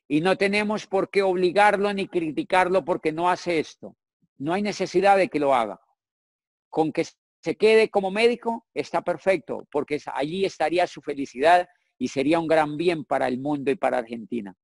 Y 0.08 0.22
no 0.22 0.38
tenemos 0.38 0.86
por 0.86 1.10
qué 1.10 1.20
obligarlo 1.22 1.92
ni 1.92 2.08
criticarlo 2.08 2.86
porque 2.86 3.12
no 3.12 3.28
hace 3.28 3.58
esto. 3.58 3.96
No 4.38 4.54
hay 4.54 4.62
necesidad 4.62 5.18
de 5.18 5.28
que 5.28 5.40
lo 5.40 5.54
haga. 5.54 5.78
Con 6.70 6.90
que 6.90 7.04
se 7.42 7.56
quede 7.56 7.90
como 7.90 8.10
médico 8.10 8.66
está 8.72 9.02
perfecto, 9.02 9.68
porque 9.70 10.00
allí 10.14 10.46
estaría 10.46 10.86
su 10.86 11.02
felicidad 11.02 11.68
y 11.98 12.08
sería 12.08 12.38
un 12.38 12.46
gran 12.46 12.76
bien 12.76 13.04
para 13.04 13.28
el 13.28 13.38
mundo 13.38 13.70
y 13.70 13.76
para 13.76 13.98
Argentina. 13.98 14.54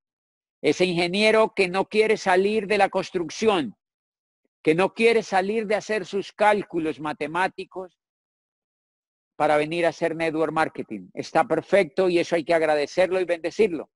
Ese 0.61 0.85
ingeniero 0.85 1.53
que 1.55 1.67
no 1.67 1.85
quiere 1.85 2.17
salir 2.17 2.67
de 2.67 2.77
la 2.77 2.89
construcción, 2.89 3.75
que 4.61 4.75
no 4.75 4.93
quiere 4.93 5.23
salir 5.23 5.67
de 5.67 5.75
hacer 5.75 6.05
sus 6.05 6.31
cálculos 6.31 6.99
matemáticos 6.99 7.99
para 9.35 9.57
venir 9.57 9.85
a 9.85 9.89
hacer 9.89 10.15
network 10.15 10.53
marketing. 10.53 11.09
Está 11.13 11.45
perfecto 11.45 12.07
y 12.07 12.19
eso 12.19 12.35
hay 12.35 12.45
que 12.45 12.53
agradecerlo 12.53 13.19
y 13.19 13.25
bendecirlo. 13.25 13.89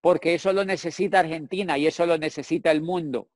Porque 0.00 0.34
eso 0.34 0.52
lo 0.52 0.64
necesita 0.64 1.20
Argentina 1.20 1.76
y 1.76 1.86
eso 1.86 2.06
lo 2.06 2.16
necesita 2.16 2.70
el 2.70 2.80
mundo. 2.80 3.28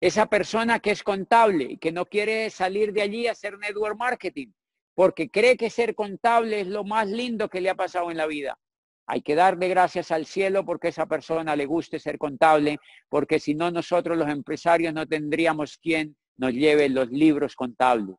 Esa 0.00 0.26
persona 0.26 0.80
que 0.80 0.90
es 0.90 1.02
contable 1.02 1.64
y 1.72 1.78
que 1.78 1.92
no 1.92 2.06
quiere 2.06 2.50
salir 2.50 2.92
de 2.92 3.02
allí 3.02 3.26
a 3.26 3.32
hacer 3.32 3.58
network 3.58 3.96
marketing, 3.98 4.52
porque 4.98 5.30
cree 5.30 5.56
que 5.56 5.70
ser 5.70 5.94
contable 5.94 6.62
es 6.62 6.66
lo 6.66 6.82
más 6.82 7.06
lindo 7.06 7.48
que 7.48 7.60
le 7.60 7.70
ha 7.70 7.76
pasado 7.76 8.10
en 8.10 8.16
la 8.16 8.26
vida. 8.26 8.58
Hay 9.06 9.22
que 9.22 9.36
darle 9.36 9.68
gracias 9.68 10.10
al 10.10 10.26
cielo 10.26 10.64
porque 10.64 10.88
a 10.88 10.90
esa 10.90 11.06
persona 11.06 11.54
le 11.54 11.66
guste 11.66 12.00
ser 12.00 12.18
contable, 12.18 12.78
porque 13.08 13.38
si 13.38 13.54
no 13.54 13.70
nosotros 13.70 14.18
los 14.18 14.28
empresarios 14.28 14.92
no 14.92 15.06
tendríamos 15.06 15.78
quien 15.78 16.16
nos 16.36 16.52
lleve 16.52 16.88
los 16.88 17.08
libros 17.10 17.54
contables. 17.54 18.16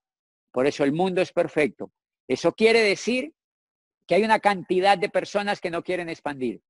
Por 0.53 0.67
eso 0.67 0.85
el 0.85 0.93
mundo 0.93 1.21
es 1.21 1.33
perfecto. 1.33 1.91
Eso 2.29 2.53
quiere 2.53 2.81
decir 2.81 3.33
que 4.07 4.15
hay 4.15 4.23
una 4.23 4.39
cantidad 4.39 4.97
de 4.97 5.09
personas 5.09 5.59
que 5.59 5.71
no 5.71 5.83
quieren 5.83 6.07
expandir. 6.07 6.61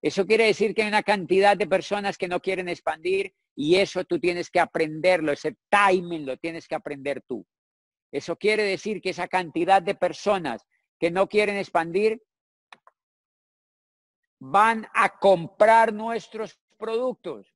Eso 0.00 0.26
quiere 0.26 0.44
decir 0.44 0.76
que 0.76 0.82
hay 0.82 0.88
una 0.88 1.02
cantidad 1.02 1.56
de 1.56 1.66
personas 1.66 2.16
que 2.16 2.28
no 2.28 2.38
quieren 2.38 2.68
expandir 2.68 3.34
y 3.56 3.74
eso 3.74 4.04
tú 4.04 4.20
tienes 4.20 4.48
que 4.48 4.60
aprenderlo, 4.60 5.32
ese 5.32 5.56
timing 5.68 6.24
lo 6.24 6.36
tienes 6.36 6.68
que 6.68 6.76
aprender 6.76 7.20
tú. 7.26 7.44
Eso 8.12 8.36
quiere 8.36 8.64
decir 8.64 9.00
que 9.00 9.10
esa 9.10 9.28
cantidad 9.28 9.80
de 9.82 9.94
personas 9.94 10.66
que 10.98 11.10
no 11.10 11.28
quieren 11.28 11.56
expandir 11.56 12.22
van 14.38 14.86
a 14.94 15.18
comprar 15.18 15.92
nuestros 15.92 16.58
productos 16.78 17.54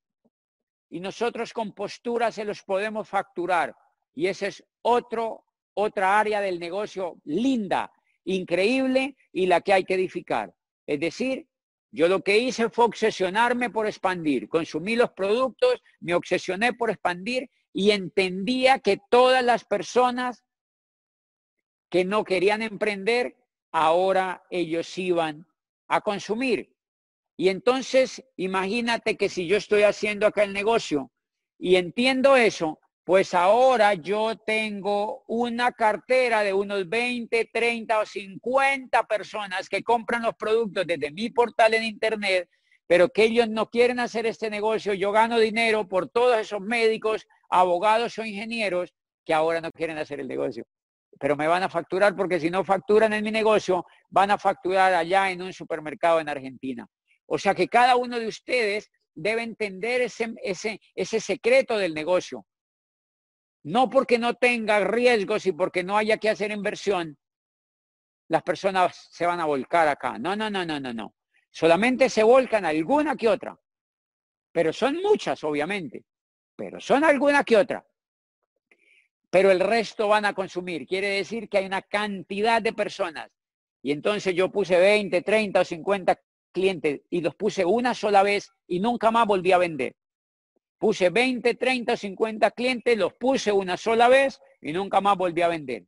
y 0.90 1.00
nosotros 1.00 1.52
con 1.52 1.72
postura 1.72 2.30
se 2.30 2.44
los 2.44 2.62
podemos 2.62 3.09
facturar. 3.09 3.74
Y 4.14 4.28
esa 4.28 4.46
es 4.46 4.64
otro, 4.82 5.44
otra 5.74 6.20
área 6.20 6.40
del 6.40 6.61
negocio 6.61 7.16
linda, 7.24 7.90
increíble 8.24 9.16
y 9.32 9.46
la 9.46 9.61
que 9.61 9.72
hay 9.72 9.84
que 9.84 9.94
edificar. 9.94 10.55
Es 10.86 11.00
decir, 11.00 11.48
yo 11.90 12.07
lo 12.07 12.22
que 12.22 12.38
hice 12.38 12.70
fue 12.70 12.84
obsesionarme 12.84 13.70
por 13.70 13.86
expandir. 13.86 14.48
Consumí 14.48 14.94
los 14.94 15.11
productos, 15.11 15.82
me 16.00 16.14
obsesioné 16.14 16.74
por 16.74 16.90
expandir 16.90 17.50
y 17.74 17.90
entendía 17.90 18.78
que 18.78 18.98
todas 19.10 19.44
las 19.44 19.64
personas 19.64 20.44
que 21.90 22.04
no 22.04 22.24
querían 22.24 22.62
emprender, 22.62 23.36
ahora 23.72 24.44
ellos 24.48 24.96
iban 24.96 25.46
a 25.88 26.00
consumir. 26.00 26.72
Y 27.36 27.48
entonces, 27.48 28.24
imagínate 28.36 29.16
que 29.16 29.28
si 29.28 29.48
yo 29.48 29.56
estoy 29.56 29.82
haciendo 29.82 30.26
acá 30.26 30.44
el 30.44 30.52
negocio 30.52 31.10
y 31.58 31.74
entiendo 31.74 32.36
eso, 32.36 32.78
pues 33.02 33.34
ahora 33.34 33.94
yo 33.94 34.36
tengo 34.36 35.24
una 35.26 35.72
cartera 35.72 36.42
de 36.42 36.52
unos 36.52 36.88
20, 36.88 37.50
30 37.52 37.98
o 37.98 38.06
50 38.06 39.02
personas 39.02 39.68
que 39.68 39.82
compran 39.82 40.22
los 40.22 40.36
productos 40.36 40.86
desde 40.86 41.10
mi 41.10 41.28
portal 41.30 41.74
en 41.74 41.84
Internet 41.84 42.48
pero 42.87 43.09
que 43.09 43.24
ellos 43.24 43.49
no 43.49 43.70
quieren 43.70 43.99
hacer 43.99 44.26
este 44.26 44.51
negocio, 44.51 44.95
yo 44.95 45.12
gano 45.12 45.39
dinero 45.39 45.89
por 45.89 46.09
todos 46.09 46.39
esos 46.39 46.61
médicos, 46.61 47.26
abogados 47.49 48.18
o 48.18 48.24
ingenieros 48.24 48.93
que 49.24 49.32
ahora 49.32 49.61
no 49.61 49.70
quieren 49.70 49.99
hacer 49.99 50.20
el 50.20 50.28
negocio. 50.28 50.64
Pero 51.18 51.37
me 51.37 51.47
van 51.47 51.62
a 51.62 51.68
facturar 51.68 52.14
porque 52.14 52.41
si 52.41 52.51
no 52.51 52.64
facturan 52.64 53.12
en 53.12 53.24
mi 53.24 53.30
negocio, 53.30 53.87
van 54.11 54.30
a 54.30 54.39
facturar 54.39 54.93
allá 54.95 55.30
en 55.30 55.41
un 55.43 55.53
supermercado 55.53 56.20
en 56.20 56.28
Argentina. 56.28 56.87
O 57.26 57.39
sea 57.39 57.55
que 57.55 57.68
cada 57.68 57.97
uno 57.97 58.18
de 58.18 58.26
ustedes 58.26 58.91
debe 59.14 59.43
entender 59.43 60.03
ese, 60.03 60.35
ese, 60.43 60.80
ese 60.95 61.20
secreto 61.20 61.78
del 61.78 61.95
negocio. 61.95 62.45
No 63.62 63.89
porque 63.89 64.18
no 64.18 64.35
tenga 64.35 64.80
riesgos 64.80 65.47
y 65.47 65.53
porque 65.53 65.85
no 65.85 65.97
haya 65.97 66.18
que 66.18 66.28
hacer 66.28 66.51
inversión, 66.51 67.16
las 68.28 68.43
personas 68.43 69.09
se 69.11 69.24
van 69.24 69.41
a 69.41 69.47
volcar 69.47 69.89
acá. 69.89 70.18
No, 70.18 70.37
no, 70.37 70.51
no, 70.51 70.66
no, 70.66 70.80
no, 70.80 70.93
no. 70.93 71.14
Solamente 71.55 72.11
se 72.11 72.24
volcan 72.24 72.64
alguna 72.64 73.14
que 73.14 73.28
otra. 73.28 73.57
Pero 74.50 74.72
son 74.72 75.00
muchas, 75.00 75.44
obviamente. 75.44 76.02
Pero 76.57 76.80
son 76.80 77.05
alguna 77.05 77.44
que 77.44 77.57
otra. 77.57 77.86
Pero 79.30 79.52
el 79.52 79.61
resto 79.61 80.09
van 80.09 80.24
a 80.24 80.34
consumir. 80.34 80.84
Quiere 80.84 81.11
decir 81.11 81.48
que 81.48 81.59
hay 81.59 81.66
una 81.66 81.82
cantidad 81.82 82.61
de 82.61 82.72
personas. 82.72 83.30
Y 83.82 83.92
entonces 83.92 84.34
yo 84.34 84.50
puse 84.50 84.76
20, 84.76 85.22
30 85.22 85.61
o 85.61 85.64
50 85.64 86.20
clientes 86.50 87.02
y 87.09 87.20
los 87.20 87.36
puse 87.36 87.64
una 87.64 87.94
sola 87.94 88.24
vez 88.24 88.50
y 88.66 88.80
nunca 88.80 89.12
más 89.12 89.24
volví 89.24 89.52
a 89.52 89.59
vender. 89.59 89.94
Puse 90.78 91.11
20, 91.11 91.55
30, 91.55 91.96
50 91.96 92.50
clientes, 92.50 92.98
los 92.98 93.14
puse 93.14 93.52
una 93.52 93.76
sola 93.76 94.09
vez 94.09 94.40
y 94.61 94.72
nunca 94.72 95.00
más 95.00 95.16
volví 95.16 95.42
a 95.42 95.48
vender. 95.48 95.86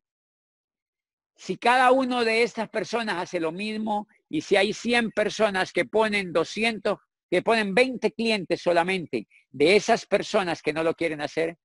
Si 1.35 1.57
cada 1.57 1.91
uno 1.91 2.25
de 2.25 2.45
estas 2.45 2.69
personas 2.69 3.17
hace 3.17 3.41
lo 3.41 3.51
mismo 3.51 4.07
y 4.29 4.41
si 4.41 4.57
hay 4.57 4.72
100 4.72 5.11
personas 5.11 5.72
que 5.72 5.85
ponen 5.85 6.33
200, 6.33 6.99
que 7.31 7.43
ponen 7.43 7.74
20 7.74 8.12
clientes 8.12 8.61
solamente 8.62 9.27
de 9.51 9.77
esas 9.77 10.07
personas 10.07 10.62
que 10.62 10.72
no 10.72 10.83
lo 10.83 10.95
quieren 10.95 11.20
hacer, 11.20 11.57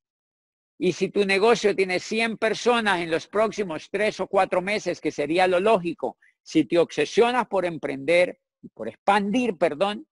y 0.78 0.93
si 0.93 1.09
tu 1.09 1.26
negocio 1.26 1.76
tiene 1.76 1.99
100 1.99 2.38
personas 2.38 3.01
en 3.01 3.12
los 3.12 3.28
próximos 3.28 3.89
tres 3.91 4.20
o 4.20 4.28
cuatro 4.28 4.62
meses, 4.62 4.99
que 4.99 5.12
sería 5.12 5.47
lo 5.47 5.59
lógico, 5.59 6.18
si 6.41 6.66
te 6.66 6.80
obsesionas 6.80 7.47
por 7.47 7.66
emprender, 7.66 8.39
por 8.74 8.88
expandir, 8.88 9.57
perdón, 9.57 10.07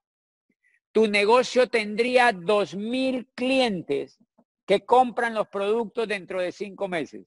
tu 0.91 1.07
negocio 1.07 1.69
tendría 1.69 2.31
2.000 2.31 3.27
clientes 3.33 4.19
que 4.65 4.85
compran 4.85 5.33
los 5.33 5.47
productos 5.47 6.07
dentro 6.07 6.39
de 6.39 6.51
cinco 6.51 6.87
meses 6.87 7.25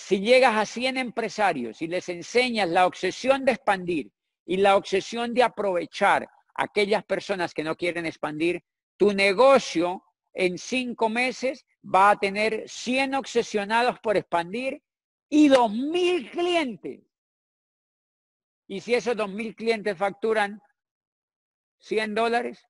si 0.00 0.20
llegas 0.20 0.56
a 0.56 0.64
100 0.64 0.96
empresarios 0.96 1.82
y 1.82 1.86
les 1.86 2.08
enseñas 2.08 2.68
la 2.68 2.86
obsesión 2.86 3.44
de 3.44 3.52
expandir 3.52 4.10
y 4.46 4.56
la 4.56 4.76
obsesión 4.76 5.34
de 5.34 5.42
aprovechar 5.42 6.24
a 6.54 6.64
aquellas 6.64 7.04
personas 7.04 7.52
que 7.52 7.62
no 7.62 7.76
quieren 7.76 8.06
expandir, 8.06 8.64
tu 8.96 9.12
negocio 9.12 10.02
en 10.32 10.56
cinco 10.56 11.10
meses 11.10 11.66
va 11.84 12.10
a 12.10 12.18
tener 12.18 12.64
100 12.66 13.14
obsesionados 13.14 14.00
por 14.00 14.16
expandir 14.16 14.82
y 15.28 15.48
2.000 15.48 16.30
clientes. 16.30 17.00
Y 18.68 18.80
si 18.80 18.94
esos 18.94 19.14
2.000 19.16 19.54
clientes 19.54 19.98
facturan 19.98 20.62
100 21.80 22.14
dólares, 22.14 22.66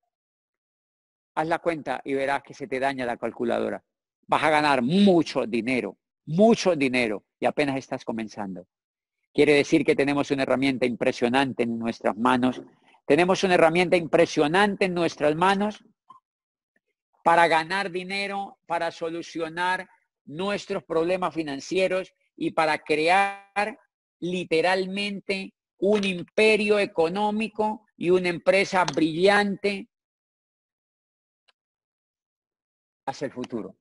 haz 1.36 1.46
la 1.46 1.60
cuenta 1.60 2.00
y 2.04 2.14
verás 2.14 2.42
que 2.42 2.54
se 2.54 2.66
te 2.66 2.80
daña 2.80 3.06
la 3.06 3.16
calculadora. 3.16 3.84
Vas 4.26 4.42
a 4.42 4.50
ganar 4.50 4.82
mucho 4.82 5.46
dinero 5.46 5.96
mucho 6.30 6.76
dinero 6.76 7.24
y 7.40 7.46
apenas 7.46 7.76
estás 7.76 8.04
comenzando. 8.04 8.66
quiere 9.34 9.54
decir 9.54 9.84
que 9.84 9.96
tenemos 9.96 10.30
una 10.30 10.44
herramienta 10.44 10.86
impresionante 10.86 11.62
en 11.64 11.78
nuestras 11.78 12.16
manos. 12.16 12.62
Tenemos 13.06 13.42
una 13.44 13.54
herramienta 13.54 13.96
impresionante 13.96 14.84
en 14.84 14.94
nuestras 14.94 15.34
manos 15.34 15.84
para 17.24 17.48
ganar 17.48 17.90
dinero, 17.90 18.58
para 18.66 18.90
solucionar 18.90 19.88
nuestros 20.24 20.84
problemas 20.84 21.34
financieros 21.34 22.12
y 22.36 22.52
para 22.52 22.78
crear 22.78 23.78
literalmente 24.20 25.54
un 25.78 26.04
imperio 26.04 26.78
económico 26.78 27.86
y 27.96 28.10
una 28.10 28.28
empresa 28.28 28.84
brillante 28.84 29.88
hacia 33.06 33.26
el 33.26 33.32
futuro. 33.32 33.79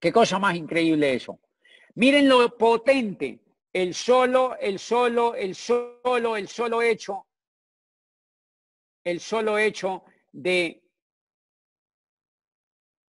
Qué 0.00 0.12
cosa 0.12 0.38
más 0.38 0.56
increíble 0.56 1.14
eso. 1.14 1.40
Miren 1.94 2.28
lo 2.28 2.56
potente, 2.56 3.40
el 3.72 3.94
solo, 3.94 4.56
el 4.56 4.78
solo, 4.78 5.34
el 5.34 5.54
solo, 5.54 6.36
el 6.36 6.48
solo 6.48 6.82
hecho, 6.82 7.26
el 9.04 9.20
solo 9.20 9.58
hecho 9.58 10.04
de 10.32 10.82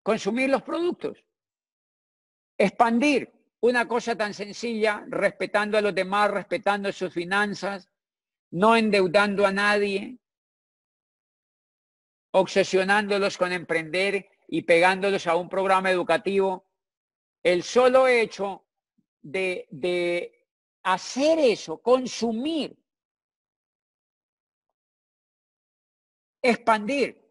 consumir 0.02 0.50
los 0.50 0.64
productos, 0.64 1.24
expandir 2.58 3.32
una 3.62 3.88
cosa 3.88 4.16
tan 4.16 4.34
sencilla, 4.34 5.04
respetando 5.08 5.78
a 5.78 5.82
los 5.82 5.94
demás, 5.94 6.32
respetando 6.32 6.92
sus 6.92 7.14
finanzas, 7.14 7.90
no 8.52 8.76
endeudando 8.76 9.46
a 9.46 9.52
nadie, 9.52 10.18
obsesionándolos 12.32 13.38
con 13.38 13.52
emprender 13.52 14.30
y 14.48 14.64
pegándolos 14.64 15.28
a 15.28 15.36
un 15.36 15.50
programa 15.50 15.92
educativo. 15.92 16.68
El 17.44 17.64
solo 17.64 18.08
hecho 18.08 18.66
de, 19.22 19.68
de 19.72 20.48
hacer 20.84 21.40
eso, 21.40 21.82
consumir, 21.82 22.78
expandir 26.42 27.22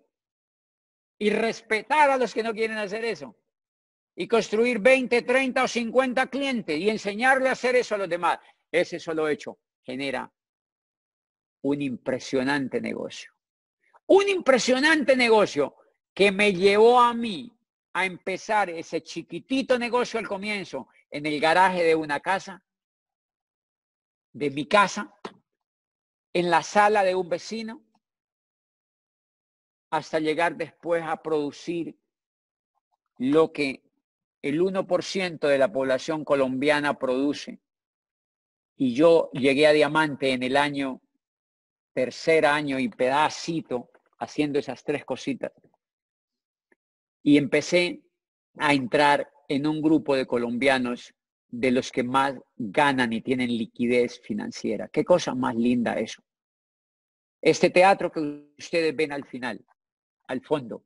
y 1.19 1.31
respetar 1.31 2.11
a 2.11 2.17
los 2.17 2.33
que 2.33 2.43
no 2.43 2.53
quieren 2.53 2.79
hacer 2.79 3.05
eso 3.05 3.37
y 4.15 4.27
construir 4.27 4.79
20, 4.79 5.23
30 5.23 5.65
o 5.65 5.69
50 5.69 6.27
clientes 6.29 6.79
y 6.79 6.91
enseñarle 6.91 7.49
a 7.49 7.53
hacer 7.53 7.77
eso 7.77 7.95
a 7.95 7.99
los 7.99 8.09
demás. 8.09 8.39
Ese 8.71 8.99
solo 8.99 9.29
hecho 9.29 9.59
genera 9.83 10.33
un 11.63 11.83
impresionante 11.83 12.81
negocio. 12.81 13.33
Un 14.07 14.29
impresionante 14.29 15.17
negocio 15.17 15.77
que 16.15 16.33
me 16.33 16.53
llevó 16.53 17.01
a 17.01 17.15
mí 17.15 17.58
a 17.99 18.05
empezar 18.05 18.71
ese 18.71 19.03
chiquitito 19.03 19.77
negocio 19.77 20.21
al 20.21 20.29
comienzo 20.29 20.87
en 21.11 21.27
el 21.27 21.41
garaje 21.41 21.83
de 21.83 21.97
una 21.97 22.21
casa, 22.21 22.63
de 24.33 24.51
mi 24.51 24.67
casa, 24.67 25.13
en 26.33 26.49
la 26.49 26.63
sala 26.63 27.03
de 27.03 27.17
un 27.17 27.29
vecino, 27.29 27.85
hasta 29.91 30.21
llegar 30.21 30.57
después 30.57 31.03
a 31.03 31.21
producir 31.21 31.99
lo 33.17 33.53
que 33.53 33.83
el 34.43 34.61
1% 34.61 35.49
de 35.49 35.59
la 35.59 35.73
población 35.73 36.25
colombiana 36.25 37.01
produce. 37.01 37.61
Y 38.77 38.95
yo 38.95 39.29
llegué 39.33 39.67
a 39.67 39.73
diamante 39.73 40.31
en 40.31 40.45
el 40.45 40.57
año, 40.57 41.01
tercer 41.95 42.47
año 42.47 42.79
y 42.79 42.89
pedacito, 42.89 43.91
haciendo 44.21 44.61
esas 44.61 44.85
tres 44.85 45.05
cositas. 45.05 45.51
Y 47.23 47.37
empecé 47.37 48.03
a 48.59 48.75
entrar 48.75 49.31
en 49.49 49.67
un 49.67 49.81
grupo 49.81 50.15
de 50.15 50.27
colombianos 50.27 51.15
de 51.49 51.71
los 51.71 51.91
que 51.91 52.03
más 52.03 52.35
ganan 52.57 53.13
y 53.13 53.23
tienen 53.23 53.49
liquidez 53.49 54.21
financiera. 54.21 54.89
Qué 54.89 55.05
cosa 55.05 55.35
más 55.35 55.55
linda 55.57 55.95
eso. 55.95 56.23
Este 57.41 57.71
teatro 57.71 58.11
que 58.11 58.51
ustedes 58.59 58.95
ven 58.95 59.13
al 59.13 59.25
final, 59.25 59.65
al 60.27 60.43
fondo, 60.43 60.83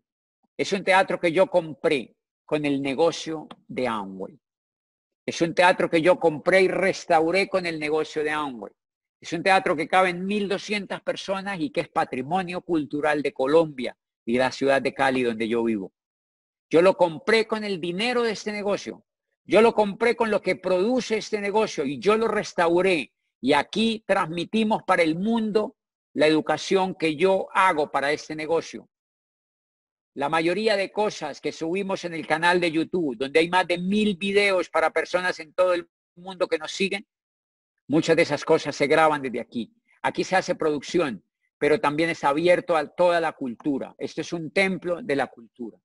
es 0.57 0.72
un 0.72 0.85
teatro 0.85 1.18
que 1.18 1.33
yo 1.33 1.47
compré 1.49 2.14
con 2.45 2.64
el 2.64 2.83
negocio 2.83 3.49
de 3.66 3.89
Amway. 3.89 4.39
Es 5.24 5.41
un 5.41 5.55
teatro 5.55 5.89
que 5.89 6.03
yo 6.03 6.18
compré 6.18 6.62
y 6.62 6.68
restauré 6.68 7.49
con 7.49 7.64
el 7.64 7.78
negocio 7.78 8.22
de 8.22 8.30
Amway. 8.30 8.72
Es 9.20 9.33
un 9.33 9.43
teatro 9.43 9.76
que 9.76 9.89
cabe 9.89 10.11
en 10.11 10.26
1.200 10.26 11.03
personas 11.03 11.61
y 11.61 11.70
que 11.70 11.80
es 11.80 11.89
patrimonio 11.89 12.61
cultural 12.61 13.22
de 13.22 13.33
Colombia 13.33 13.97
y 14.24 14.37
la 14.37 14.53
ciudad 14.53 14.83
de 14.83 14.93
Cali 14.93 15.22
donde 15.22 15.49
yo 15.49 15.62
vivo. 15.64 15.93
Yo 16.73 16.81
lo 16.81 16.97
compré 16.97 17.47
con 17.47 17.64
el 17.64 17.81
dinero 17.81 18.23
de 18.23 18.33
este 18.33 18.51
negocio. 18.51 19.05
Yo 19.45 19.61
lo 19.61 19.75
compré 19.75 20.16
con 20.16 20.31
lo 20.31 20.41
que 20.41 20.57
produce 20.57 21.18
este 21.18 21.41
negocio 21.41 21.85
y 21.85 21.99
yo 21.99 22.16
lo 22.16 22.27
restauré. 22.27 23.12
Y 23.43 23.53
aquí 23.53 24.03
transmitimos 24.07 24.83
para 24.85 25.03
el 25.03 25.16
mundo 25.16 25.77
la 26.14 26.27
educación 26.27 26.95
que 26.95 27.16
yo 27.16 27.49
hago 27.53 27.91
para 27.91 28.12
este 28.12 28.35
negocio 28.35 28.89
la 30.14 30.29
mayoría 30.29 30.77
de 30.77 30.93
cosas 30.93 31.41
que 31.41 31.53
subimos 31.53 32.05
en 32.05 32.14
el 32.14 32.27
canal 32.27 32.61
de 32.61 32.70
YouTube, 32.70 33.16
donde 33.16 33.41
hay 33.41 33.49
más 33.49 33.66
de 33.66 33.79
mil 33.79 34.16
videos 34.16 34.68
para 34.68 34.91
personas 34.91 35.41
en 35.41 35.55
todo 35.55 35.73
el 35.73 35.89
mundo 36.16 36.49
que 36.49 36.59
nos 36.59 36.73
siguen, 36.73 37.07
muchas 37.89 38.16
de 38.16 38.23
esas 38.23 38.45
cosas 38.45 38.77
se 38.77 38.87
graban 38.87 39.23
desde 39.23 39.41
aquí. 39.41 39.73
Aquí 40.03 40.25
se 40.25 40.37
hace 40.37 40.55
producción, 40.55 41.25
pero 41.59 41.81
también 41.81 42.11
es 42.11 42.25
abierto 42.25 42.77
a 42.77 42.87
toda 42.87 43.20
la 43.20 43.33
cultura. 43.33 43.95
Esto 43.97 44.20
es 44.20 44.33
un 44.33 44.51
templo 44.51 45.01
de 45.03 45.16
la 45.16 45.29
cultura. 45.29 45.79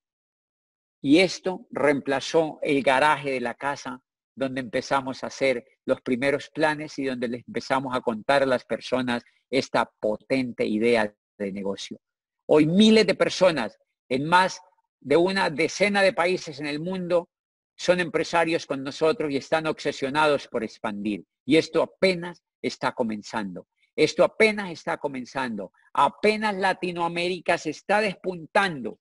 Y 1.00 1.18
esto 1.20 1.66
reemplazó 1.70 2.58
el 2.62 2.82
garaje 2.82 3.30
de 3.30 3.40
la 3.40 3.54
casa 3.54 4.02
donde 4.34 4.60
empezamos 4.60 5.22
a 5.22 5.28
hacer 5.28 5.64
los 5.84 6.00
primeros 6.00 6.50
planes 6.50 6.98
y 6.98 7.04
donde 7.04 7.28
les 7.28 7.46
empezamos 7.46 7.94
a 7.96 8.00
contar 8.00 8.42
a 8.42 8.46
las 8.46 8.64
personas 8.64 9.22
esta 9.50 9.90
potente 10.00 10.64
idea 10.64 11.12
de 11.38 11.52
negocio. 11.52 11.98
Hoy 12.46 12.66
miles 12.66 13.06
de 13.06 13.14
personas 13.14 13.78
en 14.08 14.26
más 14.26 14.60
de 15.00 15.16
una 15.16 15.50
decena 15.50 16.02
de 16.02 16.12
países 16.12 16.60
en 16.60 16.66
el 16.66 16.80
mundo 16.80 17.28
son 17.76 18.00
empresarios 18.00 18.66
con 18.66 18.82
nosotros 18.82 19.30
y 19.30 19.36
están 19.36 19.66
obsesionados 19.66 20.48
por 20.48 20.64
expandir. 20.64 21.24
Y 21.44 21.56
esto 21.56 21.82
apenas 21.82 22.42
está 22.60 22.92
comenzando. 22.92 23.66
Esto 23.94 24.24
apenas 24.24 24.70
está 24.70 24.98
comenzando. 24.98 25.72
Apenas 25.92 26.56
Latinoamérica 26.56 27.58
se 27.58 27.70
está 27.70 28.00
despuntando. 28.00 28.98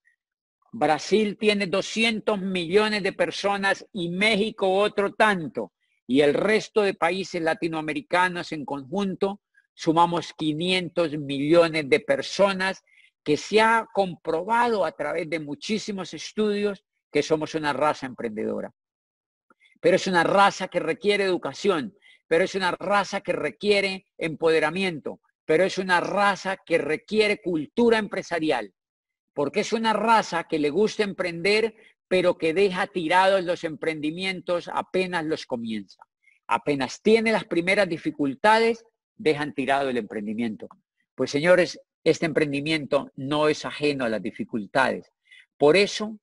Brasil 0.71 1.37
tiene 1.39 1.67
200 1.67 2.39
millones 2.41 3.03
de 3.03 3.13
personas 3.13 3.85
y 3.93 4.09
México 4.09 4.71
otro 4.71 5.13
tanto. 5.13 5.73
Y 6.05 6.21
el 6.21 6.33
resto 6.33 6.81
de 6.81 6.93
países 6.93 7.41
latinoamericanos 7.41 8.51
en 8.51 8.65
conjunto 8.65 9.41
sumamos 9.73 10.33
500 10.33 11.17
millones 11.17 11.89
de 11.89 11.99
personas 11.99 12.83
que 13.23 13.37
se 13.37 13.61
ha 13.61 13.87
comprobado 13.93 14.85
a 14.85 14.91
través 14.93 15.29
de 15.29 15.39
muchísimos 15.39 16.13
estudios 16.13 16.83
que 17.11 17.23
somos 17.23 17.55
una 17.55 17.73
raza 17.73 18.05
emprendedora. 18.05 18.73
Pero 19.81 19.95
es 19.97 20.07
una 20.07 20.23
raza 20.23 20.67
que 20.67 20.79
requiere 20.79 21.25
educación, 21.25 21.95
pero 22.27 22.43
es 22.43 22.55
una 22.55 22.71
raza 22.71 23.21
que 23.21 23.33
requiere 23.33 24.05
empoderamiento, 24.17 25.19
pero 25.45 25.63
es 25.63 25.77
una 25.77 25.99
raza 25.99 26.57
que 26.65 26.77
requiere 26.77 27.41
cultura 27.41 27.97
empresarial, 27.97 28.73
porque 29.37 29.59
es 29.59 29.71
una 29.71 29.93
raza 29.93 30.45
que 30.45 30.57
le 30.57 30.71
gusta 30.71 31.03
emprender, 31.03 31.75
pero 32.07 32.39
que 32.39 32.55
deja 32.55 32.87
tirados 32.87 33.43
los 33.43 33.63
emprendimientos 33.63 34.67
apenas 34.67 35.25
los 35.25 35.45
comienza. 35.45 36.01
Apenas 36.47 37.03
tiene 37.03 37.31
las 37.31 37.45
primeras 37.45 37.87
dificultades, 37.87 38.83
dejan 39.15 39.53
tirado 39.53 39.91
el 39.91 39.97
emprendimiento. 39.97 40.67
Pues 41.13 41.29
señores, 41.29 41.79
este 42.03 42.25
emprendimiento 42.25 43.11
no 43.15 43.47
es 43.47 43.63
ajeno 43.63 44.05
a 44.05 44.09
las 44.09 44.23
dificultades. 44.23 45.11
Por 45.55 45.77
eso 45.77 46.17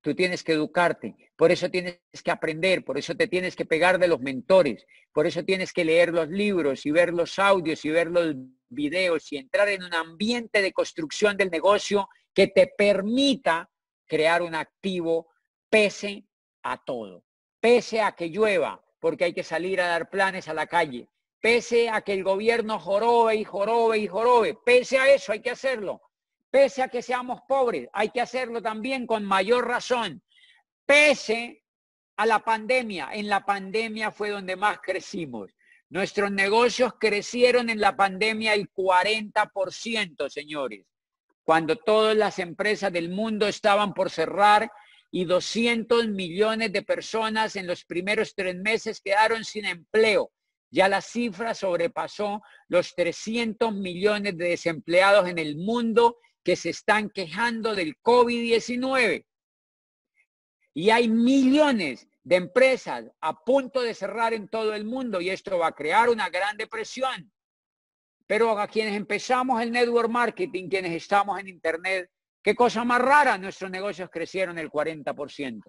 tú 0.00 0.14
tienes 0.14 0.42
que 0.42 0.52
educarte, 0.52 1.23
por 1.36 1.50
eso 1.50 1.68
tienes 1.68 2.00
que 2.22 2.30
aprender, 2.30 2.84
por 2.84 2.96
eso 2.96 3.16
te 3.16 3.26
tienes 3.26 3.56
que 3.56 3.64
pegar 3.64 3.98
de 3.98 4.08
los 4.08 4.20
mentores, 4.20 4.86
por 5.12 5.26
eso 5.26 5.44
tienes 5.44 5.72
que 5.72 5.84
leer 5.84 6.12
los 6.12 6.28
libros 6.28 6.86
y 6.86 6.90
ver 6.90 7.12
los 7.12 7.38
audios 7.38 7.84
y 7.84 7.90
ver 7.90 8.08
los 8.08 8.34
videos 8.68 9.32
y 9.32 9.36
entrar 9.36 9.68
en 9.68 9.82
un 9.82 9.94
ambiente 9.94 10.62
de 10.62 10.72
construcción 10.72 11.36
del 11.36 11.50
negocio 11.50 12.08
que 12.32 12.48
te 12.48 12.66
permita 12.66 13.70
crear 14.06 14.42
un 14.42 14.54
activo 14.54 15.28
pese 15.68 16.24
a 16.62 16.82
todo, 16.82 17.24
pese 17.60 18.00
a 18.00 18.12
que 18.12 18.28
llueva, 18.28 18.84
porque 19.00 19.24
hay 19.24 19.32
que 19.32 19.42
salir 19.42 19.80
a 19.80 19.88
dar 19.88 20.10
planes 20.10 20.48
a 20.48 20.54
la 20.54 20.66
calle, 20.66 21.08
pese 21.40 21.90
a 21.90 22.02
que 22.02 22.12
el 22.12 22.22
gobierno 22.22 22.78
jorobe 22.78 23.36
y 23.36 23.44
jorobe 23.44 23.98
y 23.98 24.06
jorobe, 24.06 24.56
pese 24.64 24.98
a 24.98 25.12
eso 25.12 25.32
hay 25.32 25.40
que 25.40 25.50
hacerlo, 25.50 26.00
pese 26.50 26.82
a 26.82 26.88
que 26.88 27.02
seamos 27.02 27.40
pobres, 27.48 27.88
hay 27.92 28.10
que 28.10 28.20
hacerlo 28.20 28.62
también 28.62 29.06
con 29.06 29.24
mayor 29.24 29.66
razón, 29.66 30.22
pese 30.86 31.62
a 32.16 32.26
la 32.26 32.40
pandemia, 32.40 33.10
en 33.12 33.28
la 33.28 33.44
pandemia 33.44 34.10
fue 34.10 34.30
donde 34.30 34.56
más 34.56 34.78
crecimos. 34.80 35.50
Nuestros 35.90 36.30
negocios 36.30 36.94
crecieron 36.98 37.70
en 37.70 37.80
la 37.80 37.96
pandemia 37.96 38.54
el 38.54 38.72
40%, 38.72 40.28
señores, 40.28 40.86
cuando 41.44 41.76
todas 41.76 42.16
las 42.16 42.38
empresas 42.38 42.92
del 42.92 43.10
mundo 43.10 43.46
estaban 43.46 43.94
por 43.94 44.10
cerrar 44.10 44.70
y 45.10 45.24
200 45.24 46.08
millones 46.08 46.72
de 46.72 46.82
personas 46.82 47.54
en 47.54 47.68
los 47.68 47.84
primeros 47.84 48.34
tres 48.34 48.56
meses 48.56 49.00
quedaron 49.00 49.44
sin 49.44 49.64
empleo 49.64 50.32
Ya 50.72 50.88
la 50.88 51.00
cifra 51.00 51.54
sobrepasó 51.54 52.42
los 52.66 52.96
300 52.96 53.72
millones 53.72 54.36
de 54.36 54.48
desempleados 54.48 55.28
en 55.28 55.38
el 55.38 55.56
mundo 55.56 56.16
que 56.42 56.56
se 56.56 56.70
están 56.70 57.10
quejando 57.10 57.76
del 57.76 57.96
COVID-19. 58.02 59.24
Y 60.74 60.90
hay 60.90 61.08
millones 61.08 62.08
de 62.24 62.36
empresas 62.36 63.04
a 63.20 63.44
punto 63.44 63.80
de 63.80 63.94
cerrar 63.94 64.34
en 64.34 64.48
todo 64.48 64.74
el 64.74 64.84
mundo 64.84 65.20
y 65.20 65.30
esto 65.30 65.58
va 65.58 65.68
a 65.68 65.72
crear 65.72 66.08
una 66.08 66.28
gran 66.30 66.56
depresión. 66.56 67.30
Pero 68.26 68.58
a 68.58 68.66
quienes 68.66 68.96
empezamos 68.96 69.62
el 69.62 69.70
network 69.70 70.10
marketing, 70.10 70.68
quienes 70.68 70.92
estamos 70.92 71.38
en 71.38 71.48
Internet, 71.48 72.10
qué 72.42 72.54
cosa 72.54 72.84
más 72.84 73.00
rara, 73.00 73.38
nuestros 73.38 73.70
negocios 73.70 74.10
crecieron 74.10 74.58
el 74.58 74.70
40%. 74.70 75.62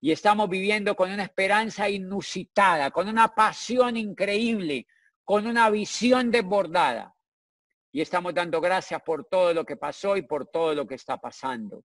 Y 0.00 0.12
estamos 0.12 0.50
viviendo 0.50 0.94
con 0.94 1.10
una 1.10 1.22
esperanza 1.22 1.88
inusitada, 1.88 2.90
con 2.90 3.08
una 3.08 3.28
pasión 3.28 3.96
increíble, 3.96 4.86
con 5.24 5.46
una 5.46 5.70
visión 5.70 6.30
desbordada. 6.30 7.14
Y 7.92 8.02
estamos 8.02 8.34
dando 8.34 8.60
gracias 8.60 9.00
por 9.02 9.24
todo 9.24 9.54
lo 9.54 9.64
que 9.64 9.76
pasó 9.76 10.16
y 10.16 10.22
por 10.22 10.48
todo 10.48 10.74
lo 10.74 10.86
que 10.86 10.96
está 10.96 11.16
pasando. 11.16 11.82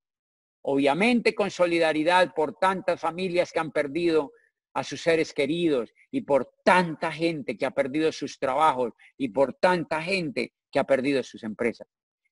Obviamente 0.63 1.33
con 1.33 1.49
solidaridad 1.49 2.33
por 2.33 2.55
tantas 2.57 2.99
familias 2.99 3.51
que 3.51 3.59
han 3.59 3.71
perdido 3.71 4.31
a 4.73 4.83
sus 4.83 5.01
seres 5.01 5.33
queridos 5.33 5.93
y 6.11 6.21
por 6.21 6.53
tanta 6.63 7.11
gente 7.11 7.57
que 7.57 7.65
ha 7.65 7.71
perdido 7.71 8.11
sus 8.11 8.39
trabajos 8.39 8.93
y 9.17 9.29
por 9.29 9.53
tanta 9.53 10.01
gente 10.01 10.53
que 10.71 10.79
ha 10.79 10.83
perdido 10.85 11.23
sus 11.23 11.43
empresas. 11.43 11.87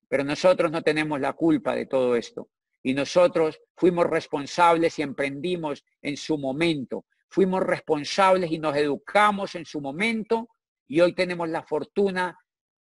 Pero 0.08 0.24
nosotros 0.24 0.70
no 0.70 0.82
tenemos 0.82 1.20
la 1.20 1.34
culpa 1.34 1.74
de 1.74 1.86
todo 1.86 2.16
esto. 2.16 2.48
Y 2.82 2.94
nosotros 2.94 3.60
fuimos 3.76 4.06
responsables 4.06 4.98
y 4.98 5.02
emprendimos 5.02 5.84
en 6.00 6.16
su 6.16 6.38
momento. 6.38 7.04
Fuimos 7.28 7.62
responsables 7.62 8.50
y 8.50 8.58
nos 8.58 8.74
educamos 8.76 9.54
en 9.54 9.66
su 9.66 9.80
momento 9.80 10.48
y 10.88 11.00
hoy 11.00 11.14
tenemos 11.14 11.48
la 11.48 11.62
fortuna 11.62 12.36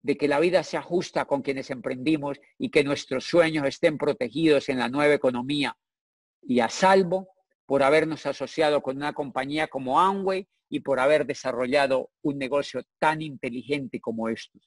de 0.07 0.17
que 0.17 0.29
la 0.29 0.39
vida 0.39 0.63
sea 0.63 0.83
justa 0.83 1.25
con 1.25 1.43
quienes 1.43 1.69
emprendimos 1.69 2.39
y 2.59 2.71
que 2.71 2.85
nuestros 2.85 3.25
sueños 3.25 3.67
estén 3.67 3.99
protegidos 3.99 4.69
en 4.69 4.79
la 4.79 4.89
nueva 4.89 5.13
economía 5.13 5.77
y 6.43 6.61
a 6.61 6.69
salvo 6.69 7.31
por 7.67 7.83
habernos 7.83 8.25
asociado 8.25 8.83
con 8.83 8.99
una 8.99 9.15
compañía 9.15 9.67
como 9.67 9.99
Amway 9.99 10.47
y 10.69 10.79
por 10.79 11.01
haber 11.01 11.27
desarrollado 11.27 12.11
un 12.23 12.39
negocio 12.39 12.83
tan 13.01 13.21
inteligente 13.21 14.01
como 14.01 14.29
estos. 14.29 14.63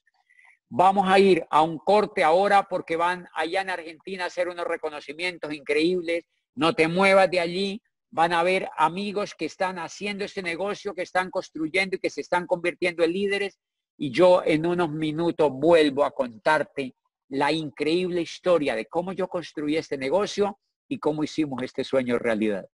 Vamos 0.68 1.08
a 1.08 1.18
ir 1.18 1.46
a 1.48 1.62
un 1.62 1.78
corte 1.78 2.22
ahora 2.22 2.64
porque 2.68 2.96
van 2.96 3.26
allá 3.32 3.62
en 3.62 3.70
Argentina 3.70 4.24
a 4.24 4.26
hacer 4.26 4.46
unos 4.46 4.66
reconocimientos 4.66 5.54
increíbles. 5.54 6.26
No 6.54 6.74
te 6.74 6.86
muevas 6.86 7.30
de 7.30 7.40
allí. 7.40 7.82
Van 8.10 8.34
a 8.34 8.42
ver 8.42 8.68
amigos 8.76 9.34
que 9.34 9.46
están 9.46 9.78
haciendo 9.78 10.22
este 10.26 10.42
negocio, 10.42 10.92
que 10.92 11.02
están 11.02 11.30
construyendo 11.30 11.96
y 11.96 11.98
que 11.98 12.10
se 12.10 12.20
están 12.20 12.46
convirtiendo 12.46 13.04
en 13.04 13.12
líderes. 13.14 13.58
Y 14.02 14.10
yo 14.12 14.42
en 14.42 14.64
unos 14.64 14.90
minutos 14.90 15.52
vuelvo 15.52 16.04
a 16.04 16.10
contarte 16.12 16.94
la 17.28 17.52
increíble 17.52 18.22
historia 18.22 18.74
de 18.74 18.86
cómo 18.86 19.12
yo 19.12 19.28
construí 19.28 19.76
este 19.76 19.98
negocio 19.98 20.58
y 20.88 20.98
cómo 20.98 21.22
hicimos 21.22 21.62
este 21.62 21.84
sueño 21.84 22.18
realidad. 22.18 22.66